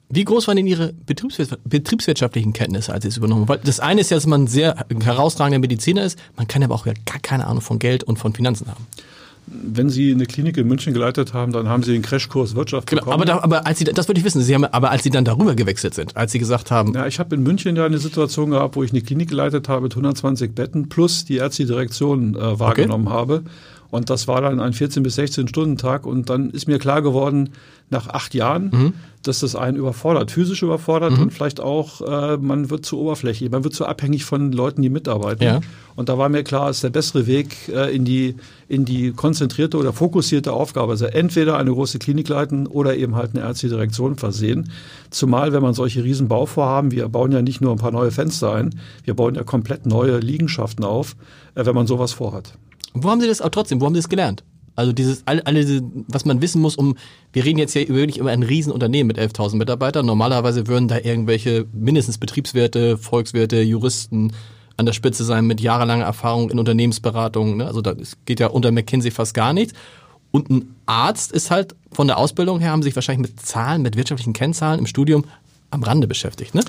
Wie 0.08 0.24
groß 0.24 0.46
waren 0.46 0.56
denn 0.56 0.68
Ihre 0.68 0.92
Betriebswir 1.04 1.46
betriebswirtschaftlichen 1.64 2.52
Kenntnisse, 2.52 2.92
als 2.92 3.02
Sie 3.02 3.08
es 3.08 3.16
übernommen 3.16 3.42
haben? 3.42 3.48
Weil 3.48 3.58
das 3.64 3.80
eine 3.80 4.00
ist 4.00 4.10
ja, 4.10 4.16
dass 4.16 4.26
man 4.26 4.46
sehr 4.46 4.76
herausragender 5.02 5.58
Mediziner 5.58 6.04
ist, 6.04 6.16
man 6.36 6.46
kann 6.46 6.62
aber 6.62 6.76
auch 6.76 6.84
gar 6.84 7.18
keine 7.22 7.46
Ahnung 7.46 7.60
von 7.60 7.80
Geld 7.80 8.04
und 8.04 8.16
von 8.18 8.32
Finanzen 8.32 8.68
haben. 8.68 8.86
Wenn 9.48 9.90
Sie 9.90 10.12
eine 10.12 10.26
Klinik 10.26 10.56
in 10.56 10.66
München 10.66 10.92
geleitet 10.92 11.32
haben, 11.32 11.52
dann 11.52 11.68
haben 11.68 11.82
Sie 11.84 11.92
den 11.92 12.02
Crashkurs 12.02 12.54
Wirtschaft 12.56 12.88
Genau, 12.88 13.00
bekommen. 13.02 13.14
aber, 13.14 13.24
da, 13.24 13.42
aber 13.42 13.66
als 13.66 13.78
Sie, 13.78 13.84
das 13.84 14.08
würde 14.08 14.18
ich 14.20 14.24
wissen, 14.24 14.40
Sie 14.42 14.54
haben, 14.54 14.64
aber 14.64 14.90
als 14.90 15.02
Sie 15.04 15.10
dann 15.10 15.24
darüber 15.24 15.54
gewechselt 15.56 15.94
sind, 15.94 16.16
als 16.16 16.32
Sie 16.32 16.38
gesagt 16.40 16.70
haben, 16.72 16.94
Ja, 16.94 17.06
ich 17.06 17.18
habe 17.20 17.34
in 17.36 17.42
München 17.44 17.74
ja 17.76 17.84
eine 17.86 17.98
Situation 17.98 18.50
gehabt, 18.50 18.74
wo 18.76 18.82
ich 18.84 18.90
eine 18.92 19.02
Klinik 19.02 19.28
geleitet 19.30 19.68
habe 19.68 19.82
mit 19.82 19.92
120 19.92 20.52
Betten 20.52 20.88
plus 20.88 21.24
die 21.24 21.36
ärztliche 21.36 21.72
Direktion 21.72 22.34
äh, 22.36 22.58
wahrgenommen 22.60 23.08
habe. 23.08 23.42
Und 23.96 24.10
das 24.10 24.28
war 24.28 24.40
dann 24.42 24.60
ein 24.60 24.72
14 24.72 25.02
bis 25.02 25.16
16 25.16 25.48
Stunden 25.48 25.76
Tag. 25.76 26.06
Und 26.06 26.30
dann 26.30 26.50
ist 26.50 26.68
mir 26.68 26.78
klar 26.78 27.02
geworden, 27.02 27.50
nach 27.88 28.08
acht 28.08 28.34
Jahren, 28.34 28.70
Mhm. 28.72 28.92
dass 29.22 29.40
das 29.40 29.54
einen 29.54 29.76
überfordert, 29.76 30.32
physisch 30.32 30.62
überfordert 30.62 31.16
und 31.18 31.32
vielleicht 31.32 31.60
auch, 31.60 32.00
äh, 32.00 32.36
man 32.36 32.68
wird 32.68 32.84
zu 32.84 32.98
oberflächlich, 32.98 33.48
man 33.50 33.62
wird 33.62 33.74
zu 33.74 33.86
abhängig 33.86 34.24
von 34.24 34.50
Leuten, 34.50 34.82
die 34.82 34.88
mitarbeiten. 34.88 35.44
Ja. 35.44 35.60
Und 35.94 36.08
da 36.08 36.18
war 36.18 36.28
mir 36.28 36.42
klar, 36.42 36.68
ist 36.70 36.82
der 36.82 36.90
bessere 36.90 37.26
Weg 37.28 37.68
äh, 37.68 37.94
in, 37.94 38.04
die, 38.04 38.34
in 38.68 38.84
die 38.84 39.12
konzentrierte 39.12 39.76
oder 39.78 39.92
fokussierte 39.92 40.52
Aufgabe. 40.52 40.92
Also 40.92 41.06
entweder 41.06 41.58
eine 41.58 41.70
große 41.72 41.98
Klinik 42.00 42.28
leiten 42.28 42.66
oder 42.66 42.96
eben 42.96 43.14
halt 43.14 43.34
eine 43.34 43.44
ärztliche 43.44 43.74
Direktion 43.76 44.16
versehen. 44.16 44.70
Zumal, 45.10 45.52
wenn 45.52 45.62
man 45.62 45.74
solche 45.74 46.02
riesen 46.02 46.26
Bauvorhaben, 46.26 46.90
wir 46.90 47.08
bauen 47.08 47.30
ja 47.30 47.40
nicht 47.40 47.60
nur 47.60 47.70
ein 47.70 47.78
paar 47.78 47.92
neue 47.92 48.10
Fenster 48.10 48.52
ein, 48.52 48.74
wir 49.04 49.14
bauen 49.14 49.36
ja 49.36 49.44
komplett 49.44 49.86
neue 49.86 50.18
Liegenschaften 50.18 50.84
auf, 50.84 51.14
äh, 51.54 51.64
wenn 51.64 51.74
man 51.74 51.86
sowas 51.86 52.12
vorhat. 52.12 52.54
Wo 53.02 53.10
haben 53.10 53.20
Sie 53.20 53.26
das 53.26 53.40
auch 53.40 53.50
trotzdem, 53.50 53.80
wo 53.80 53.86
haben 53.86 53.94
Sie 53.94 54.00
das 54.00 54.08
gelernt? 54.08 54.44
Also 54.76 54.92
dieses, 54.92 55.22
alle, 55.26 55.44
alle, 55.46 55.82
was 56.08 56.26
man 56.26 56.42
wissen 56.42 56.60
muss, 56.60 56.76
um, 56.76 56.96
wir 57.32 57.44
reden 57.44 57.58
jetzt 57.58 57.72
hier 57.72 57.88
wirklich 57.88 58.18
über 58.18 58.30
ein 58.30 58.42
Riesenunternehmen 58.42 59.08
mit 59.08 59.18
11.000 59.18 59.56
Mitarbeitern. 59.56 60.04
Normalerweise 60.04 60.66
würden 60.66 60.86
da 60.86 60.98
irgendwelche 60.98 61.66
mindestens 61.72 62.18
Betriebswirte, 62.18 62.98
Volkswirte, 62.98 63.62
Juristen 63.62 64.32
an 64.76 64.84
der 64.84 64.92
Spitze 64.92 65.24
sein 65.24 65.46
mit 65.46 65.62
jahrelanger 65.62 66.04
Erfahrung 66.04 66.50
in 66.50 66.58
Unternehmensberatung. 66.58 67.56
Ne? 67.56 67.66
Also 67.66 67.80
da 67.80 67.94
geht 68.26 68.38
ja 68.38 68.48
unter 68.48 68.70
McKinsey 68.70 69.10
fast 69.10 69.32
gar 69.32 69.54
nichts. 69.54 69.72
Und 70.30 70.50
ein 70.50 70.74
Arzt 70.84 71.32
ist 71.32 71.50
halt 71.50 71.74
von 71.92 72.06
der 72.06 72.18
Ausbildung 72.18 72.60
her, 72.60 72.70
haben 72.70 72.82
sich 72.82 72.94
wahrscheinlich 72.94 73.30
mit 73.30 73.40
Zahlen, 73.40 73.80
mit 73.80 73.96
wirtschaftlichen 73.96 74.34
Kennzahlen 74.34 74.78
im 74.78 74.86
Studium 74.86 75.24
am 75.70 75.82
Rande 75.82 76.06
beschäftigt. 76.06 76.54
Ne? 76.54 76.62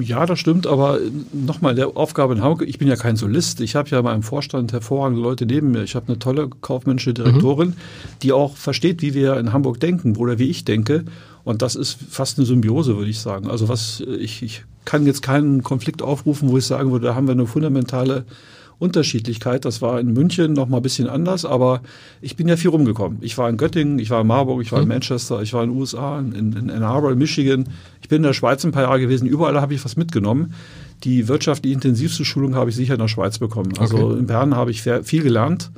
Ja, 0.00 0.26
das 0.26 0.38
stimmt, 0.38 0.66
aber 0.66 0.98
nochmal, 1.32 1.74
der 1.74 1.96
Aufgabe 1.96 2.34
in 2.34 2.42
Hamburg, 2.42 2.68
ich 2.68 2.78
bin 2.78 2.88
ja 2.88 2.96
kein 2.96 3.16
Solist, 3.16 3.60
ich 3.60 3.74
habe 3.74 3.88
ja 3.88 3.98
in 3.98 4.04
meinem 4.04 4.22
Vorstand 4.22 4.72
hervorragende 4.72 5.22
Leute 5.22 5.46
neben 5.46 5.70
mir. 5.70 5.82
Ich 5.82 5.94
habe 5.94 6.08
eine 6.08 6.18
tolle 6.18 6.48
kaufmännische 6.48 7.14
Direktorin, 7.14 7.74
die 8.22 8.32
auch 8.32 8.56
versteht, 8.56 9.02
wie 9.02 9.14
wir 9.14 9.38
in 9.38 9.52
Hamburg 9.52 9.80
denken 9.80 10.16
oder 10.16 10.38
wie 10.38 10.50
ich 10.50 10.64
denke. 10.64 11.04
Und 11.44 11.62
das 11.62 11.76
ist 11.76 11.98
fast 12.10 12.38
eine 12.38 12.46
Symbiose, 12.46 12.96
würde 12.96 13.10
ich 13.10 13.20
sagen. 13.20 13.48
Also 13.48 13.68
was 13.68 14.00
ich, 14.00 14.42
ich 14.42 14.64
kann 14.84 15.06
jetzt 15.06 15.22
keinen 15.22 15.62
Konflikt 15.62 16.02
aufrufen, 16.02 16.48
wo 16.48 16.58
ich 16.58 16.66
sagen 16.66 16.92
würde, 16.92 17.06
da 17.06 17.14
haben 17.14 17.26
wir 17.26 17.32
eine 17.32 17.46
fundamentale 17.46 18.24
Unterschiedlichkeit. 18.78 19.64
Das 19.64 19.80
war 19.80 19.98
in 19.98 20.12
München 20.12 20.52
noch 20.52 20.68
mal 20.68 20.78
ein 20.78 20.82
bisschen 20.82 21.08
anders, 21.08 21.44
aber 21.44 21.80
ich 22.20 22.36
bin 22.36 22.46
ja 22.48 22.56
viel 22.56 22.70
rumgekommen. 22.70 23.18
Ich 23.22 23.38
war 23.38 23.48
in 23.48 23.56
Göttingen, 23.56 23.98
ich 23.98 24.10
war 24.10 24.20
in 24.20 24.26
Marburg, 24.26 24.60
ich 24.62 24.70
war 24.72 24.82
in 24.82 24.88
Manchester, 24.88 25.40
ich 25.42 25.52
war 25.54 25.64
in 25.64 25.70
den 25.70 25.78
USA, 25.78 26.18
in, 26.18 26.34
in 26.34 26.70
Ann 26.70 26.82
Arbor, 26.82 27.12
in 27.12 27.18
Michigan. 27.18 27.68
Ich 28.02 28.08
bin 28.08 28.16
in 28.18 28.22
der 28.24 28.32
Schweiz 28.34 28.64
ein 28.64 28.72
paar 28.72 28.82
Jahre 28.82 29.00
gewesen. 29.00 29.26
Überall 29.26 29.60
habe 29.60 29.74
ich 29.74 29.84
was 29.84 29.96
mitgenommen. 29.96 30.52
Die 31.04 31.26
wirtschaftlich 31.28 31.72
intensivste 31.72 32.24
Schulung 32.24 32.54
habe 32.54 32.70
ich 32.70 32.76
sicher 32.76 32.94
in 32.94 33.00
der 33.00 33.08
Schweiz 33.08 33.38
bekommen. 33.38 33.72
Also 33.78 33.96
Okay. 33.98 34.18
in 34.18 34.26
Bern 34.26 34.54
habe 34.54 34.70
ich 34.70 34.82
viel 34.82 35.22
gelernt 35.22 35.70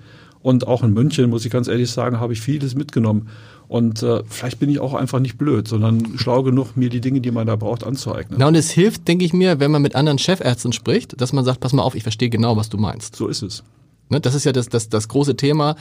und 0.43 0.67
auch 0.67 0.83
in 0.83 0.93
München, 0.93 1.31
muss 1.31 1.45
ich 1.45 1.51
ganz 1.53 1.69
ehrlich 1.69 1.91
sagen, 1.91 2.21
habe 2.21 2.33
ich 2.33 2.41
vieles 2.41 2.75
mitgenommen. 2.75 3.29
Und 3.69 4.03
äh, 4.03 4.23
vielleicht 4.27 4.59
bin 4.59 4.71
ich 4.71 4.81
auch 4.81 4.95
einfach 4.95 5.21
nicht 5.21 5.37
blöd, 5.37 5.69
sondern 5.69 6.19
schlau 6.19 6.43
genug, 6.43 6.77
mir 6.77 6.89
die 6.89 7.03
Dinge, 7.03 7.21
die 7.21 7.31
man 7.31 7.47
da 7.47 7.55
braucht, 7.57 7.85
anzueignen. 7.85 8.39
Na, 8.39 8.49
und 8.49 8.55
es 8.55 8.71
hilft, 8.71 9.07
denke 9.07 9.27
ich 9.27 9.35
mir, 9.35 9.61
wenn 9.61 9.71
man 9.71 9.83
mit 9.83 9.95
anderen 9.95 10.19
Chefärzten 10.19 10.73
spricht, 10.73 11.21
dass 11.21 11.35
man 11.35 11.45
sagt, 11.45 11.61
pass 11.61 11.75
mal 11.75 11.83
auf, 11.83 11.95
ich 11.95 12.03
verstehe 12.03 12.31
genau, 12.31 12.57
was 12.57 12.71
du 12.71 12.79
meinst. 12.79 13.15
So 13.15 13.29
ist 13.29 13.43
es. 13.43 13.63
Ne, 14.09 14.21
das 14.21 14.35
ist 14.35 14.45
ja 14.45 14.53
das, 14.53 14.71
das, 14.71 14.89
das 14.89 15.09
große 15.09 15.37
Thema, 15.37 15.77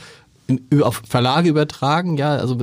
in, 0.48 0.82
auf 0.82 1.02
Verlage 1.06 1.48
übertragen, 1.48 2.18
ja, 2.18 2.36
also 2.36 2.58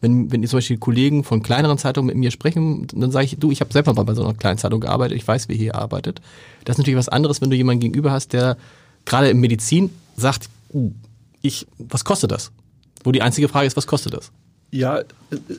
wenn, 0.00 0.30
wenn 0.30 0.46
zum 0.46 0.58
Beispiel 0.58 0.78
Kollegen 0.78 1.24
von 1.24 1.42
kleineren 1.42 1.78
Zeitungen 1.78 2.06
mit 2.06 2.16
mir 2.16 2.30
sprechen, 2.30 2.86
dann 2.94 3.10
sage 3.10 3.26
ich, 3.26 3.36
du, 3.38 3.50
ich 3.50 3.60
habe 3.60 3.72
selber 3.72 3.92
mal 3.94 4.04
bei 4.04 4.14
so 4.14 4.22
einer 4.22 4.34
kleinen 4.34 4.58
Zeitung 4.58 4.80
gearbeitet, 4.80 5.16
ich 5.16 5.26
weiß, 5.26 5.48
wie 5.48 5.56
hier 5.56 5.74
arbeitet. 5.74 6.20
Das 6.64 6.74
ist 6.74 6.78
natürlich 6.78 6.98
was 6.98 7.08
anderes, 7.08 7.40
wenn 7.40 7.50
du 7.50 7.56
jemanden 7.56 7.80
gegenüber 7.80 8.12
hast, 8.12 8.32
der 8.32 8.56
gerade 9.04 9.30
in 9.30 9.38
Medizin 9.38 9.90
sagt, 10.16 10.48
uh, 10.72 10.92
ich, 11.42 11.66
was 11.78 12.04
kostet 12.04 12.30
das? 12.30 12.52
Wo 13.04 13.12
die 13.12 13.22
einzige 13.22 13.48
Frage 13.48 13.66
ist, 13.66 13.76
was 13.76 13.86
kostet 13.86 14.14
das? 14.14 14.30
Ja, 14.70 15.00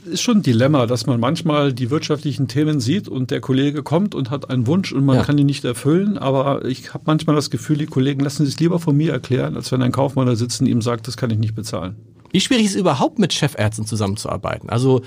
ist 0.06 0.22
schon 0.22 0.38
ein 0.38 0.42
Dilemma, 0.44 0.86
dass 0.86 1.06
man 1.06 1.20
manchmal 1.20 1.74
die 1.74 1.90
wirtschaftlichen 1.90 2.48
Themen 2.48 2.80
sieht 2.80 3.08
und 3.08 3.32
der 3.32 3.42
Kollege 3.42 3.82
kommt 3.84 4.14
und 4.16 4.30
hat 4.30 4.50
einen 4.50 4.68
Wunsch 4.68 4.92
und 4.92 5.06
man 5.06 5.18
ja. 5.18 5.24
kann 5.24 5.38
ihn 5.38 5.46
nicht 5.46 5.66
erfüllen. 5.66 6.18
Aber 6.18 6.66
ich 6.66 6.94
habe 6.94 7.04
manchmal 7.08 7.36
das 7.36 7.50
Gefühl, 7.50 7.78
die 7.78 7.86
Kollegen 7.86 8.22
lassen 8.22 8.46
sich 8.46 8.60
lieber 8.60 8.80
von 8.80 8.96
mir 8.96 9.14
erklären, 9.14 9.56
als 9.56 9.72
wenn 9.72 9.82
ein 9.82 9.92
Kaufmann 9.92 10.28
da 10.28 10.36
sitzt 10.36 10.62
und 10.62 10.68
ihm 10.68 10.82
sagt, 10.82 11.08
das 11.08 11.18
kann 11.18 11.30
ich 11.30 11.38
nicht 11.38 11.56
bezahlen. 11.56 11.96
Wie 12.32 12.42
schwierig 12.42 12.66
ist 12.66 12.76
es 12.76 12.82
überhaupt, 12.82 13.20
mit 13.20 13.34
Chefärzten 13.34 13.86
zusammenzuarbeiten? 13.86 14.70
Also, 14.70 15.02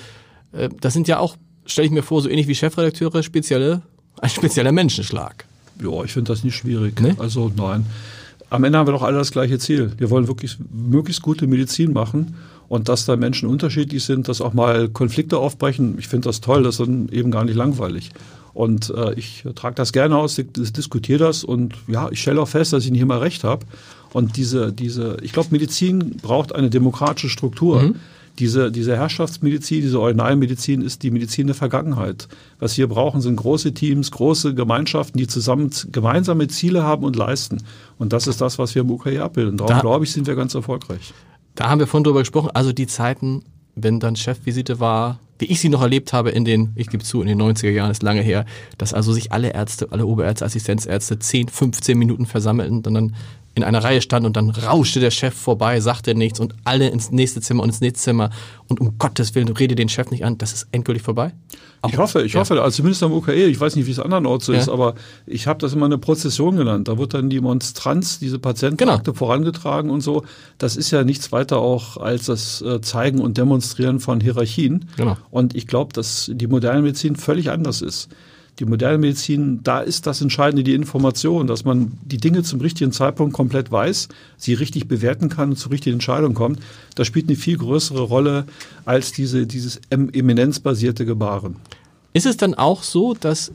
äh, 0.52 0.70
das 0.80 0.94
sind 0.94 1.06
ja 1.06 1.18
auch, 1.18 1.36
stelle 1.66 1.86
ich 1.86 1.92
mir 1.92 2.02
vor, 2.02 2.22
so 2.22 2.28
ähnlich 2.28 2.48
wie 2.48 2.54
Chefredakteure, 2.54 3.22
spezielle, 3.22 3.82
ein 4.20 4.30
spezieller 4.30 4.72
Menschenschlag. 4.72 5.44
Ja, 5.82 6.04
ich 6.04 6.12
finde 6.12 6.32
das 6.32 6.42
nicht 6.42 6.56
schwierig. 6.56 7.00
Nee? 7.00 7.14
Also 7.18 7.50
nein. 7.54 7.86
Am 8.50 8.64
Ende 8.64 8.78
haben 8.78 8.88
wir 8.88 8.92
doch 8.92 9.02
alle 9.02 9.18
das 9.18 9.30
gleiche 9.30 9.58
Ziel. 9.58 9.92
Wir 9.96 10.10
wollen 10.10 10.26
wirklich 10.26 10.58
möglichst 10.72 11.22
gute 11.22 11.46
Medizin 11.46 11.92
machen 11.92 12.34
und 12.70 12.88
dass 12.88 13.04
da 13.04 13.16
Menschen 13.16 13.48
unterschiedlich 13.48 14.04
sind, 14.04 14.28
dass 14.28 14.40
auch 14.40 14.52
mal 14.52 14.88
Konflikte 14.88 15.38
aufbrechen. 15.38 15.96
Ich 15.98 16.06
finde 16.06 16.28
das 16.28 16.40
toll, 16.40 16.62
das 16.62 16.78
ist 16.78 16.86
dann 16.86 17.08
eben 17.08 17.32
gar 17.32 17.44
nicht 17.44 17.56
langweilig. 17.56 18.10
Und 18.54 18.90
äh, 18.96 19.12
ich 19.14 19.44
trage 19.56 19.74
das 19.74 19.92
gerne 19.92 20.16
aus, 20.16 20.36
diskutiere 20.36 21.18
das 21.18 21.42
und 21.42 21.74
ja, 21.88 22.08
ich 22.12 22.22
stelle 22.22 22.40
auch 22.40 22.46
fest, 22.46 22.72
dass 22.72 22.84
ich 22.84 22.92
nicht 22.92 23.00
immer 23.00 23.20
recht 23.20 23.42
habe. 23.42 23.66
Und 24.12 24.36
diese, 24.36 24.72
diese, 24.72 25.16
ich 25.20 25.32
glaube, 25.32 25.48
Medizin 25.50 26.18
braucht 26.22 26.54
eine 26.54 26.70
demokratische 26.70 27.28
Struktur. 27.28 27.82
Mhm. 27.82 27.96
Diese, 28.38 28.70
diese 28.70 28.96
Herrschaftsmedizin, 28.96 29.82
diese 29.82 29.98
Originalmedizin 29.98 30.82
ist 30.82 31.02
die 31.02 31.10
Medizin 31.10 31.48
der 31.48 31.56
Vergangenheit. 31.56 32.28
Was 32.60 32.78
wir 32.78 32.86
brauchen, 32.86 33.20
sind 33.20 33.34
große 33.34 33.74
Teams, 33.74 34.12
große 34.12 34.54
Gemeinschaften, 34.54 35.18
die 35.18 35.26
zusammen 35.26 35.70
gemeinsame 35.90 36.46
Ziele 36.46 36.84
haben 36.84 37.02
und 37.02 37.16
leisten. 37.16 37.64
Und 37.98 38.12
das 38.12 38.28
ist 38.28 38.40
das, 38.40 38.60
was 38.60 38.76
wir 38.76 38.82
im 38.82 38.90
UKE 38.92 39.20
abbilden. 39.24 39.56
Darum 39.56 39.80
glaube 39.80 40.04
ich, 40.04 40.12
sind 40.12 40.28
wir 40.28 40.36
ganz 40.36 40.54
erfolgreich. 40.54 41.12
Da 41.54 41.68
haben 41.68 41.78
wir 41.78 41.86
vorhin 41.86 42.04
drüber 42.04 42.20
gesprochen. 42.20 42.50
Also 42.52 42.72
die 42.72 42.86
Zeiten, 42.86 43.44
wenn 43.74 44.00
dann 44.00 44.16
Chefvisite 44.16 44.80
war, 44.80 45.18
wie 45.38 45.46
ich 45.46 45.60
sie 45.60 45.70
noch 45.70 45.80
erlebt 45.80 46.12
habe 46.12 46.30
in 46.30 46.44
den, 46.44 46.72
ich 46.76 46.88
gebe 46.88 47.02
zu, 47.02 47.22
in 47.22 47.28
den 47.28 47.40
90er 47.40 47.70
Jahren, 47.70 47.90
ist 47.90 48.02
lange 48.02 48.20
her, 48.20 48.44
dass 48.76 48.92
also 48.92 49.12
sich 49.12 49.32
alle 49.32 49.54
Ärzte, 49.54 49.88
alle 49.90 50.06
Oberärzte, 50.06 50.44
Assistenzärzte 50.44 51.18
10, 51.18 51.48
15 51.48 51.98
Minuten 51.98 52.26
versammelten 52.26 52.76
und 52.76 52.94
dann 52.94 53.16
in 53.54 53.64
einer 53.64 53.82
Reihe 53.82 54.00
stand 54.00 54.24
und 54.26 54.36
dann 54.36 54.50
rauschte 54.50 55.00
der 55.00 55.10
Chef 55.10 55.34
vorbei, 55.34 55.80
sagte 55.80 56.14
nichts 56.14 56.38
und 56.38 56.54
alle 56.64 56.88
ins 56.88 57.10
nächste 57.10 57.40
Zimmer 57.40 57.62
und 57.62 57.70
ins 57.70 57.80
nächste 57.80 58.00
Zimmer 58.00 58.30
und 58.68 58.80
um 58.80 58.96
Gottes 58.98 59.34
Willen, 59.34 59.48
rede 59.48 59.74
den 59.74 59.88
Chef 59.88 60.10
nicht 60.10 60.24
an, 60.24 60.38
das 60.38 60.52
ist 60.52 60.68
endgültig 60.72 61.02
vorbei? 61.02 61.32
Auch, 61.82 61.90
ich 61.90 61.98
hoffe, 61.98 62.22
ich 62.22 62.34
ja. 62.34 62.40
hoffe, 62.40 62.60
also 62.62 62.76
zumindest 62.76 63.02
am 63.02 63.12
UKE, 63.12 63.46
ich 63.46 63.58
weiß 63.58 63.74
nicht, 63.74 63.86
wie 63.86 63.90
es 63.90 63.98
andernorts 63.98 64.44
so 64.46 64.52
ja. 64.52 64.58
ist, 64.58 64.68
aber 64.68 64.94
ich 65.26 65.46
habe 65.46 65.58
das 65.60 65.72
immer 65.72 65.86
eine 65.86 65.96
Prozession 65.96 66.56
genannt. 66.56 66.88
Da 66.88 66.98
wird 66.98 67.14
dann 67.14 67.30
die 67.30 67.40
Monstranz, 67.40 68.18
diese 68.18 68.38
Patientenakte 68.38 69.12
genau. 69.12 69.18
vorangetragen 69.18 69.90
und 69.90 70.02
so. 70.02 70.24
Das 70.58 70.76
ist 70.76 70.90
ja 70.90 71.04
nichts 71.04 71.32
weiter 71.32 71.58
auch 71.58 71.96
als 71.96 72.26
das 72.26 72.60
äh, 72.60 72.82
Zeigen 72.82 73.20
und 73.20 73.38
Demonstrieren 73.38 73.98
von 73.98 74.20
Hierarchien. 74.20 74.90
Genau. 74.96 75.16
Und 75.30 75.54
ich 75.54 75.66
glaube, 75.66 75.94
dass 75.94 76.30
die 76.32 76.46
moderne 76.48 76.82
Medizin 76.82 77.16
völlig 77.16 77.50
anders 77.50 77.80
ist 77.80 78.10
die 78.60 78.66
moderne 78.66 78.98
Medizin, 78.98 79.60
da 79.62 79.80
ist 79.80 80.06
das 80.06 80.20
Entscheidende 80.20 80.62
die 80.62 80.74
Information, 80.74 81.46
dass 81.46 81.64
man 81.64 81.98
die 82.04 82.18
Dinge 82.18 82.42
zum 82.42 82.60
richtigen 82.60 82.92
Zeitpunkt 82.92 83.32
komplett 83.32 83.72
weiß, 83.72 84.08
sie 84.36 84.54
richtig 84.54 84.86
bewerten 84.86 85.30
kann 85.30 85.50
und 85.50 85.56
zu 85.56 85.70
richtigen 85.70 85.94
Entscheidungen 85.94 86.34
kommt. 86.34 86.60
Das 86.94 87.06
spielt 87.06 87.28
eine 87.28 87.36
viel 87.36 87.56
größere 87.56 88.02
Rolle 88.02 88.44
als 88.84 89.12
diese, 89.12 89.46
dieses 89.46 89.80
eminenzbasierte 89.88 91.06
Gebaren. 91.06 91.56
Ist 92.12 92.26
es 92.26 92.36
dann 92.36 92.54
auch 92.54 92.82
so, 92.82 93.14
dass 93.14 93.50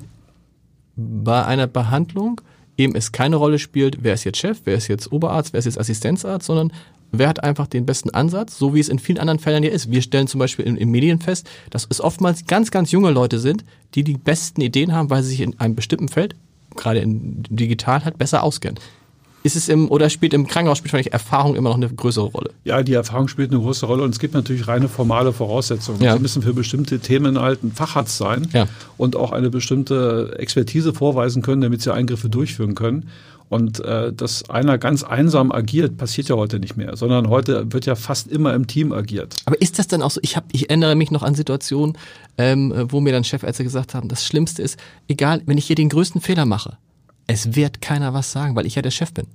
bei 0.96 1.46
einer 1.46 1.68
Behandlung 1.68 2.42
eben 2.78 2.96
es 2.96 3.12
keine 3.12 3.36
Rolle 3.36 3.60
spielt, 3.60 4.00
wer 4.02 4.16
ist 4.16 4.24
jetzt 4.24 4.40
Chef, 4.40 4.62
wer 4.66 4.76
ist 4.76 4.88
jetzt 4.88 5.12
Oberarzt, 5.12 5.54
wer 5.54 5.60
ist 5.60 5.66
jetzt 5.66 5.80
Assistenzarzt, 5.80 6.48
sondern 6.48 6.72
wer 7.12 7.28
hat 7.28 7.44
einfach 7.44 7.68
den 7.68 7.86
besten 7.86 8.10
Ansatz, 8.12 8.58
so 8.58 8.74
wie 8.74 8.80
es 8.80 8.90
in 8.90 9.00
vielen 9.00 9.20
anderen 9.20 9.40
Fällen 9.40 9.64
ja 9.64 9.72
ist. 9.72 9.92
Wir 9.92 10.02
stellen 10.02 10.28
zum 10.28 10.40
Beispiel 10.40 10.66
in, 10.66 10.78
in 10.78 10.90
Medien 10.90 11.20
fest, 11.20 11.48
dass 11.70 11.88
es 11.90 12.02
oftmals 12.02 12.46
ganz, 12.46 12.72
ganz 12.72 12.92
junge 12.92 13.12
Leute 13.12 13.40
sind, 13.40 13.64
die 13.94 14.04
die 14.04 14.18
besten 14.18 14.62
Ideen 14.62 14.94
haben, 14.94 15.10
weil 15.10 15.24
sie 15.24 15.30
sich 15.30 15.42
in 15.42 15.60
einem 15.60 15.76
bestimmten 15.76 16.10
Feld, 16.10 16.36
gerade 16.76 17.00
in 17.00 17.44
digital 17.50 18.04
halt, 18.06 18.18
besser 18.18 18.44
auskennen. 18.44 18.80
Ist 19.46 19.56
es 19.56 19.70
im, 19.70 19.92
oder 19.92 20.10
spielt 20.10 20.34
im 20.34 20.48
Krankenhaus 20.48 20.80
spielt 20.80 20.94
wahrscheinlich 20.94 21.14
Erfahrung 21.14 21.56
immer 21.56 21.70
noch 21.70 21.76
eine 21.76 21.88
größere 21.88 22.26
Rolle? 22.26 22.50
Ja, 22.64 22.82
die 22.82 22.94
Erfahrung 22.94 23.28
spielt 23.28 23.52
eine 23.52 23.60
große 23.60 23.86
Rolle 23.86 24.02
und 24.02 24.10
es 24.10 24.18
gibt 24.18 24.34
natürlich 24.34 24.68
reine 24.68 24.90
formale 24.90 25.34
Voraussetzungen. 25.34 26.02
Ja. 26.02 26.16
Sie 26.16 26.20
müssen 26.20 26.42
für 26.42 26.56
bestimmte 26.56 26.98
Themeninhalten 26.98 27.72
Facharzt 27.72 28.18
sein 28.18 28.48
ja. 28.54 28.66
und 28.98 29.16
auch 29.16 29.32
eine 29.32 29.52
bestimmte 29.52 30.36
Expertise 30.40 30.96
vorweisen 30.96 31.44
können, 31.44 31.62
damit 31.62 31.84
sie 31.84 31.94
Eingriffe 31.94 32.28
durchführen 32.28 32.74
können. 32.74 33.08
Und 33.48 33.80
äh, 33.80 34.12
dass 34.12 34.50
einer 34.50 34.78
ganz 34.78 35.04
einsam 35.04 35.52
agiert, 35.52 35.98
passiert 35.98 36.30
ja 36.30 36.36
heute 36.36 36.60
nicht 36.60 36.78
mehr, 36.78 36.98
sondern 36.98 37.30
heute 37.30 37.72
wird 37.72 37.86
ja 37.86 37.96
fast 37.96 38.28
immer 38.28 38.54
im 38.54 38.66
Team 38.66 38.92
agiert. 38.92 39.36
Aber 39.46 39.62
ist 39.62 39.78
das 39.78 39.88
denn 39.88 40.02
auch 40.02 40.12
so? 40.12 40.20
Ich, 40.24 40.36
hab, 40.36 40.46
ich 40.52 40.70
erinnere 40.70 40.96
mich 40.96 41.12
noch 41.12 41.22
an 41.22 41.36
Situationen, 41.36 41.98
ähm, 42.38 42.74
wo 42.90 43.02
mir 43.02 43.14
dann 43.14 43.24
Chefärzte 43.24 43.64
gesagt 43.64 43.94
haben, 43.94 44.08
das 44.10 44.26
Schlimmste 44.26 44.64
ist, 44.64 44.80
egal, 45.08 45.42
wenn 45.46 45.58
ich 45.58 45.66
hier 45.66 45.76
den 45.76 45.90
größten 45.90 46.22
Fehler 46.22 46.46
mache, 46.46 46.78
es 47.28 47.56
wird 47.56 47.82
keiner 47.82 48.14
was 48.14 48.32
sagen, 48.32 48.56
weil 48.56 48.66
ich 48.66 48.76
ja 48.76 48.82
der 48.82 48.92
Chef 48.92 49.14
bin. 49.14 49.28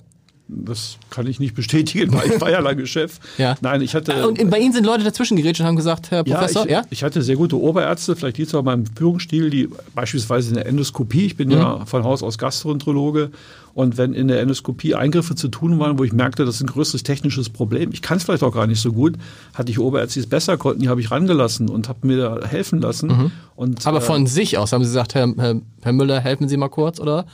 Das 0.53 0.99
kann 1.11 1.27
ich 1.27 1.39
nicht 1.39 1.55
bestätigen, 1.55 2.13
weil 2.13 2.33
ich 2.33 2.41
war 2.41 2.51
ja 2.51 2.61
lange 2.61 2.87
Chef. 2.87 3.19
ja. 3.39 3.57
Nein, 3.61 3.83
ich 3.83 3.95
hatte. 3.95 4.27
Und 4.27 4.51
bei 4.51 4.59
Ihnen 4.59 4.73
sind 4.73 4.85
Leute 4.85 5.05
dazwischen 5.05 5.37
geredet 5.37 5.61
und 5.61 5.67
haben 5.67 5.77
gesagt, 5.77 6.11
Herr 6.11 6.25
Professor, 6.25 6.63
ja? 6.63 6.81
Ich, 6.81 6.85
ja? 6.85 6.85
ich 6.91 7.03
hatte 7.05 7.23
sehr 7.23 7.37
gute 7.37 7.57
Oberärzte, 7.57 8.17
vielleicht 8.17 8.39
liegt 8.39 8.49
es 8.49 8.55
auch 8.55 8.63
meinem 8.63 8.85
Führungsstil, 8.87 9.51
die 9.51 9.69
beispielsweise 9.95 10.49
in 10.51 10.55
der 10.57 10.67
Endoskopie, 10.67 11.27
ich 11.27 11.37
bin 11.37 11.49
mhm. 11.49 11.55
ja 11.55 11.87
von 11.87 12.05
Haus 12.05 12.23
aus 12.23 12.39
Gastroenterologe, 12.39 13.31
und 13.75 13.99
wenn 13.99 14.15
in 14.15 14.29
der 14.29 14.41
Endoskopie 14.41 14.95
Eingriffe 14.95 15.35
zu 15.35 15.49
tun 15.49 15.79
waren, 15.79 15.99
wo 15.99 16.05
ich 16.05 16.13
merkte, 16.13 16.45
das 16.45 16.57
ist 16.57 16.63
ein 16.63 16.67
größeres 16.67 17.03
technisches 17.03 17.49
Problem, 17.49 17.91
ich 17.93 18.03
kann 18.03 18.19
es 18.19 18.25
vielleicht 18.25 18.43
auch 18.43 18.53
gar 18.53 18.67
nicht 18.67 18.81
so 18.81 18.93
gut, 18.93 19.15
hatte 19.55 19.71
ich 19.71 19.79
Oberärzte, 19.79 20.15
die 20.15 20.21
es 20.21 20.29
besser 20.29 20.57
konnten, 20.57 20.83
die 20.83 20.89
habe 20.89 21.01
ich 21.01 21.11
rangelassen 21.11 21.69
und 21.69 21.89
habe 21.89 22.07
mir 22.07 22.17
da 22.17 22.47
helfen 22.47 22.81
lassen. 22.81 23.09
Mhm. 23.09 23.33
Und, 23.57 23.87
Aber 23.87 24.01
von 24.01 24.25
äh, 24.25 24.29
sich 24.29 24.59
aus 24.59 24.73
haben 24.73 24.83
Sie 24.83 24.91
gesagt, 24.91 25.15
Herr, 25.15 25.33
Herr, 25.37 25.61
Herr, 25.83 25.93
Müller, 25.93 26.21
helfen 26.21 26.49
Sie 26.49 26.57
mal 26.57 26.69
kurz, 26.69 26.99
oder? 26.99 27.27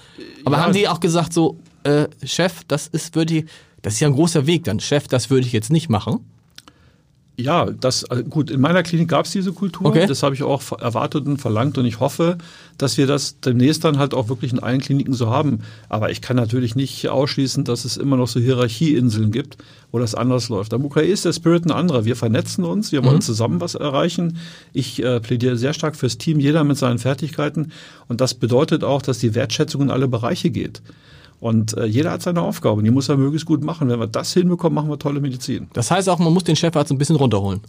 Aber 0.45 0.57
ja, 0.57 0.63
haben 0.63 0.73
die 0.73 0.89
auch 0.89 1.01
gesagt, 1.01 1.33
so, 1.33 1.59
äh, 1.87 2.09
Chef, 2.25 2.65
das 2.69 2.89
ist, 2.89 3.15
würde 3.15 3.39
ich, 3.39 3.45
das 3.83 3.95
ist 3.95 4.01
ja 4.01 4.09
ein 4.09 4.15
großer 4.15 4.47
Weg 4.47 4.65
dann. 4.65 4.81
Chef, 4.81 5.09
das 5.09 5.31
würde 5.31 5.47
ich 5.47 5.53
jetzt 5.53 5.71
nicht 5.71 5.89
machen. 5.89 6.21
Ja, 7.39 7.67
das 7.67 8.03
äh, 8.05 8.25
gut. 8.29 8.51
In 8.51 8.61
meiner 8.61 8.83
Klinik 8.83 9.09
gab 9.09 9.27
es 9.27 9.33
diese 9.33 9.53
Kultur. 9.53 9.87
Okay. 9.87 10.07
Das 10.07 10.23
habe 10.23 10.35
ich 10.35 10.43
auch 10.43 10.63
erwartet 10.81 11.27
und 11.27 11.37
verlangt 11.37 11.77
und 11.77 11.85
ich 11.85 12.01
hoffe, 12.01 12.39
dass 12.79 12.97
wir 12.97 13.07
das 13.07 13.41
demnächst 13.41 13.85
dann 13.85 13.99
halt 13.99 14.15
auch 14.15 14.31
wirklich 14.31 14.53
in 14.53 14.59
allen 14.59 14.81
Kliniken 14.81 15.13
so 15.13 15.29
haben. 15.29 15.61
Aber 15.91 16.11
ich 16.11 16.23
kann 16.23 16.37
natürlich 16.37 16.77
nicht 16.77 17.09
ausschließen, 17.09 17.65
dass 17.65 17.85
es 17.85 17.99
immer 17.99 18.17
noch 18.17 18.29
so 18.29 18.41
Hierarchieinseln 18.41 19.33
gibt, 19.33 19.59
wo 19.93 19.99
das 19.99 20.15
anders 20.15 20.49
läuft. 20.49 20.73
Am 20.73 20.85
UKE 20.85 21.03
ist 21.03 21.27
der 21.27 21.35
Spirit 21.35 21.67
ein 21.67 21.73
anderer. 21.73 22.07
Wir 22.07 22.17
vernetzen 22.17 22.65
uns, 22.65 22.91
wir 22.91 23.05
wollen 23.05 23.17
mhm. 23.17 23.21
zusammen 23.21 23.61
was 23.61 23.75
erreichen. 23.75 24.39
Ich 24.73 25.03
äh, 25.03 25.21
plädiere 25.21 25.59
sehr 25.59 25.75
stark 25.75 25.95
fürs 25.95 26.17
Team, 26.17 26.41
jeder 26.41 26.65
mit 26.65 26.79
seinen 26.79 26.99
Fertigkeiten. 26.99 27.73
Und 28.09 28.23
das 28.23 28.33
bedeutet 28.33 28.83
auch, 28.83 29.03
dass 29.03 29.19
die 29.19 29.35
Wertschätzung 29.35 29.83
in 29.83 29.91
alle 29.91 30.09
Bereiche 30.09 30.49
geht. 30.49 30.81
Und 31.41 31.77
äh, 31.77 31.85
jeder 31.85 32.13
hat 32.13 32.23
seine 32.23 32.41
Aufgabe 32.41 32.79
und 32.79 32.85
die 32.85 32.91
muss 32.91 33.09
er 33.09 33.17
möglichst 33.17 33.47
gut 33.47 33.63
machen. 33.63 33.89
Wenn 33.89 34.01
wir 34.01 34.07
das 34.07 34.33
hinbekommen, 34.33 34.75
machen 34.75 34.89
wir 34.89 34.99
tolle 34.99 35.21
Medizin. 35.21 35.69
Das 35.75 35.91
heißt 35.91 36.09
auch, 36.09 36.19
man 36.19 36.33
muss 36.33 36.45
den 36.45 36.57
Chefarzt 36.57 36.91
ein 36.91 36.99
bisschen 36.99 37.17
runterholen. 37.17 37.61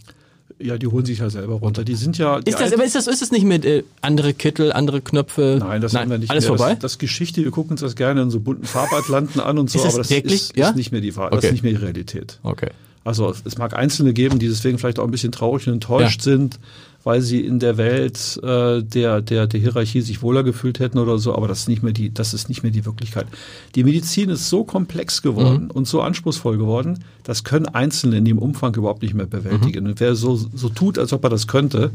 Ja, 0.60 0.78
die 0.78 0.88
holen 0.88 1.06
sich 1.06 1.20
ja 1.20 1.30
selber 1.30 1.56
runter. 1.56 1.84
Die 1.84 1.96
sind 1.96 2.18
ja. 2.18 2.38
Ist 2.38 2.60
das, 2.60 2.74
aber 2.74 2.84
ist 2.84 2.96
das, 2.96 3.06
ist 3.08 3.22
das 3.22 3.32
nicht 3.32 3.46
mit 3.46 3.66
äh, 3.66 3.84
andere 4.02 4.34
Kittel, 4.34 4.72
andere 4.72 5.02
Knöpfe? 5.02 5.58
Nein, 5.60 5.82
das 5.82 5.94
Nein, 5.94 6.04
haben 6.04 6.12
wir 6.12 6.18
nicht 6.18 6.32
alles 6.32 6.46
mehr. 6.48 6.58
vorbei. 6.58 6.74
Das, 6.74 6.80
das 6.94 6.98
Geschichte, 6.98 7.44
wir 7.44 7.52
gucken 7.52 7.72
uns 7.72 7.82
das 7.82 7.96
gerne 7.96 8.22
in 8.24 8.32
so 8.32 8.40
bunten 8.40 8.66
Farbatlanten 8.66 9.40
an 9.42 9.60
und 9.60 9.70
so, 9.70 9.78
ist 9.78 9.86
das 9.86 9.94
aber 9.94 10.04
das 10.04 10.10
wirklich? 10.10 10.34
ist, 10.34 10.58
ja? 10.58 10.70
ist 10.70 10.76
nicht 10.76 10.92
mehr 10.92 11.02
die 11.02 11.12
okay. 11.16 11.28
das 11.32 11.44
ist 11.44 11.52
nicht 11.52 11.64
mehr 11.64 11.74
die 11.74 11.80
Realität. 11.80 12.40
Okay. 12.44 12.70
Also 13.04 13.34
es 13.46 13.58
mag 13.58 13.74
Einzelne 13.76 14.14
geben, 14.14 14.40
die 14.40 14.48
deswegen 14.48 14.80
vielleicht 14.80 15.00
auch 15.00 15.06
ein 15.06 15.12
bisschen 15.12 15.32
traurig 15.32 15.68
und 15.68 15.74
enttäuscht 15.74 16.26
ja. 16.26 16.32
sind, 16.32 16.60
weil 17.08 17.22
sie 17.22 17.40
in 17.40 17.60
der 17.60 17.78
Welt 17.78 18.38
äh, 18.44 18.84
der, 18.84 19.22
der, 19.22 19.48
der 19.48 19.60
Hierarchie 19.62 20.02
sich 20.02 20.22
wohler 20.22 20.44
gefühlt 20.44 20.80
hätten 20.80 20.98
oder 20.98 21.18
so, 21.20 21.34
aber 21.34 21.48
das 21.48 21.60
ist 21.60 21.70
nicht 21.70 21.82
mehr 21.82 21.94
die, 21.94 22.14
das 22.14 22.34
ist 22.34 22.50
nicht 22.50 22.64
mehr 22.64 22.72
die 22.74 22.86
Wirklichkeit. 22.86 23.28
Die 23.76 23.86
Medizin 23.86 24.30
ist 24.30 24.50
so 24.50 24.66
komplex 24.66 25.22
geworden 25.22 25.64
mhm. 25.64 25.72
und 25.72 25.88
so 25.88 26.02
anspruchsvoll 26.02 26.58
geworden, 26.58 27.06
das 27.24 27.46
können 27.46 27.66
Einzelne 27.66 28.18
in 28.18 28.26
dem 28.26 28.40
Umfang 28.40 28.76
überhaupt 28.76 29.04
nicht 29.04 29.14
mehr 29.14 29.26
bewältigen. 29.26 29.86
Mhm. 29.86 29.92
Und 29.92 30.00
wer 30.02 30.16
so, 30.16 30.36
so 30.36 30.68
tut, 30.68 31.00
als 31.00 31.14
ob 31.14 31.24
er 31.24 31.30
das 31.30 31.48
könnte, 31.48 31.92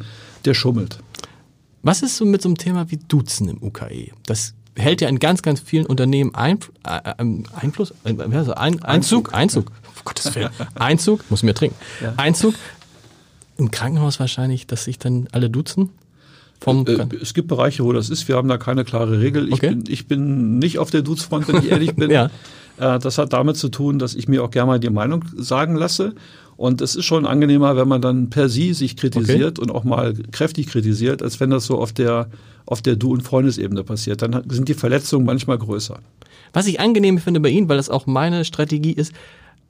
der 0.46 0.54
schummelt. 0.54 0.98
Was 1.82 2.00
ist 2.00 2.16
so 2.16 2.24
mit 2.24 2.40
so 2.40 2.48
einem 2.48 2.56
Thema 2.56 2.90
wie 2.90 2.96
Duzen 2.96 3.50
im 3.50 3.62
UKE? 3.62 4.12
Das 4.24 4.54
hält 4.76 5.02
ja 5.02 5.10
in 5.10 5.18
ganz, 5.18 5.42
ganz 5.42 5.60
vielen 5.60 5.84
Unternehmen 5.84 6.34
Einf 6.34 6.72
äh, 6.86 6.96
äh 6.96 7.42
Einfluss, 7.60 7.92
äh, 8.04 8.14
Ein, 8.14 8.82
Einzug, 8.82 8.82
Einzug, 8.82 9.34
Einzug. 9.34 9.72
Gottes 10.04 10.34
Willen, 10.34 10.48
Einzug, 10.74 11.30
muss 11.30 11.42
mir 11.42 11.52
trinken, 11.52 11.76
ja. 12.00 12.14
Einzug 12.16 12.54
Im 13.56 13.70
Krankenhaus 13.70 14.18
wahrscheinlich, 14.20 14.66
dass 14.66 14.84
sich 14.84 14.98
dann 14.98 15.28
alle 15.32 15.50
duzen? 15.50 15.90
Vom 16.60 16.86
Äh, 16.86 17.06
es 17.20 17.34
gibt 17.34 17.48
Bereiche, 17.48 17.84
wo 17.84 17.92
das 17.92 18.08
ist. 18.08 18.28
Wir 18.28 18.36
haben 18.36 18.48
da 18.48 18.56
keine 18.56 18.84
klare 18.84 19.20
Regel. 19.20 19.48
Ich, 19.48 19.54
Okay. 19.54 19.70
bin, 19.70 19.84
ich 19.88 20.06
bin 20.06 20.58
nicht 20.58 20.78
auf 20.78 20.90
der 20.90 21.02
Duzfront, 21.02 21.48
wenn 21.48 21.56
ich 21.58 21.70
ehrlich 21.70 21.94
bin. 21.94 22.10
Ja. 22.10 22.30
Äh, 22.78 22.98
das 22.98 23.18
hat 23.18 23.32
damit 23.32 23.56
zu 23.56 23.68
tun, 23.68 23.98
dass 23.98 24.14
ich 24.14 24.28
mir 24.28 24.42
auch 24.42 24.50
gerne 24.50 24.66
mal 24.68 24.80
die 24.80 24.88
Meinung 24.90 25.24
sagen 25.36 25.74
lasse. 25.74 26.14
Und 26.56 26.80
es 26.80 26.94
ist 26.94 27.04
schon 27.04 27.26
angenehmer, 27.26 27.76
wenn 27.76 27.88
man 27.88 28.00
dann 28.00 28.30
per 28.30 28.48
Sie 28.48 28.72
sich 28.74 28.96
kritisiert 28.96 29.58
und 29.58 29.70
auch 29.70 29.84
mal 29.84 30.14
kräftig 30.30 30.68
kritisiert, 30.68 31.22
als 31.22 31.40
wenn 31.40 31.50
das 31.50 31.66
so 31.66 31.78
auf 31.78 31.92
der, 31.92 32.28
auf 32.66 32.80
der 32.80 32.94
Du- 32.96 33.12
und 33.12 33.22
Freundesebene 33.22 33.82
passiert. 33.82 34.22
Dann 34.22 34.42
sind 34.48 34.68
die 34.68 34.74
Verletzungen 34.74 35.26
manchmal 35.26 35.58
größer. 35.58 35.98
Was 36.52 36.66
ich 36.66 36.78
angenehm 36.80 37.18
finde 37.18 37.40
bei 37.40 37.48
Ihnen, 37.48 37.68
weil 37.68 37.78
das 37.78 37.90
auch 37.90 38.06
meine 38.06 38.44
Strategie 38.44 38.92
ist, 38.92 39.12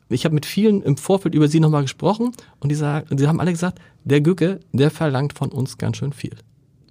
ich 0.08 0.24
habe 0.24 0.34
mit 0.34 0.46
vielen 0.46 0.82
im 0.82 0.96
Vorfeld 0.96 1.34
über 1.34 1.48
Sie 1.48 1.60
nochmal 1.60 1.82
gesprochen 1.82 2.32
und 2.60 2.68
die, 2.70 2.74
sagen, 2.74 3.16
die 3.16 3.26
haben 3.26 3.40
alle 3.40 3.52
gesagt, 3.52 3.80
der 4.04 4.20
Gücke, 4.20 4.60
der 4.72 4.90
verlangt 4.90 5.32
von 5.32 5.50
uns 5.50 5.78
ganz 5.78 5.96
schön 5.96 6.12
viel. 6.12 6.36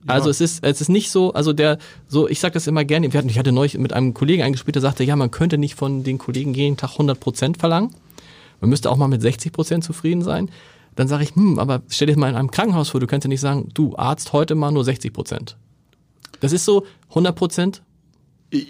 Also 0.08 0.30
es 0.30 0.42
ist 0.42 0.64
es 0.64 0.82
ist 0.82 0.90
nicht 0.90 1.12
so, 1.12 1.34
also 1.34 1.54
der 1.54 1.78
so 2.08 2.28
ich 2.28 2.40
sage 2.40 2.54
das 2.54 2.66
immer 2.66 2.84
gerne. 2.84 3.08
Hatten, 3.10 3.30
ich 3.30 3.38
hatte 3.38 3.52
neulich 3.52 3.78
mit 3.78 3.94
einem 3.94 4.14
Kollegen 4.14 4.42
eingespielt, 4.42 4.76
der 4.76 4.82
sagte, 4.82 5.04
ja 5.04 5.16
man 5.16 5.30
könnte 5.30 5.58
nicht 5.58 5.76
von 5.76 6.04
den 6.04 6.18
Kollegen 6.18 6.54
jeden 6.54 6.78
Tag 6.78 6.94
100 6.94 7.20
Prozent 7.20 7.58
verlangen. 7.58 7.94
Man 8.62 8.70
müsste 8.70 8.90
auch 8.90 8.98
mal 8.98 9.08
mit 9.08 9.22
60 9.22 9.52
Prozent 9.52 9.84
zufrieden 9.84 10.24
sein. 10.24 10.50
Dann 10.96 11.08
sage 11.08 11.24
ich, 11.24 11.36
hm, 11.36 11.58
aber 11.58 11.84
stell 11.88 12.08
dir 12.08 12.18
mal 12.18 12.30
in 12.30 12.36
einem 12.36 12.52
Krankenhaus 12.52 12.90
vor, 12.90 13.00
du 13.00 13.08
kannst 13.08 13.26
ja 13.26 13.30
nicht 13.30 13.42
sagen, 13.42 13.70
du 13.74 13.96
Arzt 13.96 14.34
heute 14.34 14.56
mal 14.56 14.72
nur 14.72 14.84
60 14.84 15.14
Prozent. 15.14 15.58
Das 16.42 16.52
ist 16.52 16.66
so 16.66 16.86
100 17.10 17.36
Prozent. 17.36 17.82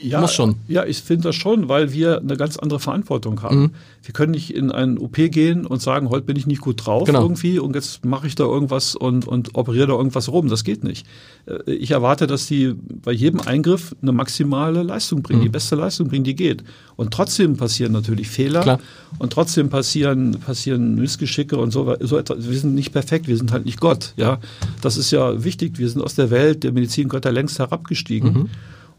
Ja, 0.04 0.22
Muss 0.22 0.34
schon. 0.34 0.58
Ja, 0.68 0.86
ich 0.86 1.02
finde 1.02 1.30
das 1.30 1.36
schon, 1.36 1.68
weil 1.68 1.92
wir 1.92 2.20
eine 2.20 2.38
ganz 2.38 2.56
andere 2.58 2.80
Verantwortung 2.80 3.42
haben. 3.42 3.60
Mhm. 3.60 3.72
Wir 4.04 4.14
können 4.14 4.32
nicht 4.32 4.54
in 4.54 4.72
einen 4.72 5.00
OP 5.00 5.16
gehen 5.16 5.66
und 5.66 5.82
sagen, 5.82 6.10
heute 6.10 6.26
bin 6.26 6.36
ich 6.36 6.46
nicht 6.46 6.62
gut 6.62 6.86
drauf 6.86 7.06
Genau. 7.06 7.24
irgendwie 7.24 7.58
und 7.58 7.74
jetzt 7.76 8.06
mache 8.06 8.28
ich 8.28 8.36
da 8.36 8.44
irgendwas 8.44 8.94
und, 8.96 9.28
und 9.28 9.56
operiere 9.56 9.88
da 9.88 9.94
irgendwas 9.94 10.30
rum. 10.30 10.50
Das 10.50 10.64
geht 10.64 10.84
nicht. 10.84 11.08
Äh, 11.48 11.72
Ich 11.74 11.90
erwarte, 11.92 12.28
dass 12.28 12.46
die 12.46 12.76
bei 13.04 13.12
jedem 13.12 13.40
Eingriff 13.42 13.96
eine 14.04 14.12
maximale 14.12 14.84
Leistung 14.84 15.24
bringen, 15.24 15.42
die 15.42 15.48
Mhm. 15.48 15.52
beste 15.54 15.76
Leistung 15.76 16.10
bringen, 16.10 16.26
die 16.26 16.36
geht. 16.36 16.64
Und 16.96 17.12
trotzdem 17.12 17.58
passieren 17.58 17.92
natürlich 17.92 18.30
Fehler 18.30 18.62
Klar. 18.62 18.80
und 19.18 19.34
trotzdem 19.34 19.70
passieren, 19.70 20.40
passieren 20.46 20.94
Missgeschicke 20.94 21.58
und 21.58 21.72
so, 21.72 21.96
so 22.02 22.18
etwas. 22.20 22.48
Wir 22.48 22.60
sind 22.60 22.76
nicht 22.76 22.92
perfekt, 22.92 23.28
wir 23.28 23.36
sind 23.38 23.52
halt 23.52 23.66
nicht 23.66 23.80
Gott. 23.80 24.14
Ja, 24.16 24.40
Das 24.82 24.96
ist 24.98 25.10
ja 25.10 25.44
wichtig. 25.44 25.80
Wir 25.80 25.90
sind 25.90 26.02
aus 26.04 26.14
der 26.14 26.30
Welt 26.30 26.64
der 26.64 26.72
Medizingötter 26.72 27.32
längst 27.32 27.58
herabgestiegen 27.58 28.34
Mhm. 28.34 28.50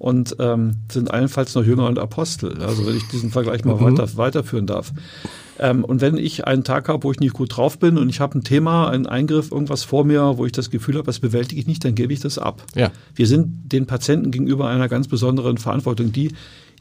Und 0.02 0.34
ähm, 0.40 0.78
sind 0.90 1.12
allenfalls 1.12 1.54
noch 1.54 1.64
Jünger 1.64 1.86
und 1.86 1.96
Apostel. 2.00 2.60
Also 2.60 2.84
wenn 2.84 2.96
ich 2.96 3.06
diesen 3.08 3.30
Vergleich 3.30 3.64
mal 3.64 3.76
Mhm. 3.76 3.96
weiter, 3.96 4.16
weiterführen 4.16 4.66
darf. 4.66 4.92
Ähm, 5.60 5.84
und 5.84 6.00
wenn 6.00 6.16
ich 6.16 6.44
einen 6.44 6.64
Tag 6.64 6.88
habe, 6.88 7.04
wo 7.04 7.12
ich 7.12 7.20
nicht 7.20 7.34
gut 7.34 7.56
drauf 7.56 7.78
bin 7.78 7.96
und 7.98 8.08
ich 8.08 8.18
habe 8.18 8.36
ein 8.36 8.42
Thema, 8.42 8.88
einen 8.90 9.06
Eingriff, 9.06 9.52
irgendwas 9.52 9.84
vor 9.84 10.04
mir, 10.04 10.38
wo 10.38 10.44
ich 10.44 10.50
das 10.50 10.70
Gefühl 10.70 10.96
habe, 10.96 11.06
das 11.06 11.20
bewältige 11.20 11.60
ich 11.60 11.68
nicht, 11.68 11.84
dann 11.84 11.94
gebe 11.94 12.12
ich 12.12 12.18
das 12.18 12.36
ab. 12.38 12.64
Ja. 12.74 12.90
Wir 13.14 13.28
sind 13.28 13.70
den 13.72 13.86
Patienten 13.86 14.32
gegenüber 14.32 14.66
einer 14.68 14.88
ganz 14.88 15.06
besonderen 15.06 15.56
Verantwortung. 15.58 16.10
Die, 16.10 16.32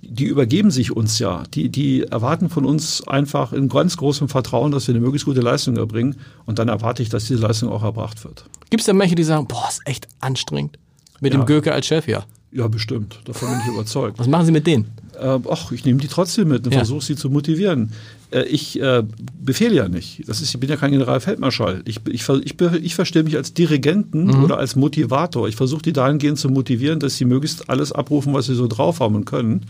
die 0.02 0.26
übergeben 0.26 0.72
sich 0.72 0.92
uns 0.92 1.20
ja. 1.20 1.44
Die, 1.54 1.70
die 1.70 2.02
erwarten 2.04 2.50
von 2.50 2.66
uns 2.66 3.08
einfach 3.08 3.54
in 3.54 3.70
ganz 3.70 3.98
großem 3.98 4.30
Vertrauen, 4.30 4.72
dass 4.72 4.88
wir 4.88 4.96
eine 4.96 5.04
möglichst 5.04 5.26
gute 5.28 5.42
Leistung 5.42 5.78
erbringen. 5.78 6.16
Und 6.48 6.58
dann 6.58 6.70
erwarte 6.70 7.04
ich, 7.04 7.10
dass 7.10 7.26
diese 7.26 7.42
Leistung 7.46 7.70
auch 7.70 7.84
erbracht 7.84 8.24
wird. 8.24 8.46
Gibt 8.72 8.82
es 8.82 8.88
da 8.88 8.98
welche, 8.98 9.14
die 9.14 9.24
sagen, 9.24 9.46
boah, 9.48 9.68
ist 9.70 9.82
echt 9.86 10.08
anstrengend. 10.22 10.80
Mit 11.20 11.34
Ja. 11.36 11.40
dem 11.40 11.46
Göke 11.46 11.72
als 11.72 11.86
Chef, 11.86 12.08
ja. 12.08 12.24
Ja, 12.54 12.68
bestimmt. 12.68 13.20
Davon 13.26 13.50
bin 13.50 13.60
ich 13.62 13.68
überzeugt. 13.74 14.20
Was 14.20 14.28
machen 14.28 14.46
Sie 14.46 14.52
mit 14.52 14.68
denen? 14.68 14.88
Äh, 15.20 15.40
ach, 15.50 15.72
ich 15.72 15.86
nehme 15.86 16.00
die 16.00 16.08
trotzdem 16.08 16.50
mit 16.50 16.66
und 16.66 16.74
Ja. 16.74 16.80
versuche 16.80 17.02
sie 17.04 17.16
zu 17.16 17.30
motivieren. 17.30 17.94
Äh, 18.32 18.44
ich 18.44 18.80
äh, 18.82 19.04
befehle 19.40 19.76
ja 19.76 19.88
nicht. 19.88 20.24
Das 20.28 20.42
ist, 20.42 20.54
ich 20.54 20.60
bin 20.60 20.70
ja 20.70 20.76
kein 20.76 20.92
Generalfeldmarschall. 20.92 21.82
Ich, 21.86 22.00
ich, 22.10 22.28
ich, 22.28 22.56
ich 22.60 22.96
verstehe 22.96 23.24
mich 23.24 23.38
als 23.38 23.54
Dirigenten 23.54 24.26
Mhm. 24.26 24.44
oder 24.44 24.58
als 24.58 24.76
Motivator. 24.76 25.48
Ich 25.48 25.56
versuche 25.56 25.82
die 25.82 25.94
dahingehend 25.94 26.40
zu 26.40 26.50
motivieren, 26.50 27.00
dass 27.00 27.16
sie 27.16 27.24
möglichst 27.26 27.70
alles 27.70 27.92
abrufen, 27.94 28.34
was 28.34 28.48
sie 28.48 28.56
so 28.56 28.68
drauf 28.68 29.00
haben 29.00 29.16
und 29.16 29.26
können. 29.26 29.66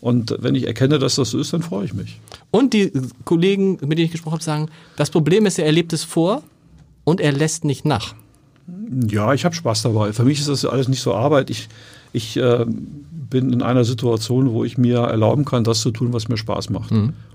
Und 0.00 0.36
wenn 0.38 0.54
ich 0.54 0.66
erkenne, 0.66 0.98
dass 1.00 1.16
das 1.16 1.30
so 1.30 1.38
ist, 1.38 1.52
dann 1.52 1.62
freue 1.62 1.84
ich 1.86 1.94
mich. 1.94 2.20
Und 2.52 2.72
die 2.74 2.92
Kollegen, 3.24 3.72
mit 3.82 3.98
denen 3.98 4.06
ich 4.06 4.12
gesprochen 4.12 4.34
habe, 4.34 4.44
sagen, 4.44 4.68
das 4.96 5.10
Problem 5.10 5.46
ist, 5.46 5.58
er 5.58 5.70
lebt 5.72 5.92
es 5.92 6.04
vor 6.04 6.42
und 7.04 7.20
er 7.20 7.32
lässt 7.32 7.64
nicht 7.64 7.84
nach. 7.84 8.14
Ja, 9.08 9.34
ich 9.34 9.44
habe 9.44 9.54
Spaß 9.54 9.82
dabei. 9.82 10.12
Für 10.12 10.24
mich 10.24 10.38
ist 10.40 10.48
das 10.48 10.64
alles 10.64 10.88
nicht 10.88 11.00
so 11.02 11.14
Arbeit. 11.14 11.50
Ich, 11.50 11.68
ich 12.12 12.36
äh, 12.36 12.66
bin 12.66 13.52
in 13.52 13.62
einer 13.62 13.84
Situation, 13.84 14.52
wo 14.52 14.64
ich 14.64 14.76
mir 14.76 14.98
erlauben 14.98 15.44
kann, 15.44 15.64
das 15.64 15.80
zu 15.80 15.90
tun, 15.90 16.12
was 16.12 16.28
mir 16.28 16.36
Spaß 16.36 16.70
macht. 16.70 16.90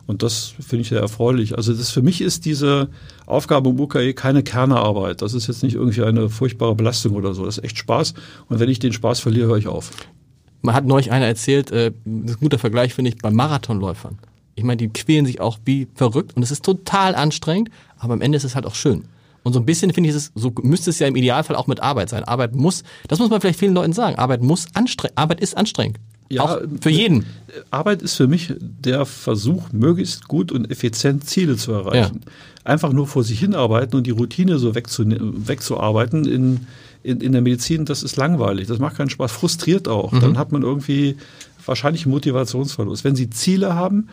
Und 0.08 0.22
das 0.22 0.54
finde 0.60 0.82
ich 0.82 0.90
sehr 0.90 1.00
erfreulich. 1.00 1.58
Also 1.58 1.74
das 1.74 1.90
für 1.90 2.02
mich 2.02 2.22
ist 2.22 2.46
diese 2.46 2.90
Aufgabe 3.26 3.70
im 3.70 3.80
UKE 3.80 4.14
keine 4.14 4.44
Kernearbeit. 4.44 5.22
Das 5.22 5.34
ist 5.34 5.48
jetzt 5.48 5.64
nicht 5.64 5.76
irgendwie 5.76 6.04
eine 6.04 6.30
furchtbare 6.30 6.76
Belastung 6.76 7.14
oder 7.14 7.34
so. 7.34 7.46
Das 7.46 7.58
ist 7.58 7.64
echt 7.64 7.78
Spaß. 7.78 8.14
Und 8.50 8.60
wenn 8.60 8.70
ich 8.70 8.80
den 8.80 8.94
Spaß 8.94 9.20
verliere, 9.20 9.48
höre 9.48 9.58
ich 9.58 9.68
auf. 9.68 9.92
Man 10.62 10.76
hat 10.76 10.86
neulich 10.86 11.12
einer 11.12 11.26
erzählt, 11.26 11.72
äh, 11.72 11.92
das 12.06 12.32
ist 12.32 12.38
ein 12.38 12.42
guter 12.42 12.60
Vergleich, 12.60 12.94
finde 12.94 13.10
ich, 13.10 13.18
bei 13.18 13.32
Marathonläufern. 13.32 14.20
Ich 14.56 14.64
meine, 14.64 14.78
die 14.78 14.90
quälen 14.90 15.26
sich 15.26 15.42
auch 15.42 15.60
wie 15.66 15.88
verrückt 15.96 16.36
und 16.36 16.44
es 16.44 16.52
ist 16.52 16.64
total 16.64 17.14
anstrengend, 17.14 17.70
aber 17.98 18.14
am 18.14 18.22
Ende 18.22 18.38
ist 18.38 18.46
es 18.46 18.56
halt 18.56 18.66
auch 18.66 18.76
schön. 18.76 19.06
Und 19.46 19.54
so 19.54 19.60
ein 19.60 19.66
bisschen 19.66 19.94
finde 19.94 20.10
ich 20.10 20.16
es, 20.16 20.32
so 20.34 20.52
müsste 20.64 20.90
es 20.90 20.98
ja 20.98 21.06
im 21.06 21.16
Idealfall 21.16 21.56
auch 21.56 21.68
mit 21.68 21.80
Arbeit 21.80 22.10
sein. 22.10 22.24
Arbeit 22.24 22.56
muss, 22.56 22.84
das 23.08 23.20
muss 23.20 23.30
man 23.30 23.40
vielleicht 23.40 23.60
vielen 23.60 23.76
Leuten 23.76 23.94
sagen, 23.94 24.18
Arbeit 24.18 24.42
muss 24.42 24.66
anstrengend, 24.74 25.20
Arbeit 25.20 25.40
ist 25.40 25.56
anstrengend. 25.56 26.00
Ja, 26.30 26.42
auch 26.42 26.62
für 26.82 26.90
jeden. 26.90 27.28
Arbeit 27.70 28.02
ist 28.02 28.16
für 28.16 28.28
mich 28.28 28.56
der 28.60 29.06
Versuch, 29.06 29.72
möglichst 29.72 30.28
gut 30.28 30.52
und 30.52 30.72
effizient 30.72 31.30
Ziele 31.30 31.58
zu 31.58 31.74
erreichen. 31.74 32.22
Einfach 32.64 32.92
nur 32.92 33.06
vor 33.06 33.24
sich 33.24 33.40
hinarbeiten 33.40 33.96
und 33.96 34.08
die 34.08 34.12
Routine 34.12 34.58
so 34.58 34.74
wegzu, 34.74 35.04
wegzuarbeiten 35.06 36.26
in, 36.26 36.66
in, 37.04 37.22
in 37.22 37.32
der 37.32 37.42
Medizin, 37.42 37.86
das 37.86 38.02
ist 38.02 38.16
langweilig. 38.16 38.66
Das 38.66 38.80
macht 38.80 38.98
keinen 38.98 39.12
Spaß, 39.12 39.32
frustriert 39.32 39.88
auch. 39.88 40.20
Dann 40.20 40.40
hat 40.40 40.52
man 40.52 40.64
irgendwie 40.64 41.18
wahrscheinlich 41.64 42.06
einen 42.06 42.14
Motivationsverlust. 42.14 43.04
Wenn 43.04 43.16
Sie 43.16 43.30
Ziele 43.30 43.76
haben 43.76 44.10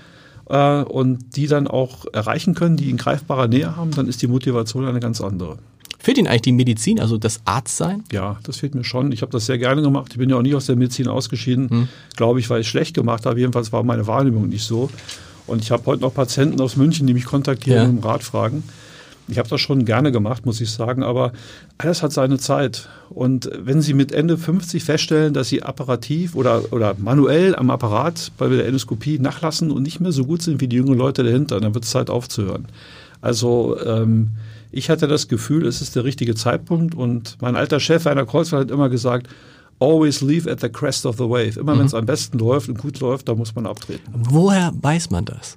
äh, 0.48 0.82
und 0.82 1.36
die 1.36 1.46
dann 1.46 1.66
auch 1.66 2.04
erreichen 2.12 2.54
können, 2.54 2.76
die 2.76 2.90
in 2.90 2.96
greifbarer 2.96 3.48
Nähe 3.48 3.76
haben, 3.76 3.90
dann 3.92 4.06
ist 4.08 4.22
die 4.22 4.26
Motivation 4.28 4.84
eine 4.86 5.00
ganz 5.00 5.20
andere. 5.20 5.58
Fehlt 5.98 6.18
Ihnen 6.18 6.26
eigentlich 6.26 6.42
die 6.42 6.52
Medizin, 6.52 6.98
also 6.98 7.16
das 7.16 7.40
Arztsein? 7.44 8.02
Ja, 8.10 8.38
das 8.42 8.56
fehlt 8.56 8.74
mir 8.74 8.82
schon. 8.82 9.12
Ich 9.12 9.22
habe 9.22 9.30
das 9.30 9.46
sehr 9.46 9.58
gerne 9.58 9.82
gemacht. 9.82 10.08
Ich 10.10 10.18
bin 10.18 10.28
ja 10.28 10.36
auch 10.36 10.42
nicht 10.42 10.56
aus 10.56 10.66
der 10.66 10.74
Medizin 10.74 11.06
ausgeschieden, 11.06 11.88
glaube 12.16 12.40
ich, 12.40 12.50
weil 12.50 12.60
ich 12.60 12.66
es 12.66 12.70
schlecht 12.70 12.94
gemacht 12.94 13.24
habe. 13.24 13.38
Jedenfalls 13.38 13.72
war 13.72 13.84
meine 13.84 14.06
Wahrnehmung 14.08 14.48
nicht 14.48 14.64
so. 14.64 14.90
Und 15.46 15.62
ich 15.62 15.70
habe 15.70 15.84
heute 15.86 16.02
noch 16.02 16.12
Patienten 16.12 16.60
aus 16.60 16.76
München, 16.76 17.06
die 17.06 17.14
mich 17.14 17.24
kontaktieren 17.24 17.76
Ja. 17.82 17.88
und 17.88 17.98
um 17.98 18.02
Rat 18.04 18.24
fragen. 18.24 18.64
Ich 19.32 19.38
habe 19.38 19.48
das 19.48 19.60
schon 19.62 19.86
gerne 19.86 20.12
gemacht, 20.12 20.44
muss 20.44 20.60
ich 20.60 20.70
sagen, 20.70 21.02
aber 21.02 21.32
alles 21.78 22.02
hat 22.02 22.12
seine 22.12 22.38
Zeit. 22.38 22.88
Und 23.08 23.50
wenn 23.58 23.80
Sie 23.80 23.94
mit 23.94 24.12
Ende 24.12 24.36
50 24.36 24.84
feststellen, 24.84 25.32
dass 25.32 25.48
Sie 25.48 25.62
apparativ 25.62 26.36
oder, 26.36 26.70
oder 26.70 26.94
manuell 26.98 27.56
am 27.56 27.70
Apparat 27.70 28.30
bei 28.36 28.48
der 28.48 28.66
Endoskopie 28.66 29.18
nachlassen 29.18 29.70
und 29.70 29.82
nicht 29.82 30.00
mehr 30.00 30.12
so 30.12 30.26
gut 30.26 30.42
sind 30.42 30.60
wie 30.60 30.68
die 30.68 30.76
jungen 30.76 30.98
Leute 30.98 31.24
dahinter, 31.24 31.60
dann 31.60 31.74
wird 31.74 31.84
es 31.84 31.90
Zeit 31.90 32.10
aufzuhören. 32.10 32.66
Also 33.22 33.78
ähm, 33.84 34.32
ich 34.70 34.90
hatte 34.90 35.08
das 35.08 35.28
Gefühl, 35.28 35.66
es 35.66 35.80
ist 35.80 35.96
der 35.96 36.04
richtige 36.04 36.34
Zeitpunkt 36.34 36.94
und 36.94 37.38
mein 37.40 37.56
alter 37.56 37.80
Chef, 37.80 38.04
Werner 38.04 38.26
Kreuzfeld, 38.26 38.64
hat 38.64 38.70
immer 38.70 38.90
gesagt, 38.90 39.28
always 39.80 40.20
leave 40.20 40.50
at 40.50 40.60
the 40.60 40.68
crest 40.68 41.06
of 41.06 41.16
the 41.16 41.24
wave. 41.24 41.58
Immer 41.58 41.78
wenn 41.78 41.86
es 41.86 41.94
am 41.94 42.04
besten 42.04 42.38
läuft 42.38 42.68
und 42.68 42.78
gut 42.78 43.00
läuft, 43.00 43.28
da 43.28 43.34
muss 43.34 43.54
man 43.54 43.66
abtreten. 43.66 44.12
Woher 44.12 44.72
weiß 44.80 45.10
man 45.10 45.24
das? 45.24 45.56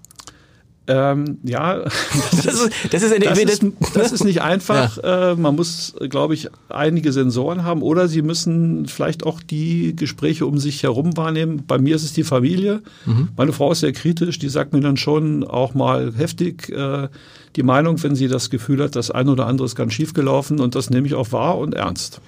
Ähm, 0.88 1.40
ja, 1.44 1.84
Das 2.32 2.46
ist, 2.46 2.72
das 2.92 3.04
ist, 3.04 3.14
eine, 3.14 3.26
das 3.26 3.40
ist, 3.40 3.64
das 3.94 4.12
ist 4.12 4.24
nicht 4.24 4.42
einfach. 4.42 4.98
Äh, 5.06 5.36
man 5.36 5.56
muss, 5.56 5.94
glaube 6.10 6.34
ich, 6.34 6.50
einige 6.70 7.12
Sensoren 7.12 7.64
haben 7.64 7.82
oder 7.82 8.08
Sie 8.08 8.22
müssen 8.22 8.88
vielleicht 8.88 9.24
auch 9.26 9.42
die 9.42 9.96
Gespräche 9.96 10.46
um 10.46 10.58
sich 10.58 10.82
herum 10.84 11.16
wahrnehmen. 11.16 11.64
Bei 11.68 11.78
mir 11.78 11.96
ist 11.96 12.04
es 12.04 12.14
die 12.14 12.24
Familie. 12.24 12.82
Meine 13.38 13.54
Frau 13.54 13.72
ist 13.72 13.82
sehr 13.82 13.92
kritisch. 13.92 14.40
Die 14.40 14.50
sagt 14.50 14.74
mir 14.74 14.80
dann 14.80 14.98
schon 14.98 15.44
auch 15.44 15.74
mal 15.74 16.14
heftig 16.16 16.70
äh, 16.70 17.08
die 17.56 17.64
Meinung, 17.64 18.02
wenn 18.04 18.16
sie 18.16 18.28
das 18.28 18.50
Gefühl 18.50 18.82
hat, 18.84 18.96
das 18.96 19.12
eine 19.12 19.32
oder 19.32 19.48
andere 19.48 19.66
ist 19.66 19.76
ganz 19.76 19.94
schief 19.94 20.14
gelaufen 20.14 20.60
und 20.60 20.76
das 20.76 20.90
nehme 20.90 21.08
ich 21.08 21.14
auch 21.14 21.32
wahr 21.32 21.58
und 21.58 21.76
ernst. 21.76 22.22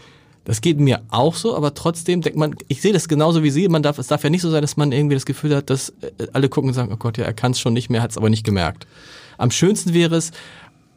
Das 0.47 0.61
geht 0.61 0.79
mir 0.79 1.01
auch 1.09 1.35
so, 1.35 1.57
aber 1.57 1.73
trotzdem 1.73 2.21
denkt 2.21 2.39
man, 2.39 2.55
ich 2.69 2.79
sehe 2.79 2.93
das 2.93 3.09
genauso 3.09 3.43
wie 3.43 3.49
Sie. 3.49 3.67
Man 3.67 3.83
darf, 3.83 3.97
es 3.97 4.07
darf 4.07 4.23
ja 4.23 4.29
nicht 4.29 4.41
so 4.41 4.49
sein, 4.49 4.61
dass 4.61 4.77
man 4.77 4.93
irgendwie 4.93 5.15
das 5.15 5.25
Gefühl 5.25 5.53
hat, 5.53 5.69
dass 5.69 5.89
äh, 5.99 6.27
alle 6.31 6.47
gucken 6.47 6.69
und 6.69 6.73
sagen, 6.73 6.89
oh 6.93 6.95
Gott, 6.95 7.17
ja, 7.17 7.25
er 7.25 7.33
kann 7.33 7.51
es 7.51 7.59
schon 7.59 7.73
nicht 7.73 7.89
mehr, 7.89 8.01
hat 8.01 8.11
es 8.11 8.17
aber 8.17 8.29
nicht 8.29 8.45
gemerkt. 8.45 8.87
Am 9.37 9.51
schönsten 9.51 9.93
wäre 9.93 10.15
es, 10.15 10.31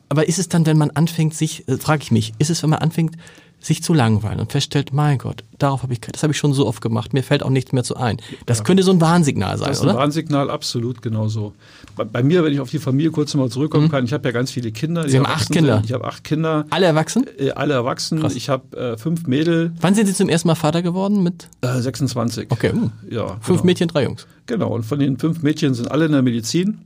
aber 0.09 0.29
ist 0.29 0.39
es 0.39 0.49
dann, 0.49 0.67
wenn 0.67 0.79
man 0.79 0.93
anfängt, 0.93 1.35
sich, 1.35 1.67
äh, 1.67 1.79
frage 1.79 2.05
ich 2.05 2.13
mich, 2.13 2.33
ist 2.39 2.49
es, 2.49 2.63
wenn 2.63 2.71
man 2.71 2.79
anfängt, 2.79 3.17
sich 3.61 3.83
zu 3.83 3.93
langweilen 3.93 4.41
und 4.41 4.51
feststellt, 4.53 4.93
mein 4.93 5.19
Gott, 5.19 5.45
darauf 5.59 5.83
habe 5.83 5.93
ich, 5.93 6.01
das 6.01 6.23
habe 6.23 6.33
ich 6.33 6.39
schon 6.39 6.55
so 6.55 6.67
oft 6.67 6.81
gemacht, 6.81 7.13
mir 7.13 7.23
fällt 7.23 7.43
auch 7.43 7.51
nichts 7.51 7.73
mehr 7.73 7.85
zu 7.85 7.97
ein. 7.97 8.17
Das 8.47 8.65
könnte 8.65 8.83
so 8.83 8.91
ein 8.91 9.01
Warnsignal 9.01 9.59
sein, 9.59 9.69
Das 9.69 9.79
ist 9.79 9.83
ein 9.83 9.91
oder? 9.91 9.99
Warnsignal, 9.99 10.51
absolut 10.51 11.03
genauso. 11.03 11.53
Bei, 11.97 12.05
bei 12.05 12.23
mir, 12.23 12.43
wenn 12.43 12.53
ich 12.53 12.61
auf 12.61 12.71
die 12.71 12.79
Familie 12.79 13.11
kurz 13.11 13.35
mal 13.35 13.51
zurückkommen 13.51 13.91
kann, 13.91 14.05
ich 14.05 14.13
habe 14.13 14.27
ja 14.29 14.33
ganz 14.33 14.51
viele 14.51 14.73
Kinder. 14.73 15.05
Mhm. 15.05 15.09
Sie 15.09 15.19
haben 15.19 15.27
acht 15.27 15.51
Kinder? 15.51 15.77
Sind. 15.77 15.87
Ich 15.87 15.93
habe 15.93 16.05
acht 16.07 16.25
Kinder, 16.25 16.65
Alle 16.71 16.87
erwachsen? 16.87 17.27
äh, 17.39 17.51
alle 17.51 17.75
erwachsen. 17.75 18.21
Krass. 18.21 18.35
Ich 18.35 18.49
habe 18.49 18.77
äh, 18.77 18.97
fünf 18.97 19.27
Mädel, 19.27 19.73
Wann 19.81 19.95
sind 19.95 20.07
Sie 20.07 20.15
zum 20.15 20.29
ersten 20.31 20.49
Mal 20.49 20.55
Vater 20.55 20.81
geworden? 20.83 21.23
Mit 21.23 21.49
äh, 21.61 21.81
26. 21.81 22.51
Okay, 22.51 22.73
hm. 22.73 22.93
Ja, 23.11 23.27
fünf 23.41 23.47
genau. 23.59 23.65
Mädchen, 23.65 23.89
drei 23.89 24.05
Jungs. 24.05 24.27
Genau, 24.47 24.69
und 24.75 24.85
von 24.85 24.99
den 24.99 25.19
fünf 25.19 25.43
Mädchen 25.43 25.75
sind 25.75 25.91
alle 25.91 26.07
in 26.07 26.13
der 26.13 26.23
Medizin. 26.23 26.79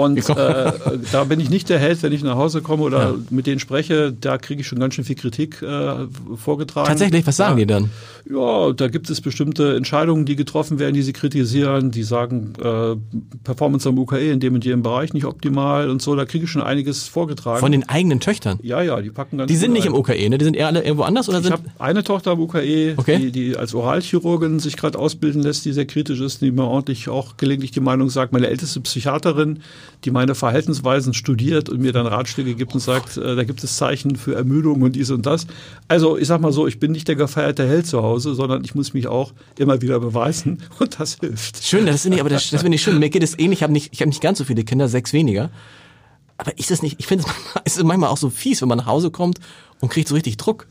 Und 0.00 0.28
äh, 0.30 0.72
da 1.12 1.24
bin 1.24 1.40
ich 1.40 1.50
nicht 1.50 1.68
der 1.68 1.78
Held, 1.78 2.02
wenn 2.02 2.12
ich 2.12 2.22
nach 2.22 2.36
Hause 2.36 2.62
komme 2.62 2.82
oder 2.84 3.00
Ja. 3.10 3.14
mit 3.30 3.46
denen 3.46 3.60
spreche, 3.60 4.12
da 4.12 4.38
kriege 4.38 4.60
ich 4.62 4.66
schon 4.66 4.78
ganz 4.78 4.94
schön 4.94 5.04
viel 5.04 5.16
Kritik 5.16 5.60
äh, 5.62 6.06
vorgetragen. 6.36 6.86
Tatsächlich, 6.88 7.26
was 7.26 7.36
sagen 7.36 7.58
ja. 7.58 7.64
die 7.64 7.66
dann? 7.66 7.90
Ja, 8.30 8.72
da 8.72 8.88
gibt 8.88 9.10
es 9.10 9.20
bestimmte 9.20 9.76
Entscheidungen, 9.76 10.24
die 10.24 10.36
getroffen 10.36 10.78
werden, 10.78 10.94
die 10.94 11.02
sie 11.02 11.12
kritisieren. 11.12 11.90
Die 11.90 12.02
sagen, 12.02 12.52
äh, 12.62 12.96
Performance 13.44 13.88
am 13.88 13.98
UKE 13.98 14.30
in 14.30 14.40
dem 14.40 14.54
und 14.54 14.64
jedem 14.64 14.82
Bereich 14.82 15.12
nicht 15.12 15.24
optimal 15.24 15.90
und 15.90 16.00
so. 16.02 16.14
Da 16.16 16.24
kriege 16.24 16.44
ich 16.44 16.50
schon 16.50 16.62
einiges 16.62 17.08
vorgetragen. 17.08 17.60
Von 17.60 17.72
den 17.72 17.88
eigenen 17.88 18.20
Töchtern? 18.20 18.58
ja, 18.62 18.82
ja, 18.82 19.00
die 19.00 19.10
packen 19.10 19.38
ganz 19.38 19.48
Die 19.50 19.56
sind 19.56 19.72
nicht 19.72 19.86
im 19.86 19.94
UKE, 19.94 20.28
ne? 20.28 20.38
Die 20.38 20.44
sind 20.44 20.56
eher 20.56 20.68
alle 20.68 20.82
irgendwo 20.82 21.02
anders 21.04 21.28
oder 21.28 21.40
Ich 21.40 21.50
habe 21.50 21.62
eine 21.78 22.04
Tochter 22.04 22.32
am 22.32 22.40
UKE, 22.40 22.94
Okay. 22.96 23.18
die, 23.18 23.32
die 23.32 23.56
als 23.56 23.74
Oralchirurgin 23.74 24.58
sich 24.60 24.76
gerade 24.76 24.98
ausbilden 24.98 25.42
lässt, 25.42 25.64
die 25.64 25.72
sehr 25.72 25.86
kritisch 25.86 26.20
ist, 26.20 26.40
die 26.40 26.50
mir 26.52 26.64
ordentlich 26.64 27.08
auch 27.08 27.36
gelegentlich 27.36 27.70
die 27.72 27.80
Meinung 27.80 28.10
sagt. 28.10 28.32
Meine 28.32 28.46
älteste 28.48 28.80
Psychiaterin, 28.80 29.60
die 30.04 30.10
meine 30.10 30.34
Verhaltensweisen 30.34 31.14
studiert 31.14 31.68
und 31.68 31.80
mir 31.80 31.92
dann 31.92 32.06
Ratschläge 32.06 32.54
gibt 32.54 32.74
und 32.74 32.80
sagt, 32.80 33.16
äh, 33.16 33.36
da 33.36 33.44
gibt 33.44 33.62
es 33.62 33.76
Zeichen 33.76 34.16
für 34.16 34.34
Ermüdung 34.34 34.82
und 34.82 34.96
dies 34.96 35.10
und 35.10 35.26
das. 35.26 35.46
Also 35.88 36.16
ich 36.16 36.26
sag 36.26 36.40
mal 36.40 36.52
so, 36.52 36.66
ich 36.66 36.78
bin 36.78 36.92
nicht 36.92 37.08
der 37.08 37.16
gefeierte 37.16 37.66
Held 37.66 37.86
zu 37.86 38.02
Hause, 38.02 38.34
sondern 38.34 38.64
ich 38.64 38.74
muss 38.74 38.94
mich 38.94 39.06
auch 39.06 39.32
immer 39.58 39.82
wieder 39.82 40.00
beweisen 40.00 40.62
und 40.78 40.98
das 40.98 41.18
hilft. 41.20 41.62
Schön, 41.64 41.86
das 41.86 42.02
finde 42.02 42.16
ich, 42.16 42.20
aber 42.20 42.30
das, 42.30 42.50
das 42.50 42.62
finde 42.62 42.76
ich 42.76 42.82
schön. 42.82 42.98
Mir 42.98 43.10
geht 43.10 43.22
es 43.22 43.38
ähnlich. 43.38 43.58
Ich 43.58 43.62
habe 43.62 43.72
nicht, 43.72 43.92
ich 43.92 44.00
habe 44.00 44.08
nicht 44.08 44.22
ganz 44.22 44.38
so 44.38 44.44
viele 44.44 44.64
Kinder, 44.64 44.88
sechs 44.88 45.12
weniger. 45.12 45.50
Aber 46.36 46.56
ist 46.58 46.70
es 46.70 46.82
nicht, 46.82 46.96
ich 46.98 47.06
finde 47.06 47.24
es 47.64 47.74
manchmal, 47.76 47.84
manchmal 47.84 48.10
auch 48.10 48.16
so 48.16 48.30
fies, 48.30 48.62
wenn 48.62 48.68
man 48.68 48.78
nach 48.78 48.86
Hause 48.86 49.10
kommt 49.10 49.40
und 49.80 49.90
kriegt 49.90 50.08
so 50.08 50.14
richtig 50.14 50.36
Druck. 50.38 50.66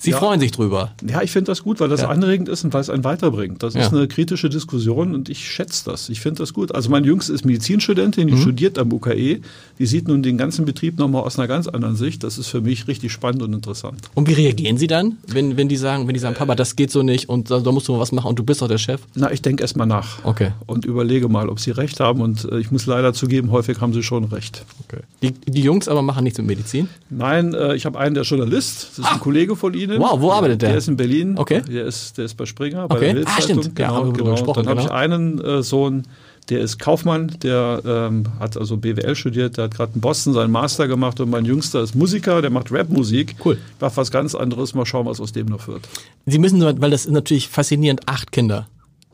Sie 0.00 0.10
Ja. 0.10 0.18
freuen 0.18 0.38
sich 0.40 0.52
drüber. 0.52 0.92
Ja, 1.08 1.22
ich 1.22 1.30
finde 1.32 1.50
das 1.50 1.62
gut, 1.64 1.80
weil 1.80 1.88
das 1.88 2.02
Ja. 2.02 2.08
anregend 2.08 2.48
ist 2.48 2.64
und 2.64 2.72
weil 2.72 2.80
es 2.80 2.88
einen 2.90 3.02
weiterbringt. 3.04 3.62
Das 3.62 3.74
ist 3.74 3.90
Ja. 3.92 3.98
eine 3.98 4.06
kritische 4.08 4.48
Diskussion 4.48 5.14
und 5.14 5.28
ich 5.28 5.50
schätze 5.50 5.84
das. 5.84 6.08
Ich 6.08 6.20
finde 6.20 6.38
das 6.42 6.52
gut. 6.54 6.74
Also 6.74 6.88
mein 6.88 7.02
Jüngste 7.04 7.32
ist 7.32 7.44
Medizinstudentin, 7.44 8.28
die 8.28 8.34
Mhm. 8.34 8.40
studiert 8.42 8.78
am 8.78 8.92
UKE. 8.92 9.40
Die 9.78 9.86
sieht 9.86 10.06
nun 10.08 10.22
den 10.22 10.38
ganzen 10.38 10.64
Betrieb 10.64 10.98
nochmal 10.98 11.22
aus 11.22 11.38
einer 11.38 11.48
ganz 11.48 11.66
anderen 11.66 11.96
Sicht. 11.96 12.22
Das 12.22 12.38
ist 12.38 12.46
für 12.48 12.60
mich 12.60 12.86
richtig 12.88 13.10
spannend 13.12 13.42
und 13.42 13.52
interessant. 13.52 14.00
Und 14.14 14.28
wie 14.28 14.34
reagieren 14.34 14.78
Sie 14.78 14.86
dann, 14.86 15.16
wenn, 15.26 15.56
wenn 15.56 15.68
die 15.68 15.76
sagen, 15.76 16.06
wenn 16.06 16.14
die 16.14 16.20
sagen, 16.20 16.36
Papa, 16.36 16.54
das 16.54 16.76
geht 16.76 16.90
so 16.90 17.02
nicht 17.02 17.28
und 17.28 17.50
da, 17.50 17.58
da 17.60 17.72
musst 17.72 17.88
du 17.88 17.92
mal 17.92 17.98
was 18.00 18.12
machen 18.12 18.28
und 18.28 18.38
du 18.38 18.44
bist 18.44 18.62
doch 18.62 18.68
der 18.68 18.78
Chef? 18.78 19.00
Na, 19.16 19.32
ich 19.32 19.42
denke 19.42 19.62
erst 19.62 19.76
mal 19.76 19.86
nach 19.86 20.24
Okay. 20.24 20.52
und 20.66 20.84
überlege 20.84 21.28
mal, 21.28 21.48
ob 21.48 21.58
sie 21.60 21.72
recht 21.72 21.98
haben. 22.00 22.20
Und 22.20 22.44
äh, 22.50 22.58
ich 22.60 22.70
muss 22.70 22.86
leider 22.86 23.12
zugeben, 23.14 23.50
häufig 23.50 23.80
haben 23.80 23.92
sie 23.92 24.02
schon 24.02 24.24
recht. 24.24 24.64
okay. 24.86 25.02
Die, 25.22 25.32
die 25.32 25.62
Jungs 25.62 25.88
aber 25.88 26.02
machen 26.02 26.22
nichts 26.24 26.38
mit 26.38 26.46
Medizin. 26.46 26.88
Nein, 27.10 27.52
äh, 27.54 27.74
ich 27.74 27.84
habe 27.84 27.98
einen, 27.98 28.14
der 28.14 28.22
ist 28.22 28.28
Journalist. 28.30 28.90
Das 28.96 28.98
ist 29.00 29.12
ein 29.12 29.18
Kollege 29.20 29.56
von 29.56 29.74
Ihnen. 29.74 29.87
Wow, 29.96 30.20
wo 30.20 30.32
arbeitet 30.32 30.62
der? 30.62 30.70
Der 30.70 30.78
ist 30.78 30.88
in 30.88 30.96
Berlin. 30.96 31.38
Okay. 31.38 31.62
Der 31.68 31.86
ist, 31.86 32.18
der 32.18 32.24
ist 32.26 32.34
bei 32.36 32.46
Springer, 32.46 32.88
bei 32.88 32.96
Okay. 32.96 33.06
der 33.06 33.14
Bildzeitung. 33.14 33.38
Ah, 33.38 33.42
stimmt. 33.62 33.78
Ja, 33.78 33.88
Genau, 33.88 34.04
drüber 34.04 34.18
genau. 34.18 34.30
gesprochen, 34.32 34.64
Dann 34.64 34.70
habe 34.70 34.80
ich 34.80 34.86
genau. 34.86 34.98
einen 34.98 35.40
äh, 35.40 35.62
Sohn, 35.62 36.02
der 36.48 36.60
ist 36.60 36.78
Kaufmann, 36.78 37.36
der 37.42 37.82
ähm, 37.84 38.24
hat 38.40 38.56
also 38.56 38.76
BWL 38.78 39.14
studiert, 39.14 39.56
der 39.58 39.64
hat 39.64 39.74
gerade 39.74 39.92
in 39.94 40.00
Boston 40.00 40.32
seinen 40.32 40.50
Master 40.50 40.88
gemacht 40.88 41.20
und 41.20 41.28
mein 41.30 41.44
Jüngster 41.44 41.82
ist 41.82 41.94
Musiker, 41.94 42.40
der 42.40 42.50
macht 42.50 42.72
Rapmusik. 42.72 43.36
Cool. 43.44 43.58
Macht 43.80 43.96
was 43.96 44.10
ganz 44.10 44.34
anderes. 44.34 44.74
Mal 44.74 44.86
schauen, 44.86 45.06
was 45.06 45.20
aus 45.20 45.32
dem 45.32 45.46
noch 45.46 45.68
wird. 45.68 45.86
Sie 46.26 46.38
müssen 46.38 46.58
nur, 46.58 46.80
weil 46.80 46.90
das 46.90 47.04
ist 47.04 47.12
natürlich 47.12 47.48
faszinierend, 47.48 48.08
acht 48.08 48.32
Kinder. 48.32 48.66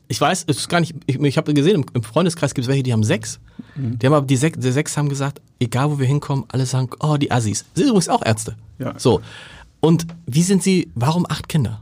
Ich 0.06 0.20
weiß, 0.20 0.44
es 0.46 0.58
ist 0.58 0.68
gar 0.68 0.80
nicht, 0.80 0.94
ich, 1.06 1.18
ich 1.18 1.36
habe 1.38 1.54
gesehen, 1.54 1.84
im, 1.94 2.02
Freundeskreis 2.02 2.54
gibt 2.54 2.64
es 2.64 2.68
welche, 2.68 2.82
die 2.82 2.92
haben 2.92 3.02
sechs. 3.04 3.40
Mhm. 3.74 3.98
Die 3.98 4.06
haben 4.06 4.12
aber 4.12 4.26
die 4.26 4.36
sechs, 4.36 4.58
die 4.58 4.70
sechs 4.70 4.96
haben 4.96 5.08
gesagt, 5.08 5.40
egal 5.58 5.90
wo 5.90 5.98
wir 5.98 6.06
hinkommen, 6.06 6.44
alle 6.48 6.66
sagen, 6.66 6.90
oh, 7.00 7.16
die 7.16 7.32
Assis. 7.32 7.64
Sie 7.74 7.80
sind 7.80 7.88
übrigens 7.88 8.08
auch 8.10 8.24
Ärzte. 8.24 8.54
Ja. 8.78 8.94
So. 8.98 9.22
Und 9.84 10.06
wie 10.26 10.42
sind 10.42 10.62
Sie, 10.62 10.90
warum 10.94 11.26
acht 11.28 11.46
Kinder? 11.46 11.78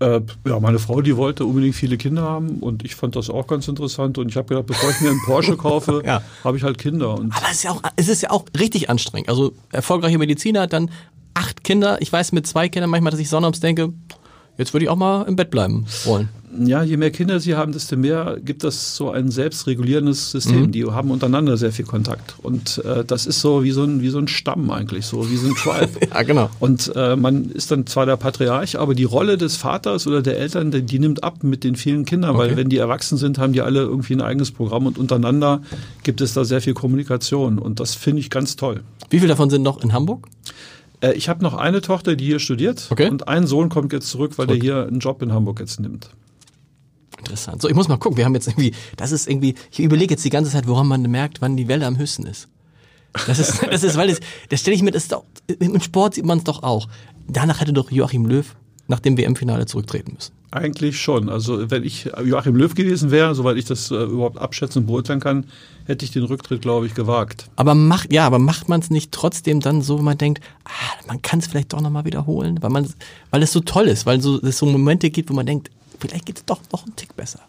Äh, 0.00 0.22
ja, 0.48 0.58
meine 0.58 0.78
Frau, 0.78 1.02
die 1.02 1.16
wollte 1.18 1.44
unbedingt 1.44 1.74
viele 1.74 1.98
Kinder 1.98 2.22
haben 2.22 2.60
und 2.60 2.82
ich 2.82 2.94
fand 2.94 3.14
das 3.14 3.28
auch 3.28 3.46
ganz 3.46 3.68
interessant 3.68 4.16
und 4.16 4.28
ich 4.30 4.36
habe 4.36 4.48
gedacht, 4.48 4.66
bevor 4.66 4.88
ich 4.90 5.00
mir 5.02 5.10
einen 5.10 5.20
Porsche 5.26 5.56
kaufe, 5.58 6.02
Ja. 6.06 6.22
habe 6.42 6.56
ich 6.56 6.62
halt 6.62 6.78
Kinder 6.78 7.14
und 7.18 7.36
Aber 7.36 7.46
es 7.50 7.56
ist 7.58 7.64
ja 7.64 7.72
auch, 7.72 7.82
es 7.96 8.08
ist 8.08 8.22
ja 8.22 8.30
auch 8.30 8.46
richtig 8.58 8.88
anstrengend. 8.88 9.28
Also 9.28 9.52
erfolgreicher 9.70 10.16
Mediziner 10.16 10.62
hat 10.62 10.72
dann 10.72 10.90
acht 11.34 11.62
Kinder. 11.62 12.00
Ich 12.00 12.10
weiß 12.10 12.32
mit 12.32 12.46
zwei 12.46 12.70
Kindern 12.70 12.88
manchmal, 12.88 13.10
dass 13.10 13.20
ich 13.20 13.28
sonnabends 13.28 13.60
denke, 13.60 13.92
jetzt 14.56 14.72
würde 14.72 14.84
ich 14.84 14.90
auch 14.90 14.96
mal 14.96 15.22
im 15.28 15.36
Bett 15.36 15.50
bleiben 15.50 15.84
wollen. 16.04 16.30
Ja, 16.58 16.82
je 16.82 16.96
mehr 16.96 17.10
Kinder 17.10 17.40
sie 17.40 17.54
haben, 17.56 17.72
desto 17.72 17.96
mehr 17.96 18.36
gibt 18.44 18.62
das 18.64 18.96
so 18.96 19.10
ein 19.10 19.30
selbstregulierendes 19.30 20.30
System. 20.30 20.70
Die 20.72 20.84
haben 20.84 21.10
untereinander 21.10 21.56
sehr 21.56 21.72
viel 21.72 21.84
Kontakt. 21.84 22.34
Und 22.42 22.78
äh, 22.84 23.04
das 23.04 23.26
ist 23.26 23.40
so 23.40 23.64
wie 23.64 23.70
so, 23.72 23.82
ein, 23.84 24.02
wie 24.02 24.08
so 24.10 24.18
ein 24.18 24.28
Stamm 24.28 24.70
eigentlich, 24.70 25.06
so 25.06 25.30
wie 25.30 25.36
so 25.36 25.48
ein 25.48 25.54
Tribe. 25.54 25.88
Ja, 26.14 26.22
genau. 26.22 26.50
Und 26.60 26.92
äh, 26.94 27.16
man 27.16 27.50
ist 27.50 27.70
dann 27.70 27.86
zwar 27.86 28.06
der 28.06 28.16
Patriarch, 28.16 28.78
aber 28.78 28.94
die 28.94 29.04
Rolle 29.04 29.36
des 29.38 29.56
Vaters 29.56 30.06
oder 30.06 30.22
der 30.22 30.38
Eltern, 30.38 30.70
die, 30.70 30.82
die 30.82 30.98
nimmt 30.98 31.24
ab 31.24 31.42
mit 31.42 31.64
den 31.64 31.76
vielen 31.76 32.04
Kindern, 32.04 32.36
weil 32.36 32.48
Okay. 32.48 32.56
wenn 32.56 32.68
die 32.68 32.78
erwachsen 32.78 33.16
sind, 33.18 33.38
haben 33.38 33.52
die 33.52 33.62
alle 33.62 33.80
irgendwie 33.80 34.14
ein 34.14 34.20
eigenes 34.20 34.50
Programm 34.52 34.86
und 34.86 34.98
untereinander 34.98 35.62
gibt 36.02 36.20
es 36.20 36.34
da 36.34 36.44
sehr 36.44 36.60
viel 36.60 36.74
Kommunikation. 36.74 37.58
Und 37.58 37.80
das 37.80 37.94
finde 37.94 38.20
ich 38.20 38.30
ganz 38.30 38.56
toll. 38.56 38.82
Wie 39.10 39.18
viele 39.18 39.28
davon 39.28 39.50
sind 39.50 39.62
noch 39.62 39.82
in 39.82 39.92
Hamburg? 39.92 40.26
Äh, 41.00 41.12
ich 41.14 41.28
habe 41.28 41.42
noch 41.42 41.54
eine 41.54 41.80
Tochter, 41.80 42.16
die 42.16 42.26
hier 42.26 42.38
studiert 42.38 42.86
Okay. 42.90 43.08
und 43.08 43.26
ein 43.28 43.46
Sohn 43.46 43.68
kommt 43.70 43.92
jetzt 43.92 44.08
zurück, 44.08 44.32
weil 44.36 44.46
Zurück. 44.46 44.60
der 44.60 44.76
hier 44.76 44.86
einen 44.86 45.00
Job 45.00 45.20
in 45.22 45.32
Hamburg 45.32 45.58
jetzt 45.60 45.80
nimmt. 45.80 46.10
Interessant. 47.24 47.62
So, 47.62 47.68
ich 47.68 47.74
muss 47.74 47.88
mal 47.88 47.96
gucken. 47.96 48.16
Wir 48.16 48.24
haben 48.24 48.34
jetzt 48.34 48.48
irgendwie, 48.48 48.72
das 48.96 49.12
ist 49.12 49.28
irgendwie, 49.28 49.54
ich 49.70 49.80
überlege 49.80 50.14
jetzt 50.14 50.24
die 50.24 50.30
ganze 50.30 50.50
Zeit, 50.50 50.66
woran 50.66 50.86
man 50.86 51.02
merkt, 51.02 51.40
wann 51.40 51.56
die 51.56 51.68
Welle 51.68 51.86
am 51.86 51.98
höchsten 51.98 52.26
ist. 52.26 52.48
Das 53.26 53.38
ist, 53.38 53.62
das 53.70 53.82
ist, 53.82 53.96
weil 53.96 54.08
das, 54.08 54.20
das 54.50 54.60
stelle 54.60 54.76
ich 54.76 54.82
mir, 54.82 54.90
das 54.90 55.04
ist 55.04 55.12
doch, 55.12 55.24
im 55.58 55.80
Sport 55.80 56.14
sieht 56.14 56.26
man 56.26 56.38
es 56.38 56.44
doch 56.44 56.62
auch. 56.62 56.88
Danach 57.26 57.60
hätte 57.60 57.72
doch 57.72 57.90
Joachim 57.90 58.26
Löw 58.26 58.54
nach 58.86 59.00
dem 59.00 59.16
WM-Finale 59.16 59.64
zurücktreten 59.64 60.12
müssen. 60.14 60.32
Eigentlich 60.50 61.00
schon. 61.00 61.30
Also 61.30 61.70
wenn 61.70 61.82
ich 61.82 62.08
Joachim 62.24 62.54
Löw 62.54 62.72
gewesen 62.74 63.10
wäre, 63.10 63.34
soweit 63.34 63.56
ich 63.56 63.64
das 63.64 63.90
äh, 63.90 64.04
überhaupt 64.04 64.38
abschätzen 64.38 64.82
und 64.82 64.86
beurteilen 64.86 65.20
kann, 65.20 65.46
hätte 65.86 66.04
ich 66.04 66.12
den 66.12 66.22
Rücktritt, 66.22 66.62
glaube 66.62 66.86
ich, 66.86 66.94
gewagt. 66.94 67.50
Aber 67.56 67.74
macht, 67.74 68.12
ja, 68.12 68.26
aber 68.26 68.38
macht 68.38 68.68
man 68.68 68.80
es 68.80 68.90
nicht 68.90 69.10
trotzdem 69.10 69.60
dann 69.60 69.82
so, 69.82 69.98
wenn 69.98 70.04
man 70.04 70.18
denkt, 70.18 70.44
ah, 70.64 71.06
man 71.08 71.22
kann 71.22 71.40
es 71.40 71.46
vielleicht 71.46 71.72
doch 71.72 71.80
nochmal 71.80 72.04
wiederholen, 72.04 72.62
weil 72.62 72.70
man, 72.70 72.86
weil 73.30 73.42
es 73.42 73.52
so 73.52 73.60
toll 73.60 73.86
ist, 73.86 74.06
weil 74.06 74.20
so, 74.20 74.40
es 74.42 74.58
so 74.58 74.66
Momente 74.66 75.10
gibt, 75.10 75.30
wo 75.30 75.34
man 75.34 75.46
denkt, 75.46 75.70
vielleicht 76.00 76.26
geht 76.26 76.38
es 76.38 76.44
doch 76.44 76.60
noch 76.72 76.84
einen 76.84 76.96
Tick 76.96 77.16
besser. 77.16 77.40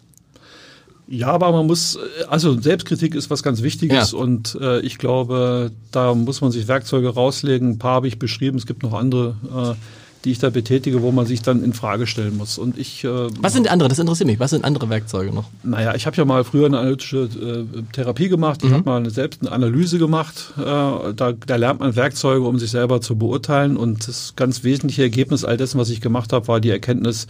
Ja, 1.08 1.28
aber 1.28 1.52
man 1.52 1.66
muss, 1.66 1.96
äh, 1.96 2.24
also 2.28 2.60
Selbstkritik 2.60 3.14
ist 3.14 3.30
was 3.30 3.42
ganz 3.42 3.62
Wichtiges 3.62 4.12
Ja. 4.12 4.18
und 4.18 4.58
äh, 4.60 4.80
ich 4.80 4.98
glaube, 4.98 5.70
da 5.92 6.14
muss 6.14 6.40
man 6.40 6.50
sich 6.50 6.66
Werkzeuge 6.66 7.08
rauslegen. 7.10 7.70
Ein 7.72 7.78
paar 7.78 7.94
habe 7.96 8.08
ich 8.08 8.18
beschrieben, 8.18 8.58
es 8.58 8.66
gibt 8.66 8.82
noch 8.82 8.92
andere, 8.92 9.36
äh, 9.76 9.80
die 10.24 10.32
ich 10.32 10.40
da 10.40 10.50
betätige, 10.50 11.02
wo 11.02 11.12
man 11.12 11.24
sich 11.24 11.42
dann 11.42 11.62
in 11.62 11.72
Frage 11.72 12.08
stellen 12.08 12.36
muss. 12.36 12.58
Und 12.58 12.76
ich, 12.76 13.04
äh, 13.04 13.28
Was 13.40 13.52
sind 13.52 13.66
die 13.66 13.70
andere? 13.70 13.88
Das 13.88 14.00
interessiert 14.00 14.26
mich. 14.26 14.40
Was 14.40 14.50
sind 14.50 14.64
andere 14.64 14.88
Werkzeuge 14.90 15.32
noch? 15.32 15.44
naja, 15.62 15.94
ich 15.94 16.06
habe 16.06 16.16
ja 16.16 16.24
mal 16.24 16.42
früher 16.42 16.66
eine 16.66 16.80
analytische 16.80 17.28
äh, 17.76 17.82
Therapie 17.92 18.28
gemacht, 18.28 18.64
ich 18.64 18.72
habe 18.72 18.82
mal 18.82 18.96
eine, 18.96 19.10
selbst 19.10 19.42
eine 19.42 19.52
Analyse 19.52 19.98
gemacht. 19.98 20.54
Äh, 20.58 20.62
da, 20.62 21.12
da 21.14 21.54
lernt 21.54 21.78
man 21.78 21.94
Werkzeuge, 21.94 22.44
um 22.44 22.58
sich 22.58 22.72
selber 22.72 23.00
zu 23.00 23.14
beurteilen. 23.14 23.76
Und 23.76 24.08
das 24.08 24.32
ganz 24.34 24.64
wesentliche 24.64 25.02
Ergebnis 25.02 25.44
all 25.44 25.56
dessen, 25.56 25.78
was 25.78 25.88
ich 25.90 26.00
gemacht 26.00 26.32
habe, 26.32 26.48
war 26.48 26.60
die 26.60 26.70
Erkenntnis, 26.70 27.28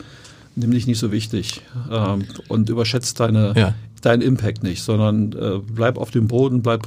nimm 0.57 0.71
dich 0.73 0.87
nicht 0.87 0.99
so 0.99 1.13
wichtig 1.13 1.61
ähm, 1.91 2.25
und 2.49 2.69
überschätzt 2.69 3.21
deine, 3.21 3.53
Ja. 3.57 3.75
deinen 4.03 4.23
Impact 4.23 4.63
nicht, 4.63 4.83
sondern 4.83 5.33
äh, 5.33 5.59
bleib 5.59 5.99
auf 5.99 6.11
dem 6.11 6.27
Boden, 6.29 6.63
bleib, 6.63 6.87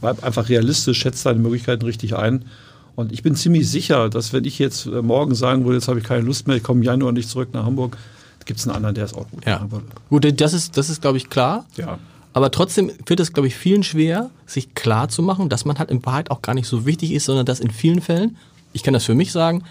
bleib 0.00 0.22
einfach 0.24 0.48
realistisch, 0.48 0.98
schätzt 0.98 1.24
deine 1.26 1.38
Möglichkeiten 1.40 1.84
richtig 1.84 2.14
ein. 2.16 2.44
Und 2.94 3.12
ich 3.12 3.22
bin 3.22 3.34
ziemlich 3.34 3.68
sicher, 3.68 4.08
dass 4.08 4.32
wenn 4.32 4.44
ich 4.44 4.58
jetzt 4.58 4.86
äh, 4.86 5.02
morgen 5.02 5.34
sagen 5.34 5.64
würde, 5.64 5.76
jetzt 5.78 5.88
habe 5.88 5.98
ich 5.98 6.04
keine 6.04 6.22
Lust 6.22 6.46
mehr, 6.46 6.56
ich 6.56 6.62
komme 6.62 6.80
im 6.80 6.84
Januar 6.84 7.12
nicht 7.12 7.28
zurück 7.28 7.48
nach 7.52 7.64
Hamburg, 7.64 7.96
gibt 8.44 8.60
es 8.60 8.66
einen 8.68 8.76
anderen, 8.76 8.94
der 8.94 9.04
es 9.04 9.12
auch 9.14 9.28
gut 9.30 9.44
Ja. 9.44 9.56
machen 9.58 9.72
würde. 9.72 9.86
Gut, 10.08 10.40
das 10.40 10.52
ist, 10.54 10.76
das 10.76 10.88
ist, 10.88 11.02
glaube 11.02 11.16
ich, 11.18 11.28
klar. 11.28 11.66
Ja. 11.76 11.98
Aber 12.32 12.50
trotzdem 12.50 12.92
wird 13.06 13.18
es, 13.18 13.32
glaube 13.32 13.48
ich, 13.48 13.56
vielen 13.56 13.82
schwer, 13.82 14.30
sich 14.46 14.74
klar 14.74 15.08
zu 15.08 15.22
machen, 15.22 15.48
dass 15.48 15.64
man 15.64 15.78
halt 15.78 15.90
in 15.90 16.04
Wahrheit 16.06 16.30
auch 16.30 16.42
gar 16.42 16.54
nicht 16.54 16.68
so 16.68 16.86
wichtig 16.86 17.12
ist, 17.12 17.24
sondern 17.24 17.44
dass 17.46 17.60
in 17.60 17.70
vielen 17.70 18.00
Fällen, 18.02 18.36
ich 18.72 18.82
kann 18.82 18.92
das 18.94 19.04
für 19.04 19.14
mich 19.14 19.32
sagen, 19.32 19.64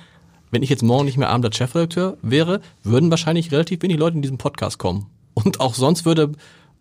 wenn 0.56 0.64
ich 0.64 0.70
jetzt 0.70 0.84
morgen 0.84 1.04
nicht 1.04 1.18
mehr 1.18 1.28
Abend 1.32 1.44
als 1.44 1.58
Chefredakteur 1.58 2.16
wäre, 2.22 2.62
würden 2.82 3.10
wahrscheinlich 3.10 3.52
relativ 3.52 3.82
wenig 3.82 3.98
Leute 3.98 4.16
in 4.16 4.22
diesen 4.22 4.38
Podcast 4.38 4.78
kommen. 4.78 5.08
Und 5.34 5.60
auch 5.60 5.74
sonst 5.76 6.06
würde, 6.06 6.32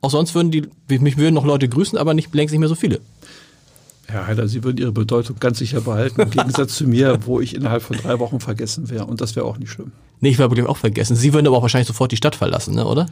auch 0.01 0.13
sonst 0.13 0.33
würden 0.37 0.53
die, 0.53 0.69
mich 1.01 1.17
würden 1.17 1.35
noch 1.35 1.45
Leute 1.45 1.69
grüßen, 1.69 1.99
aber 1.99 2.15
nicht, 2.15 2.33
längst 2.33 2.53
nicht 2.53 2.61
mehr 2.61 2.69
so 2.69 2.77
viele. 2.77 3.01
Herr 4.07 4.29
Heider, 4.29 4.47
Sie 4.47 4.63
würden 4.63 4.79
Ihre 4.79 4.93
Bedeutung 4.93 5.41
ganz 5.41 5.59
sicher 5.59 5.81
behalten, 5.81 6.21
im 6.21 6.31
Gegensatz 6.31 6.75
zu 6.77 6.87
mir, 6.87 7.19
wo 7.27 7.41
ich 7.41 7.53
innerhalb 7.53 7.83
von 7.83 7.97
drei 7.97 8.21
Wochen 8.21 8.39
vergessen 8.39 8.91
wäre. 8.91 9.07
Und 9.07 9.21
das 9.21 9.35
wäre 9.35 9.45
auch 9.45 9.59
nicht 9.59 9.73
schlimm. 9.73 9.91
Nee, 10.25 10.31
ich 10.31 10.39
würde 10.39 10.67
auch 10.67 10.79
vergessen. 10.79 11.17
Sie 11.17 11.35
würden 11.35 11.47
aber 11.47 11.59
auch 11.59 11.63
wahrscheinlich 11.63 11.87
sofort 11.87 12.11
die 12.11 12.17
Stadt 12.17 12.35
verlassen, 12.35 12.75
ne, 12.75 12.87
oder? 12.87 13.05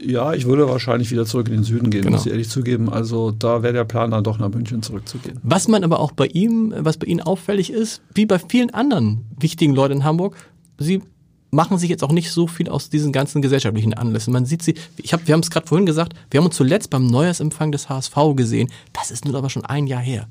Ja, 0.00 0.32
ich 0.32 0.46
würde 0.46 0.68
wahrscheinlich 0.68 1.10
wieder 1.10 1.26
zurück 1.26 1.48
in 1.48 1.54
den 1.54 1.64
Süden 1.64 1.90
gehen, 1.90 2.02
Genau. 2.02 2.16
muss 2.16 2.24
ich 2.24 2.30
ehrlich 2.30 2.48
zugeben. 2.48 2.88
Also 2.88 3.32
da 3.32 3.64
wäre 3.64 3.72
der 3.72 3.84
Plan, 3.84 4.12
dann 4.12 4.22
doch 4.22 4.38
nach 4.38 4.48
München 4.48 4.80
zurückzugehen. 4.80 5.40
Was 5.42 5.66
man 5.66 5.82
aber 5.82 5.98
auch 5.98 6.12
bei 6.12 6.26
ihm, 6.26 6.72
was 6.78 6.98
bei 6.98 7.06
Ihnen 7.08 7.20
auffällig 7.20 7.72
ist, 7.72 8.00
wie 8.14 8.26
bei 8.26 8.38
vielen 8.38 8.70
anderen 8.72 9.24
wichtigen 9.40 9.74
Leuten 9.74 9.94
in 9.94 10.04
Hamburg, 10.04 10.36
Sie 10.78 11.02
machen 11.50 11.78
sich 11.78 11.90
jetzt 11.90 12.04
auch 12.04 12.12
nicht 12.12 12.30
so 12.30 12.46
viel 12.46 12.68
aus 12.68 12.90
diesen 12.90 13.10
ganzen 13.10 13.42
gesellschaftlichen 13.42 13.92
Anlässen. 13.94 14.32
Man 14.32 14.46
sieht 14.46 14.62
sie, 14.62 14.74
ich 14.98 15.12
hab, 15.12 15.26
wir 15.26 15.32
haben 15.34 15.40
es 15.42 15.50
gerade 15.50 15.66
vorhin 15.66 15.84
gesagt, 15.84 16.14
wir 16.30 16.38
haben 16.38 16.46
uns 16.46 16.54
zuletzt 16.56 16.90
beim 16.90 17.08
Neujahrsempfang 17.08 17.72
des 17.72 17.88
HSV 17.88 18.14
gesehen. 18.36 18.70
Das 18.92 19.10
ist 19.10 19.24
nun 19.24 19.34
aber 19.34 19.50
schon 19.50 19.64
ein 19.64 19.88
Jahr 19.88 20.00
her. 20.00 20.28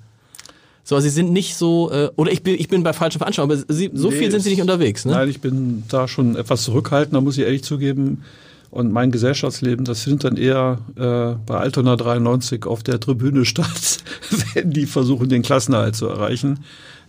So, 0.83 0.95
also 0.95 1.07
sie 1.07 1.13
sind 1.13 1.31
nicht 1.31 1.55
so, 1.55 1.91
äh, 1.91 2.09
oder 2.15 2.31
ich 2.31 2.43
bin, 2.43 2.55
ich 2.55 2.67
bin 2.67 2.83
bei 2.83 2.93
falschen 2.93 3.19
Veranstaltungen, 3.19 3.59
aber 3.61 3.73
sie, 3.73 3.91
so 3.93 4.09
Nee, 4.09 4.15
viel 4.17 4.31
sind 4.31 4.41
sie 4.41 4.49
nicht 4.49 4.61
unterwegs, 4.61 5.05
ne? 5.05 5.13
Nein, 5.13 5.29
ich 5.29 5.41
bin 5.41 5.83
da 5.89 6.07
schon 6.07 6.35
etwas 6.35 6.63
zurückhaltend, 6.63 7.15
da 7.15 7.21
muss 7.21 7.37
ich 7.37 7.43
ehrlich 7.43 7.63
zugeben. 7.63 8.23
Und 8.71 8.93
mein 8.93 9.11
Gesellschaftsleben, 9.11 9.83
das 9.83 10.03
findet 10.03 10.23
dann 10.23 10.37
eher 10.37 10.79
äh, 10.95 11.37
bei 11.45 11.57
Altona 11.57 11.97
93 11.97 12.65
auf 12.65 12.83
der 12.83 13.01
Tribüne 13.01 13.43
statt, 13.45 13.97
wenn 14.53 14.71
die 14.71 14.85
versuchen, 14.85 15.27
den 15.27 15.41
Klassenerhalt 15.41 15.95
zu 15.95 16.07
erreichen. 16.07 16.59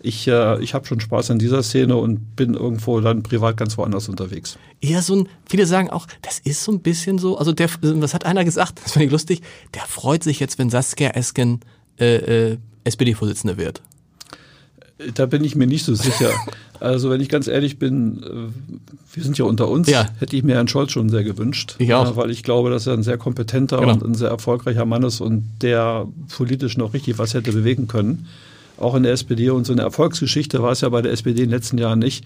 Ich, 0.03 0.27
äh, 0.27 0.61
ich 0.61 0.75
habe 0.75 0.85
schon 0.87 0.99
Spaß 0.99 1.31
an 1.31 1.39
dieser 1.39 1.62
Szene 1.62 1.97
und 1.97 2.35
bin 2.35 2.55
irgendwo 2.55 3.01
dann 3.01 3.23
privat 3.23 3.57
ganz 3.57 3.79
woanders 3.79 4.09
unterwegs. 4.09 4.59
Eher 4.81 5.01
so 5.01 5.14
ein, 5.14 5.29
viele 5.49 5.64
sagen 5.66 5.89
auch, 5.91 6.09
das 6.23 6.41
ist 6.41 6.64
so 6.64 6.73
ein 6.73 6.81
bisschen 6.81 7.18
so, 7.18 7.39
also 7.39 7.53
der, 7.53 7.68
was 7.81 8.12
hat 8.12 8.27
einer 8.27 8.45
gesagt, 8.45 8.81
das 8.83 8.93
fand 8.93 9.07
ich 9.07 9.12
lustig, 9.12 9.43
der 9.75 9.83
freut 9.83 10.25
sich 10.25 10.41
jetzt, 10.41 10.59
wenn 10.59 10.68
Saskia 10.68 11.11
Esken 11.11 11.61
äh, 12.01 12.16
äh, 12.51 12.59
SPD-Vorsitzende 12.85 13.57
wird. 13.57 13.80
Da 15.14 15.26
bin 15.26 15.43
ich 15.43 15.57
mir 15.57 15.66
nicht 15.66 15.85
so 15.85 15.95
sicher. 15.95 16.30
Also 16.78 17.11
wenn 17.11 17.20
ich 17.20 17.28
ganz 17.28 17.49
ehrlich 17.49 17.78
bin, 17.78 18.22
äh, 18.22 19.14
wir 19.16 19.22
sind 19.24 19.37
ja 19.39 19.45
unter 19.45 19.68
uns, 19.68 19.89
Ja. 19.89 20.09
hätte 20.18 20.37
ich 20.37 20.43
mir 20.45 20.55
Herrn 20.55 20.68
Scholz 20.68 20.93
schon 20.93 21.09
sehr 21.09 21.24
gewünscht. 21.24 21.74
Ich 21.78 21.93
auch. 21.95 22.16
Weil 22.16 22.30
ich 22.30 22.43
glaube, 22.43 22.70
dass 22.70 22.87
er 22.87 22.95
ein 22.95 23.03
sehr 23.03 23.18
kompetenter 23.18 23.78
Genau. 23.78 23.93
und 23.93 24.03
ein 24.05 24.14
sehr 24.14 24.28
erfolgreicher 24.28 24.85
Mann 24.85 25.03
ist 25.03 25.20
und 25.20 25.45
der 25.61 26.07
politisch 26.37 26.76
noch 26.76 26.93
richtig 26.95 27.18
was 27.18 27.35
hätte 27.35 27.53
bewegen 27.53 27.89
können. 27.89 28.26
Auch 28.78 28.95
in 28.95 29.03
der 29.03 29.12
SPD 29.12 29.51
und 29.51 29.64
so 29.64 29.72
eine 29.72 29.83
Erfolgsgeschichte 29.83 30.62
war 30.62 30.72
es 30.72 30.80
ja 30.83 30.89
bei 30.89 31.03
der 31.03 31.12
SPD 31.12 31.43
in 31.43 31.49
den 31.49 31.51
letzten 31.51 31.78
Jahren 31.78 31.99
nicht. 31.99 32.24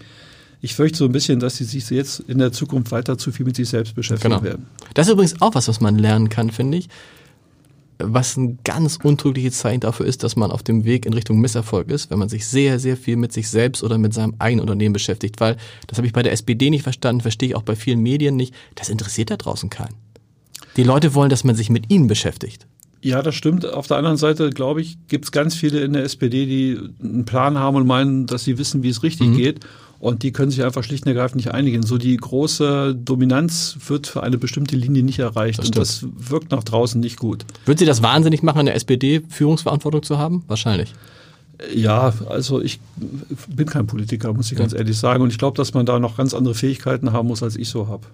Ich 0.63 0.75
fürchte 0.75 0.99
so 0.99 1.05
ein 1.05 1.13
bisschen, 1.13 1.39
dass 1.39 1.57
sie 1.57 1.65
sich 1.65 1.89
jetzt 1.91 2.21
in 2.21 2.39
der 2.39 2.51
Zukunft 2.53 2.91
weiter 2.93 3.19
zu 3.19 3.31
viel 3.33 3.45
mit 3.47 3.57
sich 3.57 3.69
selbst 3.69 3.95
beschäftigen 3.95 4.33
Genau. 4.35 4.43
werden. 4.45 4.67
Das 4.95 5.07
ist 5.07 5.13
übrigens 5.13 5.41
auch 5.41 5.55
was, 5.55 5.69
was 5.69 5.81
man 5.81 5.99
lernen 5.99 6.29
kann, 6.31 6.51
finde 6.51 6.79
ich. 6.79 6.89
Was 7.99 8.37
ein 8.37 8.59
ganz 8.65 8.99
untrügliches 9.03 9.59
Zeichen 9.59 9.81
dafür 9.81 10.07
ist, 10.07 10.23
dass 10.23 10.37
man 10.37 10.51
auf 10.51 10.63
dem 10.63 10.85
Weg 10.85 11.07
in 11.07 11.15
Richtung 11.15 11.41
Misserfolg 11.41 11.91
ist, 11.91 12.11
wenn 12.11 12.19
man 12.19 12.29
sich 12.29 12.47
sehr, 12.47 12.79
sehr 12.79 12.97
viel 12.97 13.17
mit 13.17 13.33
sich 13.33 13.49
selbst 13.49 13.83
oder 13.83 13.97
mit 13.97 14.13
seinem 14.13 14.35
eigenen 14.39 14.61
Unternehmen 14.61 14.93
beschäftigt. 14.93 15.41
Weil, 15.41 15.57
das 15.87 15.99
habe 15.99 16.07
ich 16.07 16.13
bei 16.13 16.23
der 16.23 16.33
SPD 16.33 16.69
nicht 16.71 16.83
verstanden, 16.83 17.23
verstehe 17.23 17.51
ich 17.51 17.55
auch 17.57 17.63
bei 17.63 17.77
vielen 17.77 18.01
Medien 18.01 18.37
nicht. 18.37 18.55
Das 18.75 18.89
interessiert 18.89 19.31
da 19.31 19.37
draußen 19.37 19.71
keinen. 19.71 19.95
Die 20.77 20.83
Leute 20.83 21.15
wollen, 21.15 21.31
dass 21.31 21.45
man 21.45 21.55
sich 21.55 21.71
mit 21.71 21.91
ihnen 21.91 22.07
beschäftigt. 22.07 22.67
Ja, 23.03 23.23
das 23.23 23.35
stimmt. 23.35 23.65
Auf 23.65 23.87
der 23.87 23.99
anderen 23.99 24.17
Seite, 24.17 24.51
glaube 24.51 24.81
ich, 24.81 24.99
gibt 25.09 25.27
es 25.27 25.33
ganz 25.33 25.55
viele 25.55 25.81
in 25.81 25.93
der 25.93 26.03
SPD, 26.03 26.45
die 26.45 26.79
einen 27.03 27.25
Plan 27.25 27.59
haben 27.59 27.77
und 27.77 27.87
meinen, 27.87 28.27
dass 28.27 28.45
sie 28.45 28.59
wissen, 28.59 28.83
wie 28.83 28.89
es 28.89 29.03
richtig 29.03 29.37
geht. 29.37 29.61
Und 29.99 30.23
die 30.23 30.33
können 30.33 30.51
sich 30.51 30.63
einfach 30.63 30.85
schlicht 30.85 31.05
und 31.05 31.09
ergreifend 31.09 31.37
nicht 31.37 31.53
einigen. 31.53 31.83
So 31.83 31.99
die 31.99 32.17
große 32.17 32.95
Dominanz 32.95 33.79
wird 33.87 34.07
für 34.07 34.23
eine 34.23 34.39
bestimmte 34.39 34.77
Linie 34.77 35.03
nicht 35.03 35.19
erreicht. 35.19 35.59
Das 35.59 35.67
und 35.67 35.77
das 35.77 36.07
wirkt 36.17 36.51
nach 36.51 36.65
draußen 36.65 37.01
nicht 37.01 37.19
gut. 37.19 37.45
Würde 37.65 37.79
sie 37.79 37.87
das 37.87 38.03
wahnsinnig 38.03 38.43
machen, 38.43 38.61
in 38.61 38.67
der 38.67 38.75
SPD 38.75 39.23
Führungsverantwortung 39.29 40.03
zu 40.03 40.19
haben? 40.19 40.45
Wahrscheinlich. 40.49 40.93
Ja, 41.75 42.13
also 42.29 42.61
ich 42.61 42.81
bin 43.49 43.67
kein 43.67 43.87
Politiker, 43.87 44.33
muss 44.35 44.53
ich 44.53 44.59
ganz 44.59 44.75
ehrlich 44.75 44.99
sagen. 44.99 45.23
Und 45.23 45.31
ich 45.31 45.39
glaube, 45.39 45.57
dass 45.57 45.73
man 45.73 45.87
da 45.87 45.99
noch 45.99 46.17
ganz 46.17 46.35
andere 46.35 46.55
Fähigkeiten 46.55 47.13
haben 47.13 47.29
muss, 47.29 47.43
als 47.43 47.57
ich 47.57 47.69
so 47.69 47.89
habe. 47.89 48.07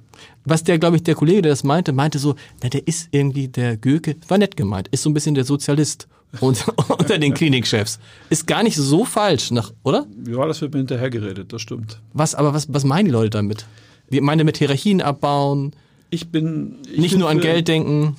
Was 0.44 0.62
der, 0.62 0.78
glaube 0.78 0.96
ich, 0.96 1.02
der 1.02 1.16
Kollege, 1.16 1.42
der 1.42 1.52
das 1.52 1.64
meinte, 1.64 1.92
meinte 1.92 2.20
so, 2.20 2.36
na, 2.62 2.68
der 2.68 2.86
ist 2.86 3.08
irgendwie 3.10 3.48
der 3.48 3.76
Göke, 3.76 4.16
war 4.28 4.38
nett 4.38 4.56
gemeint, 4.56 4.88
ist 4.88 5.02
so 5.02 5.10
ein 5.10 5.14
bisschen 5.14 5.34
der 5.34 5.44
Sozialist 5.44 6.06
unter, 6.40 6.74
unter 6.98 7.18
den 7.18 7.34
Klinikchefs. 7.34 7.98
Ist 8.30 8.46
gar 8.46 8.62
nicht 8.62 8.76
so 8.76 9.04
falsch, 9.04 9.50
nach, 9.50 9.72
oder? 9.82 10.06
Ja, 10.26 10.46
das 10.46 10.60
wird 10.60 10.72
mir 10.72 10.78
hinterher 10.78 11.10
geredet, 11.10 11.52
das 11.52 11.62
stimmt. 11.62 12.00
Was, 12.12 12.34
aber 12.34 12.54
was, 12.54 12.72
was 12.72 12.84
meinen 12.84 13.06
die 13.06 13.12
Leute 13.12 13.30
damit? 13.30 13.66
Die 14.10 14.20
meinen 14.20 14.44
mit 14.44 14.58
Hierarchien 14.58 15.00
abbauen, 15.00 15.72
Ich 16.10 16.28
bin 16.28 16.76
ich 16.90 16.98
nicht 16.98 17.10
bin 17.12 17.20
nur 17.20 17.30
an 17.30 17.40
Geld 17.40 17.68
denken. 17.68 18.16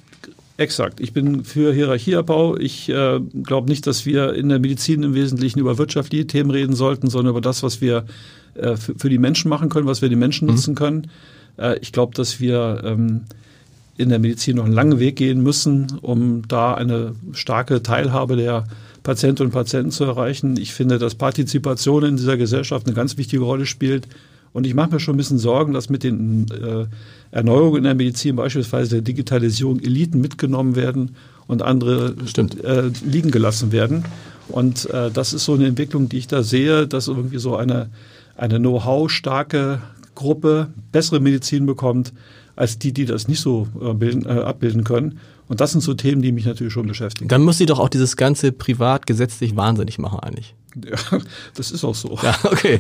Exakt. 0.58 1.00
Ich 1.00 1.14
bin 1.14 1.44
für 1.44 1.74
Hierarchieabbau. 1.74 2.58
Ich 2.58 2.88
äh, 2.90 3.20
glaube 3.44 3.70
nicht, 3.70 3.88
dass 3.88 4.06
wir 4.06 4.34
in 4.34 4.50
der 4.50 4.60
Medizin 4.60 5.02
im 5.02 5.16
Wesentlichen 5.16 5.60
über 5.60 5.78
wirtschaftliche 5.78 6.28
Themen 6.28 6.52
reden 6.52 6.76
sollten, 6.76 7.10
sondern 7.10 7.32
über 7.32 7.42
das, 7.42 7.64
was 7.64 7.82
wir 7.82 8.06
äh, 8.54 8.76
für, 8.76 8.94
für 8.96 9.10
die 9.10 9.18
Menschen 9.18 9.50
machen 9.50 9.70
können, 9.70 9.88
was 9.88 10.02
wir 10.02 10.10
den 10.10 10.20
Menschen 10.20 10.48
nutzen 10.48 10.76
können. 10.76 11.10
Äh, 11.58 11.80
ich 11.80 11.92
glaube, 11.92 12.14
dass 12.16 12.40
wir 12.40 12.82
ähm, 12.86 13.22
in 13.98 14.10
der 14.10 14.20
Medizin 14.20 14.58
noch 14.58 14.66
einen 14.66 14.74
langen 14.74 15.00
Weg 15.00 15.18
gehen 15.18 15.42
müssen, 15.44 16.00
um 16.02 16.48
da 16.48 16.74
eine 16.74 17.14
starke 17.34 17.84
Teilhabe 17.84 18.36
der 18.36 18.66
Patientinnen 19.04 19.50
und 19.50 19.54
Patienten 19.54 19.92
zu 19.92 20.06
erreichen. 20.06 20.58
Ich 20.58 20.74
finde, 20.74 20.98
dass 20.98 21.16
Partizipation 21.16 22.04
in 22.04 22.18
dieser 22.18 22.38
Gesellschaft 22.38 22.88
eine 22.88 22.96
ganz 22.96 23.18
wichtige 23.18 23.44
Rolle 23.44 23.66
spielt. 23.66 24.08
Und 24.54 24.66
ich 24.66 24.76
mache 24.76 24.92
mir 24.92 25.00
schon 25.00 25.16
ein 25.16 25.18
bisschen 25.18 25.40
Sorgen, 25.40 25.74
dass 25.74 25.90
mit 25.90 26.04
den 26.04 26.46
äh, 26.52 26.86
Erneuerungen 27.32 27.78
in 27.78 27.84
der 27.84 27.96
Medizin, 27.96 28.36
beispielsweise 28.36 28.92
der 28.92 29.02
Digitalisierung, 29.02 29.80
Eliten 29.80 30.22
mitgenommen 30.22 30.76
werden 30.76 31.16
und 31.48 31.62
andere. 31.62 32.16
Äh, 32.64 32.92
liegen 33.06 33.32
gelassen 33.32 33.72
werden. 33.72 34.06
Und 34.48 34.90
äh, 34.92 35.12
das 35.12 35.34
ist 35.34 35.46
so 35.46 35.54
eine 35.54 35.68
Entwicklung, 35.68 36.10
die 36.10 36.18
ich 36.18 36.28
da 36.28 36.44
sehe, 36.44 36.88
dass 36.88 37.08
irgendwie 37.08 37.40
so 37.40 37.56
eine, 37.56 37.90
eine 38.38 38.60
Know-how-starke 38.60 39.82
Gruppe 40.16 40.68
bessere 40.92 41.20
Medizin 41.20 41.66
bekommt, 41.66 42.14
als 42.56 42.80
die, 42.80 42.94
die 42.94 43.06
das 43.06 43.28
nicht 43.28 43.40
so 43.40 43.68
äh, 43.82 43.94
bilden, 43.94 44.26
äh, 44.26 44.42
abbilden 44.42 44.84
können. 44.84 45.20
Und 45.48 45.62
das 45.62 45.72
sind 45.72 45.82
so 45.82 45.94
Themen, 45.94 46.22
die 46.22 46.32
mich 46.32 46.46
natürlich 46.46 46.74
schon 46.74 46.88
beschäftigen. 46.88 47.28
Dann 47.28 47.44
muss 47.44 47.58
sie 47.58 47.66
doch 47.66 47.80
auch 47.80 47.90
dieses 47.90 48.16
ganze 48.16 48.52
privat 48.52 49.06
gesetzlich 49.06 49.56
wahnsinnig 49.56 50.00
machen 50.00 50.20
eigentlich. 50.20 50.56
Ja, 50.76 50.98
das 51.56 51.72
ist 51.72 51.84
auch 51.84 51.96
so. 51.96 52.18
Ja, 52.22 52.36
okay. 52.44 52.80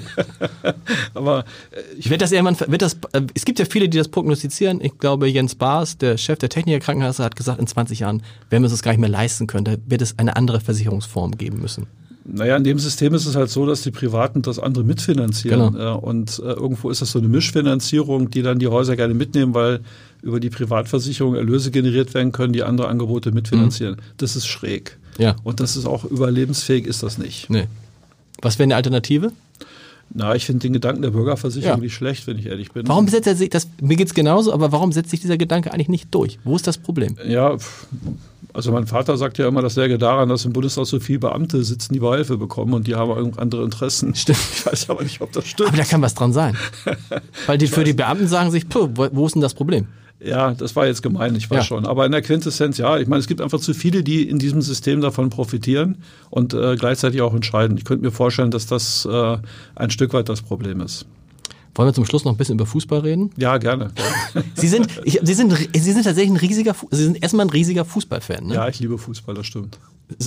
Aber 1.14 1.46
äh, 1.72 1.82
ich 1.98 2.10
Wird 2.10 2.22
das 2.22 2.32
irgendwann, 2.32 2.58
wird 2.72 2.82
das, 2.82 2.98
äh, 3.12 3.22
es 3.34 3.46
gibt 3.46 3.60
ja 3.60 3.66
viele, 3.66 3.90
die 3.90 3.98
das 3.98 4.08
prognostizieren. 4.08 4.82
Ich 4.82 4.98
glaube, 4.98 5.28
Jens 5.28 5.56
Baas, 5.56 5.98
der 5.98 6.18
Chef 6.18 6.40
der 6.40 6.50
Technikerkrankenkasse, 6.50 7.24
hat 7.24 7.36
gesagt, 7.36 7.60
in 7.60 7.68
20 7.68 8.00
Jahren 8.00 8.24
werden 8.50 8.64
wir 8.64 8.68
uns 8.68 8.74
das 8.74 8.84
gar 8.84 8.92
nicht 8.92 9.02
mehr 9.02 9.10
leisten 9.10 9.48
können. 9.48 9.66
Da 9.66 9.76
wird 9.86 10.02
es 10.02 10.18
eine 10.18 10.36
andere 10.36 10.60
Versicherungsform 10.60 11.38
geben 11.38 11.60
müssen. 11.60 11.88
Naja, 12.26 12.56
in 12.56 12.64
dem 12.64 12.80
System 12.80 13.14
ist 13.14 13.26
es 13.26 13.36
halt 13.36 13.50
so, 13.50 13.66
dass 13.66 13.82
die 13.82 13.92
Privaten 13.92 14.42
das 14.42 14.58
andere 14.58 14.84
mitfinanzieren. 14.86 15.74
Genau. 15.74 15.98
Äh, 15.98 16.00
Und 16.00 16.40
äh, 16.40 16.54
irgendwo 16.54 16.90
ist 16.90 17.02
das 17.02 17.12
so 17.12 17.20
eine 17.20 17.28
Mischfinanzierung, 17.28 18.30
die 18.30 18.42
dann 18.42 18.60
die 18.60 18.68
Häuser 18.68 18.96
gerne 18.96 19.14
mitnehmen, 19.14 19.54
weil 19.54 19.82
über 20.22 20.40
die 20.40 20.50
Privatversicherung 20.50 21.36
Erlöse 21.36 21.70
generiert 21.70 22.14
werden 22.14 22.32
können, 22.32 22.54
die 22.54 22.64
andere 22.64 22.88
Angebote 22.88 23.32
mitfinanzieren. 23.34 23.98
Das 24.18 24.38
ist 24.38 24.48
schräg. 24.48 24.98
Mhm. 25.18 25.24
Ja. 25.24 25.36
Und 25.44 25.60
das 25.60 25.76
ist 25.76 25.86
auch 25.86 26.06
überlebensfähig, 26.06 26.86
ist 26.88 27.04
das 27.04 27.18
nicht. 27.18 27.50
Nee. 27.50 27.68
Was 28.42 28.58
wäre 28.58 28.64
eine 28.68 28.76
Alternative? 28.78 29.32
Na, 30.16 30.34
ich 30.36 30.46
finde 30.46 30.60
den 30.60 30.74
Gedanken 30.74 31.02
der 31.02 31.10
Bürgerversicherung 31.12 31.78
Ja. 31.80 31.84
nicht 31.84 31.94
schlecht, 31.94 32.28
wenn 32.28 32.38
ich 32.38 32.46
ehrlich 32.46 32.72
bin. 32.72 32.88
Warum 32.88 33.08
setzt 33.08 33.28
er 33.28 33.36
sich, 33.36 33.50
das, 33.50 33.68
mir 33.82 33.98
geht's 33.98 34.14
genauso, 34.14 34.54
aber 34.54 34.72
warum 34.72 34.92
setzt 34.92 35.10
sich 35.10 35.20
dieser 35.20 35.38
Gedanke 35.38 35.74
eigentlich 35.74 35.90
nicht 35.90 36.08
durch? 36.16 36.40
Wo 36.44 36.56
ist 36.56 36.68
das 36.68 36.78
Problem? 36.78 37.18
Ja, 37.28 37.58
also 38.54 38.72
mein 38.72 38.88
Vater 38.88 39.18
sagt 39.18 39.38
ja 39.39 39.47
immer, 39.47 39.62
das 39.62 39.76
läge 39.76 39.97
daran, 39.97 40.30
dass 40.30 40.45
im 40.45 40.54
Bundestag 40.54 40.86
so 40.86 40.99
viele 40.99 41.20
Beamte 41.20 41.64
sitzen, 41.64 41.93
die 41.93 41.99
Beihilfe 41.99 42.38
bekommen 42.38 42.74
und 42.74 42.88
die 42.88 42.95
haben 42.95 43.38
andere 43.38 43.64
Interessen. 43.64 44.14
Stimmt. 44.16 44.38
Ich 44.56 44.66
weiß 44.66 44.89
aber 44.89 45.04
nicht, 45.04 45.20
ob 45.22 45.32
das 45.32 45.47
stimmt. 45.47 45.70
Aber 45.70 45.78
da 45.78 45.84
kann 45.84 46.01
was 46.01 46.14
dran 46.14 46.32
sein. 46.34 46.56
Weil 47.47 47.58
die, 47.58 47.68
für 47.68 47.84
die 47.84 47.93
Beamten 47.93 48.28
sagen 48.28 48.51
sich, 48.51 48.66
wo 48.74 49.26
ist 49.26 49.34
denn 49.36 49.41
das 49.41 49.54
Problem? 49.54 49.88
Ja, 50.24 50.54
das 50.54 50.76
war 50.78 50.86
jetzt 50.86 51.04
gemein, 51.04 51.36
ich 51.36 51.49
weiß 51.49 51.58
Ja. 51.58 51.64
schon. 51.64 51.86
Aber 51.86 52.06
in 52.06 52.14
der 52.14 52.22
Quintessenz, 52.22 52.78
ja, 52.78 52.97
ich 52.97 53.08
meine, 53.08 53.20
es 53.20 53.28
gibt 53.28 53.41
einfach 53.41 53.60
zu 53.60 53.74
viele, 53.74 54.04
die 54.04 54.24
in 54.30 54.39
diesem 54.39 54.62
System 54.62 55.01
davon 55.01 55.30
profitieren 55.30 55.97
und 56.30 56.54
äh, 56.54 56.78
gleichzeitig 56.78 57.22
auch 57.22 57.34
entscheiden. 57.34 57.76
Ich 57.78 57.84
könnte 57.84 58.06
mir 58.06 58.12
vorstellen, 58.12 58.49
dass 58.51 58.66
das 58.66 59.06
äh, 59.06 59.38
ein 59.76 59.89
Stück 59.89 60.14
weit 60.14 60.30
das 60.30 60.41
Problem 60.41 60.80
ist. 60.80 61.06
Wollen 61.76 61.90
wir 61.90 61.94
zum 61.94 62.06
Schluss 62.06 62.24
noch 62.24 62.32
ein 62.34 62.38
bisschen 62.38 62.56
über 62.56 62.66
Fußball 62.68 63.00
reden? 63.00 63.32
Ja, 63.38 63.58
gerne. 63.58 63.92
Sie 64.56 64.68
sind, 64.68 64.88
ich, 65.06 65.20
Sie 65.24 65.34
sind, 65.34 65.52
Sie 65.74 65.92
sind 65.92 66.04
tatsächlich 66.04 66.32
ein 66.32 66.38
riesiger, 66.38 66.76
Sie 66.92 67.04
sind 67.04 67.22
erstmal 67.22 67.46
ein 67.48 67.50
riesiger 67.50 67.84
Fußballfan, 67.86 68.48
ne? 68.48 68.54
ja, 68.56 68.68
ich 68.68 68.80
liebe 68.80 68.98
Fußball, 68.98 69.34
das 69.36 69.48
stimmt. 69.48 69.80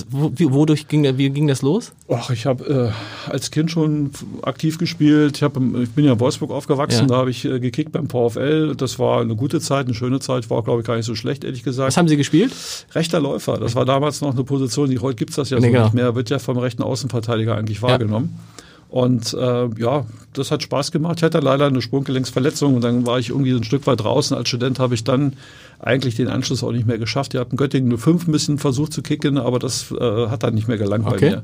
Wo, 0.09 0.31
wodurch 0.51 0.87
ging, 0.89 1.17
wie 1.17 1.29
ging 1.29 1.47
das 1.47 1.61
los? 1.61 1.93
Ach, 2.09 2.29
ich 2.31 2.45
habe 2.45 2.91
äh, 3.27 3.29
als 3.31 3.51
Kind 3.51 3.71
schon 3.71 4.09
aktiv 4.41 4.77
gespielt. 4.79 5.37
Ich, 5.37 5.43
hab, 5.43 5.55
ich 5.55 5.89
bin 5.91 6.03
ja 6.03 6.13
in 6.13 6.19
Wolfsburg 6.19 6.51
aufgewachsen, 6.51 7.01
Ja. 7.01 7.05
da 7.05 7.15
habe 7.17 7.29
ich 7.29 7.45
äh, 7.45 7.59
gekickt 7.61 7.91
beim 7.93 8.09
VfL. 8.09 8.75
Das 8.75 8.99
war 8.99 9.21
eine 9.21 9.35
gute 9.35 9.61
Zeit, 9.61 9.85
eine 9.85 9.93
schöne 9.93 10.19
Zeit, 10.19 10.49
war, 10.49 10.63
glaube 10.63 10.81
ich, 10.81 10.87
gar 10.87 10.97
nicht 10.97 11.05
so 11.05 11.15
schlecht, 11.15 11.45
ehrlich 11.45 11.63
gesagt. 11.63 11.87
Was 11.87 11.95
haben 11.95 12.07
Sie 12.09 12.17
gespielt? 12.17 12.53
Rechter 12.93 13.21
Läufer, 13.21 13.57
das 13.59 13.75
war 13.75 13.85
damals 13.85 14.19
noch 14.19 14.33
eine 14.33 14.43
Position, 14.43 14.89
die 14.89 14.99
heute 14.99 15.15
gibt's 15.15 15.35
das 15.35 15.51
ja 15.51 15.59
Nee, 15.59 15.67
so 15.67 15.71
genau. 15.71 15.83
nicht 15.85 15.93
mehr, 15.93 16.15
wird 16.15 16.29
ja 16.31 16.39
vom 16.39 16.57
rechten 16.57 16.83
Außenverteidiger 16.83 17.55
eigentlich 17.55 17.81
wahrgenommen. 17.81 18.37
Und 18.89 19.33
äh, 19.33 19.67
ja, 19.77 20.05
das 20.33 20.49
hat 20.51 20.63
Spaß 20.63 20.91
gemacht. 20.91 21.17
Ich 21.17 21.23
hatte 21.23 21.39
leider 21.39 21.67
eine 21.67 21.81
Sprunggelenksverletzung 21.81 22.75
und 22.75 22.83
dann 22.83 23.05
war 23.05 23.19
ich 23.19 23.29
irgendwie 23.29 23.51
ein 23.51 23.63
Stück 23.63 23.85
weit 23.85 23.99
draußen. 24.01 24.35
Als 24.37 24.47
Student 24.47 24.79
habe 24.79 24.95
ich 24.95 25.03
dann 25.03 25.33
eigentlich 25.79 26.15
den 26.15 26.29
Anschluss 26.29 26.63
auch 26.63 26.71
nicht 26.71 26.87
mehr 26.87 26.97
geschafft. 26.97 27.33
Wir 27.33 27.41
hatten 27.41 27.57
Göttingen 27.57 27.89
eine 27.91 27.97
5 27.97 28.27
ein 28.27 28.31
bisschen 28.31 28.57
versucht 28.57 28.93
zu 28.93 29.01
kicken, 29.01 29.37
aber 29.37 29.59
das 29.59 29.91
äh, 29.91 30.27
hat 30.27 30.43
dann 30.43 30.53
nicht 30.55 30.67
mehr 30.67 30.77
gelangt 30.77 31.05
Okay. 31.05 31.19
bei 31.19 31.29
mir. 31.37 31.43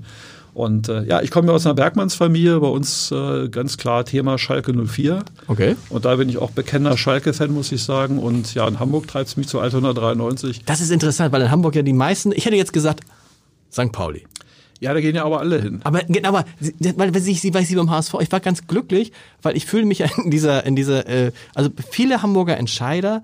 Und 0.54 0.88
äh, 0.88 1.04
ja, 1.06 1.22
ich 1.22 1.32
komme 1.32 1.48
ja 1.48 1.54
aus 1.54 1.66
einer 1.66 1.74
Bergmannsfamilie, 1.74 2.60
bei 2.60 2.68
uns 2.68 3.12
äh, 3.12 3.50
ganz 3.50 3.78
klar 3.78 4.06
Thema 4.06 4.38
Schalke 4.38 4.72
04. 4.72 5.24
Okay. 5.48 5.76
Und 5.90 6.06
da 6.06 6.16
bin 6.16 6.30
ich 6.30 6.38
auch 6.38 6.52
bekennender 6.52 6.96
Schalke-Fan, 6.96 7.52
muss 7.52 7.72
ich 7.72 7.84
sagen. 7.84 8.20
Und 8.20 8.54
ja, 8.54 8.68
in 8.68 8.80
Hamburg 8.80 9.08
treibt 9.08 9.30
es 9.30 9.36
mich 9.38 9.48
zu 9.48 9.60
Altona 9.60 9.94
93. 9.94 10.64
Das 10.66 10.80
ist 10.80 10.92
interessant, 10.92 11.34
weil 11.34 11.42
in 11.42 11.50
Hamburg 11.52 11.76
ja 11.76 11.82
die 11.82 11.92
meisten, 11.94 12.32
ich 12.32 12.46
hätte 12.46 12.56
jetzt 12.56 12.72
gesagt, 12.72 13.02
St. 13.72 13.92
Pauli. 13.92 14.26
Ja, 14.84 14.94
da 14.94 15.02
gehen 15.02 15.16
ja 15.16 15.24
aber 15.26 15.40
alle 15.40 15.62
hin. 15.62 15.80
Aber, 15.84 16.02
aber 16.24 16.46
Sie- 16.60 16.74
weil, 16.98 17.14
weil, 17.14 17.28
ich, 17.28 17.54
weil 17.54 17.62
ich 17.64 17.68
sie 17.70 17.76
beim 17.76 17.90
HSV, 17.90 18.16
ich 18.22 18.32
war 18.32 18.40
ganz 18.42 18.68
glücklich, 18.68 19.12
weil 19.42 19.56
ich 19.58 19.66
fühle 19.66 19.86
mich 19.86 20.02
in 20.24 20.30
dieser, 20.30 20.66
in 20.66 20.76
dieser, 20.76 21.08
äh, 21.08 21.32
also 21.56 21.70
viele 21.90 22.22
Hamburger 22.22 22.58
Entscheider, 22.58 23.24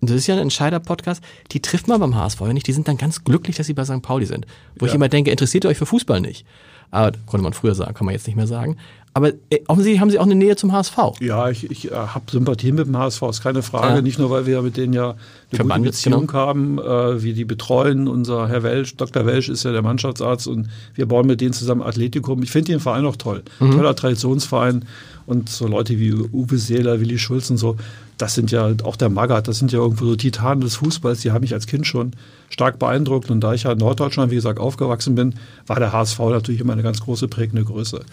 das 0.00 0.16
ist 0.16 0.26
ja 0.26 0.34
ein 0.34 0.40
Entscheider-Podcast, 0.40 1.22
die 1.52 1.60
trifft 1.60 1.86
man 1.86 2.00
beim 2.00 2.14
HSV 2.16 2.40
ja 2.40 2.52
nicht, 2.54 2.66
die 2.66 2.72
sind 2.72 2.88
dann 2.88 2.96
ganz 2.96 3.22
glücklich, 3.24 3.56
dass 3.56 3.66
sie 3.66 3.74
bei 3.74 3.84
St. 3.84 4.00
Pauli 4.00 4.24
sind. 4.24 4.46
Wo 4.78 4.86
ich 4.86 4.92
Ja. 4.92 4.96
immer 4.96 5.08
denke, 5.10 5.30
interessiert 5.30 5.64
ihr 5.64 5.68
euch 5.70 5.76
für 5.78 5.84
Fußball 5.86 6.20
nicht? 6.22 6.46
Aber 6.90 7.12
konnte 7.26 7.44
man 7.44 7.52
früher 7.52 7.74
sagen, 7.74 7.94
kann 7.94 8.06
man 8.06 8.14
jetzt 8.14 8.26
nicht 8.26 8.34
mehr 8.36 8.46
sagen. 8.48 8.76
Aber 9.12 9.32
äh, 9.50 9.60
offensichtlich 9.66 10.00
haben 10.00 10.10
Sie 10.10 10.18
auch 10.18 10.24
eine 10.24 10.36
Nähe 10.36 10.54
zum 10.54 10.72
HSV. 10.72 10.96
Ja, 11.20 11.50
ich, 11.50 11.68
ich 11.68 11.90
äh, 11.90 11.94
habe 11.94 12.30
Sympathie 12.30 12.70
mit 12.70 12.86
dem 12.86 12.96
HSV, 12.96 13.22
ist 13.22 13.42
keine 13.42 13.62
Frage. 13.62 13.96
Ja. 13.96 14.02
Nicht 14.02 14.18
nur, 14.18 14.30
weil 14.30 14.46
wir 14.46 14.62
mit 14.62 14.76
denen 14.76 14.92
ja 14.92 15.10
eine 15.10 15.16
Verbandet, 15.52 15.94
gute 15.94 16.10
Beziehung 16.10 16.26
genau. 16.28 16.38
haben, 16.38 16.78
äh, 16.78 17.22
wie 17.22 17.32
die 17.32 17.44
betreuen. 17.44 18.06
Unser 18.06 18.48
Herr 18.48 18.62
Welsch, 18.62 18.96
Dr. 18.96 19.26
Welsch 19.26 19.48
ist 19.48 19.64
ja 19.64 19.72
der 19.72 19.82
Mannschaftsarzt 19.82 20.46
und 20.46 20.68
wir 20.94 21.06
bauen 21.06 21.26
mit 21.26 21.40
denen 21.40 21.52
zusammen 21.52 21.82
Athletikum. 21.82 22.42
Ich 22.42 22.52
finde 22.52 22.72
den 22.72 22.80
Verein 22.80 23.04
auch 23.04 23.16
toll. 23.16 23.42
Mhm. 23.58 23.72
Toller 23.72 23.96
Traditionsverein 23.96 24.84
und 25.26 25.48
so 25.48 25.66
Leute 25.66 25.98
wie 25.98 26.12
Uwe 26.12 26.58
Seeler, 26.58 27.00
Willi 27.00 27.18
Schulz 27.18 27.50
und 27.50 27.56
so. 27.56 27.76
Das 28.20 28.34
sind 28.34 28.50
ja 28.50 28.72
auch 28.84 28.96
der 28.96 29.08
Magath, 29.08 29.48
das 29.48 29.58
sind 29.58 29.72
ja 29.72 29.78
irgendwo 29.78 30.04
so 30.04 30.16
Titanen 30.16 30.60
des 30.60 30.76
Fußballs. 30.76 31.20
Die 31.20 31.32
haben 31.32 31.40
mich 31.40 31.54
als 31.54 31.66
Kind 31.66 31.86
schon 31.86 32.12
stark 32.50 32.78
beeindruckt. 32.78 33.30
Und 33.30 33.40
da 33.40 33.54
ich 33.54 33.62
ja 33.62 33.72
in 33.72 33.78
Norddeutschland, 33.78 34.30
wie 34.30 34.34
gesagt, 34.34 34.58
aufgewachsen 34.58 35.14
bin, 35.14 35.34
war 35.66 35.78
der 35.78 35.92
HSV 35.92 36.18
natürlich 36.18 36.60
immer 36.60 36.74
eine 36.74 36.82
ganz 36.82 37.00
große 37.00 37.28
prägende 37.28 37.64
Größe. 37.64 38.04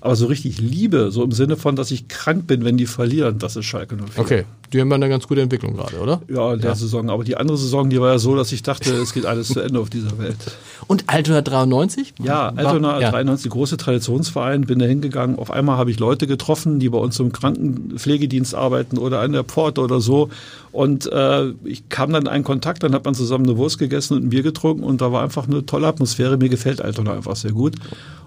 Aber 0.00 0.16
so 0.16 0.26
richtig 0.26 0.60
Liebe, 0.60 1.10
so 1.10 1.24
im 1.24 1.32
Sinne 1.32 1.56
von, 1.56 1.76
dass 1.76 1.90
ich 1.90 2.08
krank 2.08 2.46
bin, 2.46 2.64
wenn 2.64 2.76
die 2.76 2.86
verlieren, 2.86 3.38
das 3.38 3.56
ist 3.56 3.64
Schalke 3.64 3.96
04. 3.96 4.22
Okay, 4.22 4.44
die 4.74 4.80
haben 4.80 4.90
ja 4.90 4.96
eine 4.96 5.08
ganz 5.08 5.28
gute 5.28 5.40
Entwicklung 5.40 5.76
gerade, 5.76 5.98
oder? 5.98 6.20
Ja, 6.28 6.52
in 6.52 6.60
der 6.60 6.74
Saison. 6.74 7.08
Aber 7.08 7.22
die 7.22 7.36
andere 7.36 7.56
Saison, 7.56 7.88
die 7.88 8.00
war 8.00 8.10
ja 8.10 8.18
so, 8.18 8.34
dass 8.34 8.50
ich 8.50 8.64
dachte, 8.64 8.90
es 8.90 9.14
geht 9.14 9.24
alles 9.24 9.48
zu 9.48 9.60
Ende 9.60 9.78
auf 9.78 9.88
dieser 9.88 10.18
Welt. 10.18 10.36
Und 10.88 11.04
Altona 11.06 11.42
93? 11.42 12.14
Ja, 12.20 12.52
Altona 12.56 13.00
ja. 13.00 13.10
93, 13.12 13.50
große 13.50 13.76
Traditionsverein, 13.76 14.62
bin 14.62 14.80
da 14.80 14.86
hingegangen. 14.86 15.38
Auf 15.38 15.52
einmal 15.52 15.76
habe 15.76 15.92
ich 15.92 16.00
Leute 16.00 16.26
getroffen, 16.26 16.80
die 16.80 16.88
bei 16.88 16.98
uns 16.98 17.20
im 17.20 17.32
Krankenpflegedienst 17.32 18.54
arbeiten 18.54 18.98
oder 18.98 19.20
an 19.20 19.32
der 19.32 19.44
Pforte 19.44 19.80
oder 19.80 20.00
so. 20.00 20.28
Und 20.72 21.10
äh, 21.12 21.50
ich 21.62 21.88
kam 21.88 22.12
dann 22.12 22.24
in 22.24 22.28
einen 22.28 22.44
Kontakt, 22.44 22.82
dann 22.82 22.94
hat 22.94 23.04
man 23.04 23.14
zusammen 23.14 23.44
eine 23.44 23.56
Wurst 23.56 23.78
gegessen 23.78 24.16
und 24.16 24.24
ein 24.24 24.30
Bier 24.30 24.42
getrunken 24.42 24.82
und 24.82 25.00
da 25.00 25.12
war 25.12 25.22
einfach 25.22 25.46
eine 25.46 25.64
tolle 25.64 25.86
Atmosphäre. 25.86 26.36
Mir 26.36 26.48
gefällt 26.48 26.82
Altona 26.82 27.12
einfach 27.12 27.36
sehr 27.36 27.52
gut. 27.52 27.76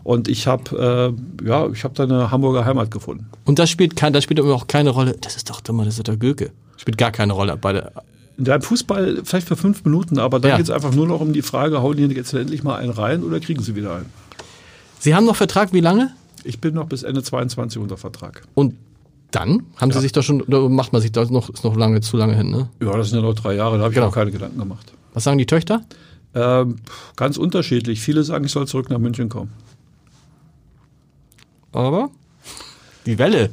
Und 0.07 0.29
ich 0.29 0.47
habe 0.47 1.13
äh, 1.43 1.45
ja, 1.45 1.67
ich 1.69 1.83
habe 1.83 1.93
da 1.93 2.03
eine 2.03 2.31
Hamburger 2.31 2.63
Heimat 2.63 2.91
gefunden. 2.91 3.27
Und 3.43 3.59
das 3.59 3.69
spielt, 3.69 3.97
kein, 3.97 4.13
das 4.13 4.23
spielt 4.23 4.39
aber 4.39 4.55
auch 4.55 4.67
keine 4.67 4.91
Rolle. 4.91 5.17
Das 5.19 5.35
ist 5.35 5.49
doch 5.49 5.61
immer, 5.67 5.83
das 5.83 5.97
ist 5.97 6.07
der 6.07 6.15
Göke. 6.37 6.51
Spielt 6.77 6.97
gar 6.97 7.11
keine 7.11 7.33
Rolle 7.33 7.57
bei 7.57 7.73
der. 7.73 7.91
Beim 8.37 8.61
Fußball 8.61 9.21
vielleicht 9.23 9.47
für 9.47 9.55
fünf 9.55 9.83
Minuten, 9.83 10.19
aber 10.19 10.39
dann 10.39 10.51
Ja. 10.51 10.57
geht 10.57 10.65
es 10.65 10.69
einfach 10.69 10.93
nur 10.93 11.07
noch 11.07 11.19
um 11.21 11.33
die 11.33 11.41
Frage, 11.41 11.81
hauen 11.81 11.97
die 11.97 12.03
jetzt 12.05 12.33
endlich 12.33 12.63
mal 12.63 12.75
einen 12.75 12.91
rein 12.91 13.23
oder 13.23 13.39
kriegen 13.39 13.63
sie 13.63 13.75
wieder 13.75 13.95
einen? 13.95 14.05
Sie 14.99 15.15
haben 15.15 15.25
noch 15.25 15.35
Vertrag, 15.35 15.73
wie 15.73 15.79
lange? 15.79 16.11
Ich 16.43 16.61
bin 16.61 16.75
noch 16.75 16.85
bis 16.85 17.01
Ende 17.03 17.23
22 17.23 17.81
unter 17.81 17.97
Vertrag. 17.97 18.43
Und 18.53 18.75
dann 19.31 19.63
haben 19.77 19.91
Sie 19.91 19.99
sich 19.99 20.11
da 20.11 20.21
schon, 20.21 20.41
oder 20.43 20.69
macht 20.69 20.93
man 20.93 21.01
sich 21.01 21.11
da 21.11 21.25
noch, 21.25 21.49
ist 21.49 21.63
noch 21.63 21.75
lange, 21.75 21.99
zu 22.01 22.15
lange 22.15 22.35
hin, 22.35 22.49
ne? 22.51 22.69
Ja, 22.81 22.95
das 22.95 23.09
sind 23.09 23.19
ja 23.19 23.25
noch 23.27 23.33
drei 23.33 23.55
Jahre, 23.55 23.77
da 23.77 23.83
habe 23.83 23.91
ich 23.91 23.95
Genau. 23.95 24.07
auch 24.07 24.13
keine 24.13 24.31
Gedanken 24.31 24.57
gemacht. 24.59 24.93
Was 25.13 25.23
sagen 25.25 25.37
die 25.39 25.45
Töchter? 25.47 25.81
Ähm, 26.35 26.75
ganz 27.15 27.37
unterschiedlich. 27.37 27.99
Viele 27.99 28.23
sagen, 28.23 28.45
ich 28.45 28.51
soll 28.51 28.67
zurück 28.67 28.89
nach 28.91 28.99
München 28.99 29.29
kommen. 29.29 29.51
Aber 31.71 32.09
die 33.05 33.17
Welle. 33.17 33.49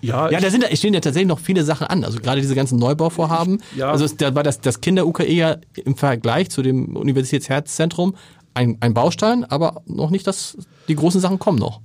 Ja, 0.00 0.30
Ja, 0.30 0.40
da 0.40 0.50
sind, 0.50 0.64
stehen 0.76 0.94
ja 0.94 1.00
tatsächlich 1.00 1.28
noch 1.28 1.40
viele 1.40 1.64
Sachen 1.64 1.86
an. 1.86 2.04
Also 2.04 2.18
gerade 2.20 2.40
diese 2.40 2.54
ganzen 2.54 2.78
Neubauvorhaben. 2.78 3.60
Ja. 3.76 3.90
Also 3.90 4.06
da 4.16 4.34
war 4.34 4.42
das, 4.42 4.60
das 4.60 4.80
Kinder-UKE 4.80 5.30
ja 5.32 5.56
im 5.84 5.96
Vergleich 5.96 6.50
zu 6.50 6.62
dem 6.62 6.96
Universitätsherzzentrum 6.96 8.14
ein, 8.54 8.76
ein 8.80 8.94
Baustein, 8.94 9.44
aber 9.44 9.82
noch 9.86 10.10
nicht, 10.10 10.26
dass 10.26 10.56
die 10.88 10.96
großen 10.96 11.20
Sachen 11.20 11.38
kommen 11.38 11.58
noch. 11.58 11.80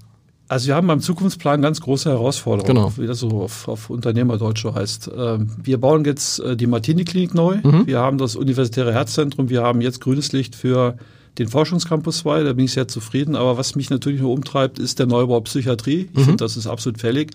also 0.47 0.67
wir 0.67 0.75
haben 0.75 0.87
beim 0.87 0.99
Zukunftsplan 1.01 1.61
ganz 1.61 1.81
große 1.81 2.09
Herausforderungen, 2.09 2.75
Genau. 2.75 2.93
wie 2.97 3.07
das 3.07 3.19
so 3.19 3.29
auf, 3.43 3.67
auf 3.67 3.89
Unternehmerdeutsch 3.89 4.61
so 4.63 4.73
heißt. 4.73 5.09
Ähm, 5.15 5.49
wir 5.61 5.79
bauen 5.79 6.05
jetzt 6.05 6.39
äh, 6.39 6.55
die 6.55 6.67
Martini-Klinik 6.67 7.33
neu. 7.33 7.57
Mhm. 7.63 7.85
Wir 7.87 7.99
haben 7.99 8.17
das 8.17 8.35
Universitäre 8.35 8.93
Herzzentrum. 8.93 9.49
Wir 9.49 9.61
haben 9.63 9.81
jetzt 9.81 10.01
grünes 10.01 10.31
Licht 10.31 10.55
für 10.55 10.97
den 11.37 11.47
Forschungscampus 11.47 12.19
2. 12.19 12.43
Da 12.43 12.53
bin 12.53 12.65
ich 12.65 12.73
sehr 12.73 12.87
zufrieden. 12.87 13.35
Aber 13.35 13.57
was 13.57 13.75
mich 13.75 13.89
natürlich 13.89 14.21
nur 14.21 14.31
umtreibt, 14.31 14.79
ist 14.79 14.99
der 14.99 15.05
Neubau 15.05 15.39
Psychiatrie. 15.41 16.09
Mhm. 16.11 16.19
Ich 16.19 16.25
finde, 16.25 16.43
das 16.43 16.57
ist 16.57 16.67
absolut 16.67 16.99
fällig. 16.99 17.31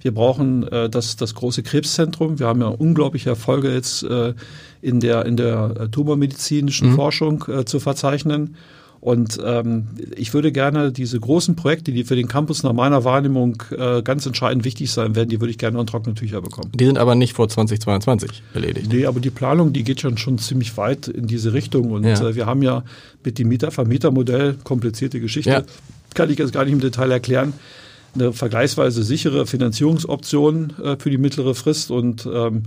Wir 0.00 0.14
brauchen 0.14 0.66
äh, 0.68 0.88
das, 0.88 1.16
das 1.16 1.34
große 1.34 1.62
Krebszentrum. 1.62 2.38
Wir 2.38 2.46
haben 2.46 2.60
ja 2.60 2.68
unglaubliche 2.68 3.30
Erfolge 3.30 3.72
jetzt 3.72 4.02
äh, 4.02 4.34
in 4.82 5.00
der, 5.00 5.26
in 5.26 5.36
der 5.36 5.74
äh, 5.78 5.88
tumormedizinischen 5.88 6.94
Forschung 6.94 7.44
äh, 7.48 7.64
zu 7.64 7.80
verzeichnen. 7.80 8.56
Und 9.00 9.38
ähm, 9.42 9.86
ich 10.14 10.34
würde 10.34 10.52
gerne 10.52 10.92
diese 10.92 11.18
großen 11.18 11.56
Projekte, 11.56 11.90
die 11.90 12.04
für 12.04 12.16
den 12.16 12.28
Campus 12.28 12.62
nach 12.62 12.74
meiner 12.74 13.02
Wahrnehmung 13.02 13.62
äh, 13.76 14.02
ganz 14.02 14.26
entscheidend 14.26 14.64
wichtig 14.66 14.90
sein 14.92 15.16
werden, 15.16 15.30
die 15.30 15.40
würde 15.40 15.50
ich 15.50 15.56
gerne 15.56 15.80
in 15.80 15.86
trockene 15.86 16.14
Tücher 16.14 16.42
bekommen. 16.42 16.70
Die 16.74 16.84
sind 16.84 16.98
aber 16.98 17.14
nicht 17.14 17.32
vor 17.32 17.48
2022 17.48 18.42
erledigt. 18.52 18.92
Nee, 18.92 19.06
aber 19.06 19.20
die 19.20 19.30
Planung, 19.30 19.72
die 19.72 19.84
geht 19.84 20.02
schon, 20.02 20.18
schon 20.18 20.36
ziemlich 20.36 20.76
weit 20.76 21.08
in 21.08 21.26
diese 21.26 21.54
Richtung. 21.54 21.92
Und 21.92 22.04
Ja. 22.04 22.20
äh, 22.28 22.34
wir 22.34 22.44
haben 22.44 22.60
ja 22.62 22.84
mit 23.24 23.38
dem 23.38 23.48
Mieter-Vermieter-Modell, 23.48 24.56
komplizierte 24.64 25.18
Geschichte, 25.18 25.50
Ja. 25.50 25.62
kann 26.14 26.28
ich 26.28 26.38
jetzt 26.38 26.52
gar 26.52 26.64
nicht 26.64 26.74
im 26.74 26.80
Detail 26.80 27.10
erklären, 27.10 27.54
eine 28.14 28.34
vergleichsweise 28.34 29.02
sichere 29.02 29.46
Finanzierungsoption 29.46 30.74
äh, 30.82 30.96
für 30.98 31.08
die 31.10 31.18
mittlere 31.18 31.54
Frist. 31.54 31.90
Und 31.90 32.28
ähm, 32.30 32.64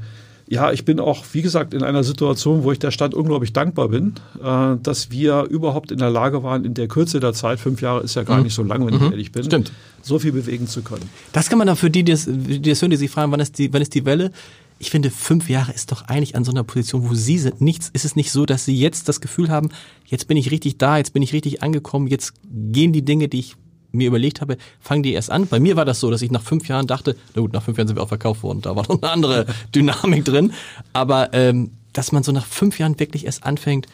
ja, 0.54 0.72
ich 0.72 0.86
bin 0.86 1.00
auch, 1.00 1.24
wie 1.34 1.42
gesagt, 1.42 1.74
in 1.74 1.84
einer 1.84 2.04
Situation, 2.04 2.64
wo 2.64 2.72
ich 2.72 2.80
der 2.80 2.92
Stadt 2.92 3.14
unglaublich 3.14 3.54
dankbar 3.54 3.90
bin, 3.90 4.14
äh, 4.44 4.76
dass 4.82 5.10
wir 5.12 5.44
überhaupt 5.50 5.92
in 5.92 5.98
der 6.00 6.10
Lage 6.10 6.44
waren, 6.44 6.64
in 6.66 6.74
der 6.74 6.88
Kürze 6.88 7.20
der 7.20 7.34
Zeit, 7.34 7.60
fünf 7.60 7.82
Jahre 7.82 8.02
ist 8.04 8.16
ja 8.16 8.24
gar 8.24 8.42
nicht 8.42 8.54
so 8.54 8.64
lang, 8.64 8.86
wenn 8.86 8.94
ich 8.96 9.02
ehrlich 9.02 9.32
bin, 9.32 9.42
Mhm. 9.44 9.48
Stimmt. 9.48 9.72
so 10.02 10.20
viel 10.20 10.32
bewegen 10.32 10.68
zu 10.68 10.82
können. 10.82 11.10
Das 11.32 11.50
kann 11.50 11.58
man 11.58 11.68
dann 11.68 11.76
für 11.76 11.90
die, 11.90 12.04
die 12.04 12.12
das, 12.12 12.26
die 12.30 12.62
das 12.62 12.82
hören, 12.82 12.92
die 12.92 12.98
sich 12.98 13.10
fragen, 13.12 13.32
wann 13.32 13.40
ist 13.40 13.58
die, 13.58 13.74
wann 13.74 13.82
ist 13.82 13.94
die 13.96 14.06
Welle? 14.06 14.32
Ich 14.80 14.90
finde, 14.90 15.10
fünf 15.12 15.50
Jahre 15.50 15.72
ist 15.72 15.92
doch 15.92 16.04
eigentlich 16.08 16.36
an 16.36 16.44
so 16.44 16.52
einer 16.52 16.64
Position, 16.64 17.10
wo 17.10 17.14
Sie 17.14 17.38
sind. 17.38 17.62
Nichts, 17.62 17.90
ist 17.94 18.06
es 18.06 18.16
nicht 18.16 18.32
so, 18.32 18.46
dass 18.46 18.66
Sie 18.66 18.76
jetzt 18.78 19.08
das 19.08 19.22
Gefühl 19.22 19.50
haben, 19.50 19.70
jetzt 20.06 20.28
bin 20.28 20.36
ich 20.36 20.52
richtig 20.52 20.78
da, 20.78 20.98
jetzt 20.98 21.14
bin 21.14 21.22
ich 21.24 21.32
richtig 21.34 21.64
angekommen, 21.64 22.08
jetzt 22.08 22.34
gehen 22.44 22.92
die 22.92 23.04
Dinge, 23.06 23.28
die 23.30 23.40
ich 23.40 23.56
mir 23.94 24.08
überlegt 24.08 24.42
habe, 24.42 24.58
fangen 24.82 25.04
die 25.04 25.14
erst 25.14 25.32
an. 25.32 25.48
Bei 25.48 25.60
mir 25.60 25.76
war 25.76 25.86
das 25.86 26.00
so, 26.00 26.12
dass 26.12 26.22
ich 26.22 26.32
nach 26.32 26.42
fünf 26.42 26.68
Jahren 26.68 26.88
dachte, 26.88 27.16
na 27.36 27.42
gut, 27.42 27.54
nach 27.54 27.64
fünf 27.64 27.78
Jahren 27.78 27.88
sind 27.88 27.96
wir 27.96 28.04
auch 28.04 28.10
verkauft 28.10 28.44
worden, 28.44 28.62
da 28.62 28.76
war 28.76 28.84
noch 28.90 29.02
eine 29.02 29.12
andere 29.12 29.46
Dynamik 29.76 30.26
drin. 30.26 30.52
Aber 30.92 31.34
ähm, 31.34 31.72
dass 31.94 32.12
man 32.12 32.24
so 32.24 32.32
nach 32.32 32.46
fünf 32.46 32.80
Jahren 32.80 33.00
wirklich 33.00 33.26
erst 33.26 33.44
anfängt, 33.44 33.88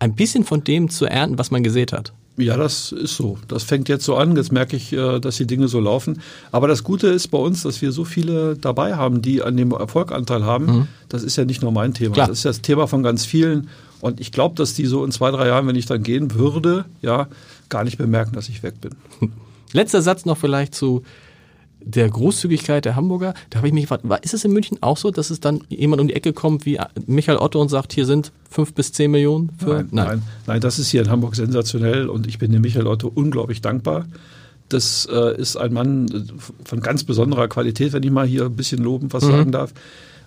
ein 0.00 0.14
bisschen 0.14 0.44
von 0.44 0.64
dem 0.64 0.90
zu 0.90 1.06
ernten, 1.06 1.38
was 1.38 1.50
man 1.50 1.62
gesät 1.62 1.92
hat. 1.92 2.12
Ja, 2.36 2.56
das 2.56 2.90
ist 2.90 3.16
so. 3.16 3.38
Das 3.46 3.62
fängt 3.62 3.88
jetzt 3.88 4.04
so 4.04 4.16
an. 4.16 4.34
Jetzt 4.34 4.50
merke 4.50 4.76
ich, 4.76 4.92
äh, 4.92 5.20
dass 5.20 5.36
die 5.36 5.46
Dinge 5.46 5.68
so 5.68 5.78
laufen. 5.78 6.20
Aber 6.50 6.66
das 6.66 6.82
Gute 6.82 7.06
ist 7.06 7.28
bei 7.28 7.38
uns, 7.38 7.62
dass 7.62 7.80
wir 7.80 7.92
so 7.92 8.04
viele 8.04 8.56
dabei 8.56 8.96
haben, 8.96 9.22
die 9.22 9.40
an 9.40 9.56
dem 9.56 9.70
Erfolganteil 9.70 10.44
haben. 10.44 10.88
Das 11.08 11.22
ist 11.22 11.36
ja 11.36 11.44
nicht 11.44 11.62
nur 11.62 11.70
mein 11.70 11.94
Thema. 11.94 12.10
Mhm. 12.10 12.14
Klar. 12.14 12.28
Das 12.28 12.38
ist 12.38 12.44
das 12.44 12.60
Thema 12.60 12.88
von 12.88 13.04
ganz 13.04 13.24
vielen. 13.24 13.68
Und 14.00 14.20
ich 14.20 14.32
glaube, 14.32 14.56
dass 14.56 14.74
die 14.74 14.86
so 14.86 15.04
in 15.04 15.12
zwei, 15.12 15.30
drei 15.30 15.46
Jahren, 15.46 15.68
wenn 15.68 15.76
ich 15.76 15.86
dann 15.86 16.02
gehen 16.02 16.34
würde, 16.34 16.86
ja, 17.02 17.28
gar 17.68 17.84
nicht 17.84 17.98
bemerken, 17.98 18.34
dass 18.34 18.48
ich 18.48 18.62
weg 18.62 18.80
bin. 18.80 18.94
Letzter 19.74 20.00
Satz 20.00 20.24
noch 20.24 20.38
vielleicht 20.38 20.74
zu 20.74 21.02
der 21.80 22.08
Großzügigkeit 22.08 22.84
der 22.84 22.96
Hamburger. 22.96 23.34
Da 23.50 23.58
habe 23.58 23.68
ich 23.68 23.74
mich 23.74 23.82
gefragt, 23.82 24.04
ist 24.24 24.32
es 24.32 24.44
in 24.44 24.52
München 24.52 24.78
auch 24.80 24.96
so, 24.96 25.10
dass 25.10 25.28
es 25.30 25.40
dann 25.40 25.60
jemand 25.68 26.00
um 26.00 26.08
die 26.08 26.14
Ecke 26.14 26.32
kommt 26.32 26.64
wie 26.64 26.78
Michael 27.06 27.38
Otto 27.38 27.60
und 27.60 27.68
sagt, 27.68 27.92
hier 27.92 28.06
sind 28.06 28.32
fünf 28.48 28.72
bis 28.72 28.92
zehn 28.92 29.10
Millionen 29.10 29.50
für. 29.58 29.74
Nein, 29.74 29.88
nein, 29.90 30.22
nein, 30.46 30.60
das 30.60 30.78
ist 30.78 30.88
hier 30.88 31.02
in 31.02 31.10
Hamburg 31.10 31.36
sensationell 31.36 32.08
und 32.08 32.26
ich 32.26 32.38
bin 32.38 32.52
dem 32.52 32.62
Michael 32.62 32.86
Otto 32.86 33.10
unglaublich 33.14 33.60
dankbar. 33.60 34.06
Das 34.70 35.06
äh, 35.12 35.38
ist 35.38 35.56
ein 35.56 35.74
Mann 35.74 36.06
äh, 36.08 36.22
von 36.64 36.80
ganz 36.80 37.04
besonderer 37.04 37.48
Qualität, 37.48 37.92
wenn 37.92 38.02
ich 38.02 38.10
mal 38.10 38.26
hier 38.26 38.46
ein 38.46 38.56
bisschen 38.56 38.82
lobend 38.82 39.12
was 39.12 39.24
sagen 39.24 39.52
darf. 39.52 39.74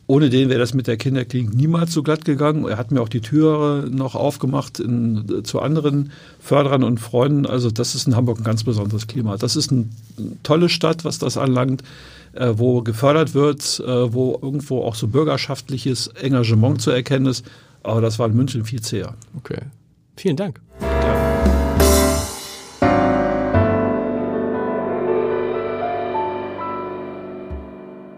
Ohne 0.10 0.30
den 0.30 0.48
wäre 0.48 0.60
das 0.60 0.74
mit 0.74 0.88
der 0.88 0.96
Kinderklinik 0.96 1.54
niemals 1.54 1.92
so 1.92 2.02
glatt 2.02 2.24
gegangen. 2.24 2.66
Er 2.66 2.78
hat 2.78 2.92
mir 2.92 3.02
auch 3.02 3.10
die 3.10 3.20
Türe 3.20 3.90
noch 3.92 4.16
aufgemacht 4.16 4.80
in, 4.80 5.26
äh, 5.30 5.44
zu 5.44 5.60
anderen 5.60 6.14
Förderern 6.40 6.84
und 6.84 7.00
Freunden. 7.00 7.46
Also 7.46 7.70
das 7.70 7.94
ist 7.94 8.08
in 8.08 8.16
Hamburg 8.16 8.40
ein 8.40 8.46
ganz 8.46 8.64
besonderes 8.64 9.08
Klima. 9.08 9.36
Das 9.36 9.58
ist 9.58 9.70
eine 9.72 9.90
tolle 10.44 10.70
Stadt, 10.70 11.04
was 11.04 11.20
das 11.20 11.38
anlangt, 11.38 11.84
äh, 12.34 12.54
wo 12.56 12.82
gefördert 12.82 13.34
wird, 13.34 13.82
äh, 13.86 14.14
wo 14.14 14.40
irgendwo 14.42 14.82
auch 14.82 14.96
so 14.96 15.08
bürgerschaftliches 15.08 16.08
Engagement 16.08 16.82
zu 16.82 16.92
erkennen 16.92 17.26
ist. 17.26 17.46
Aber 17.84 18.00
das 18.00 18.18
war 18.18 18.28
in 18.28 18.36
München 18.36 18.64
viel 18.64 18.82
zäher. 18.82 19.14
Okay. 19.36 19.60
Vielen 20.16 20.38
Dank. 20.38 20.62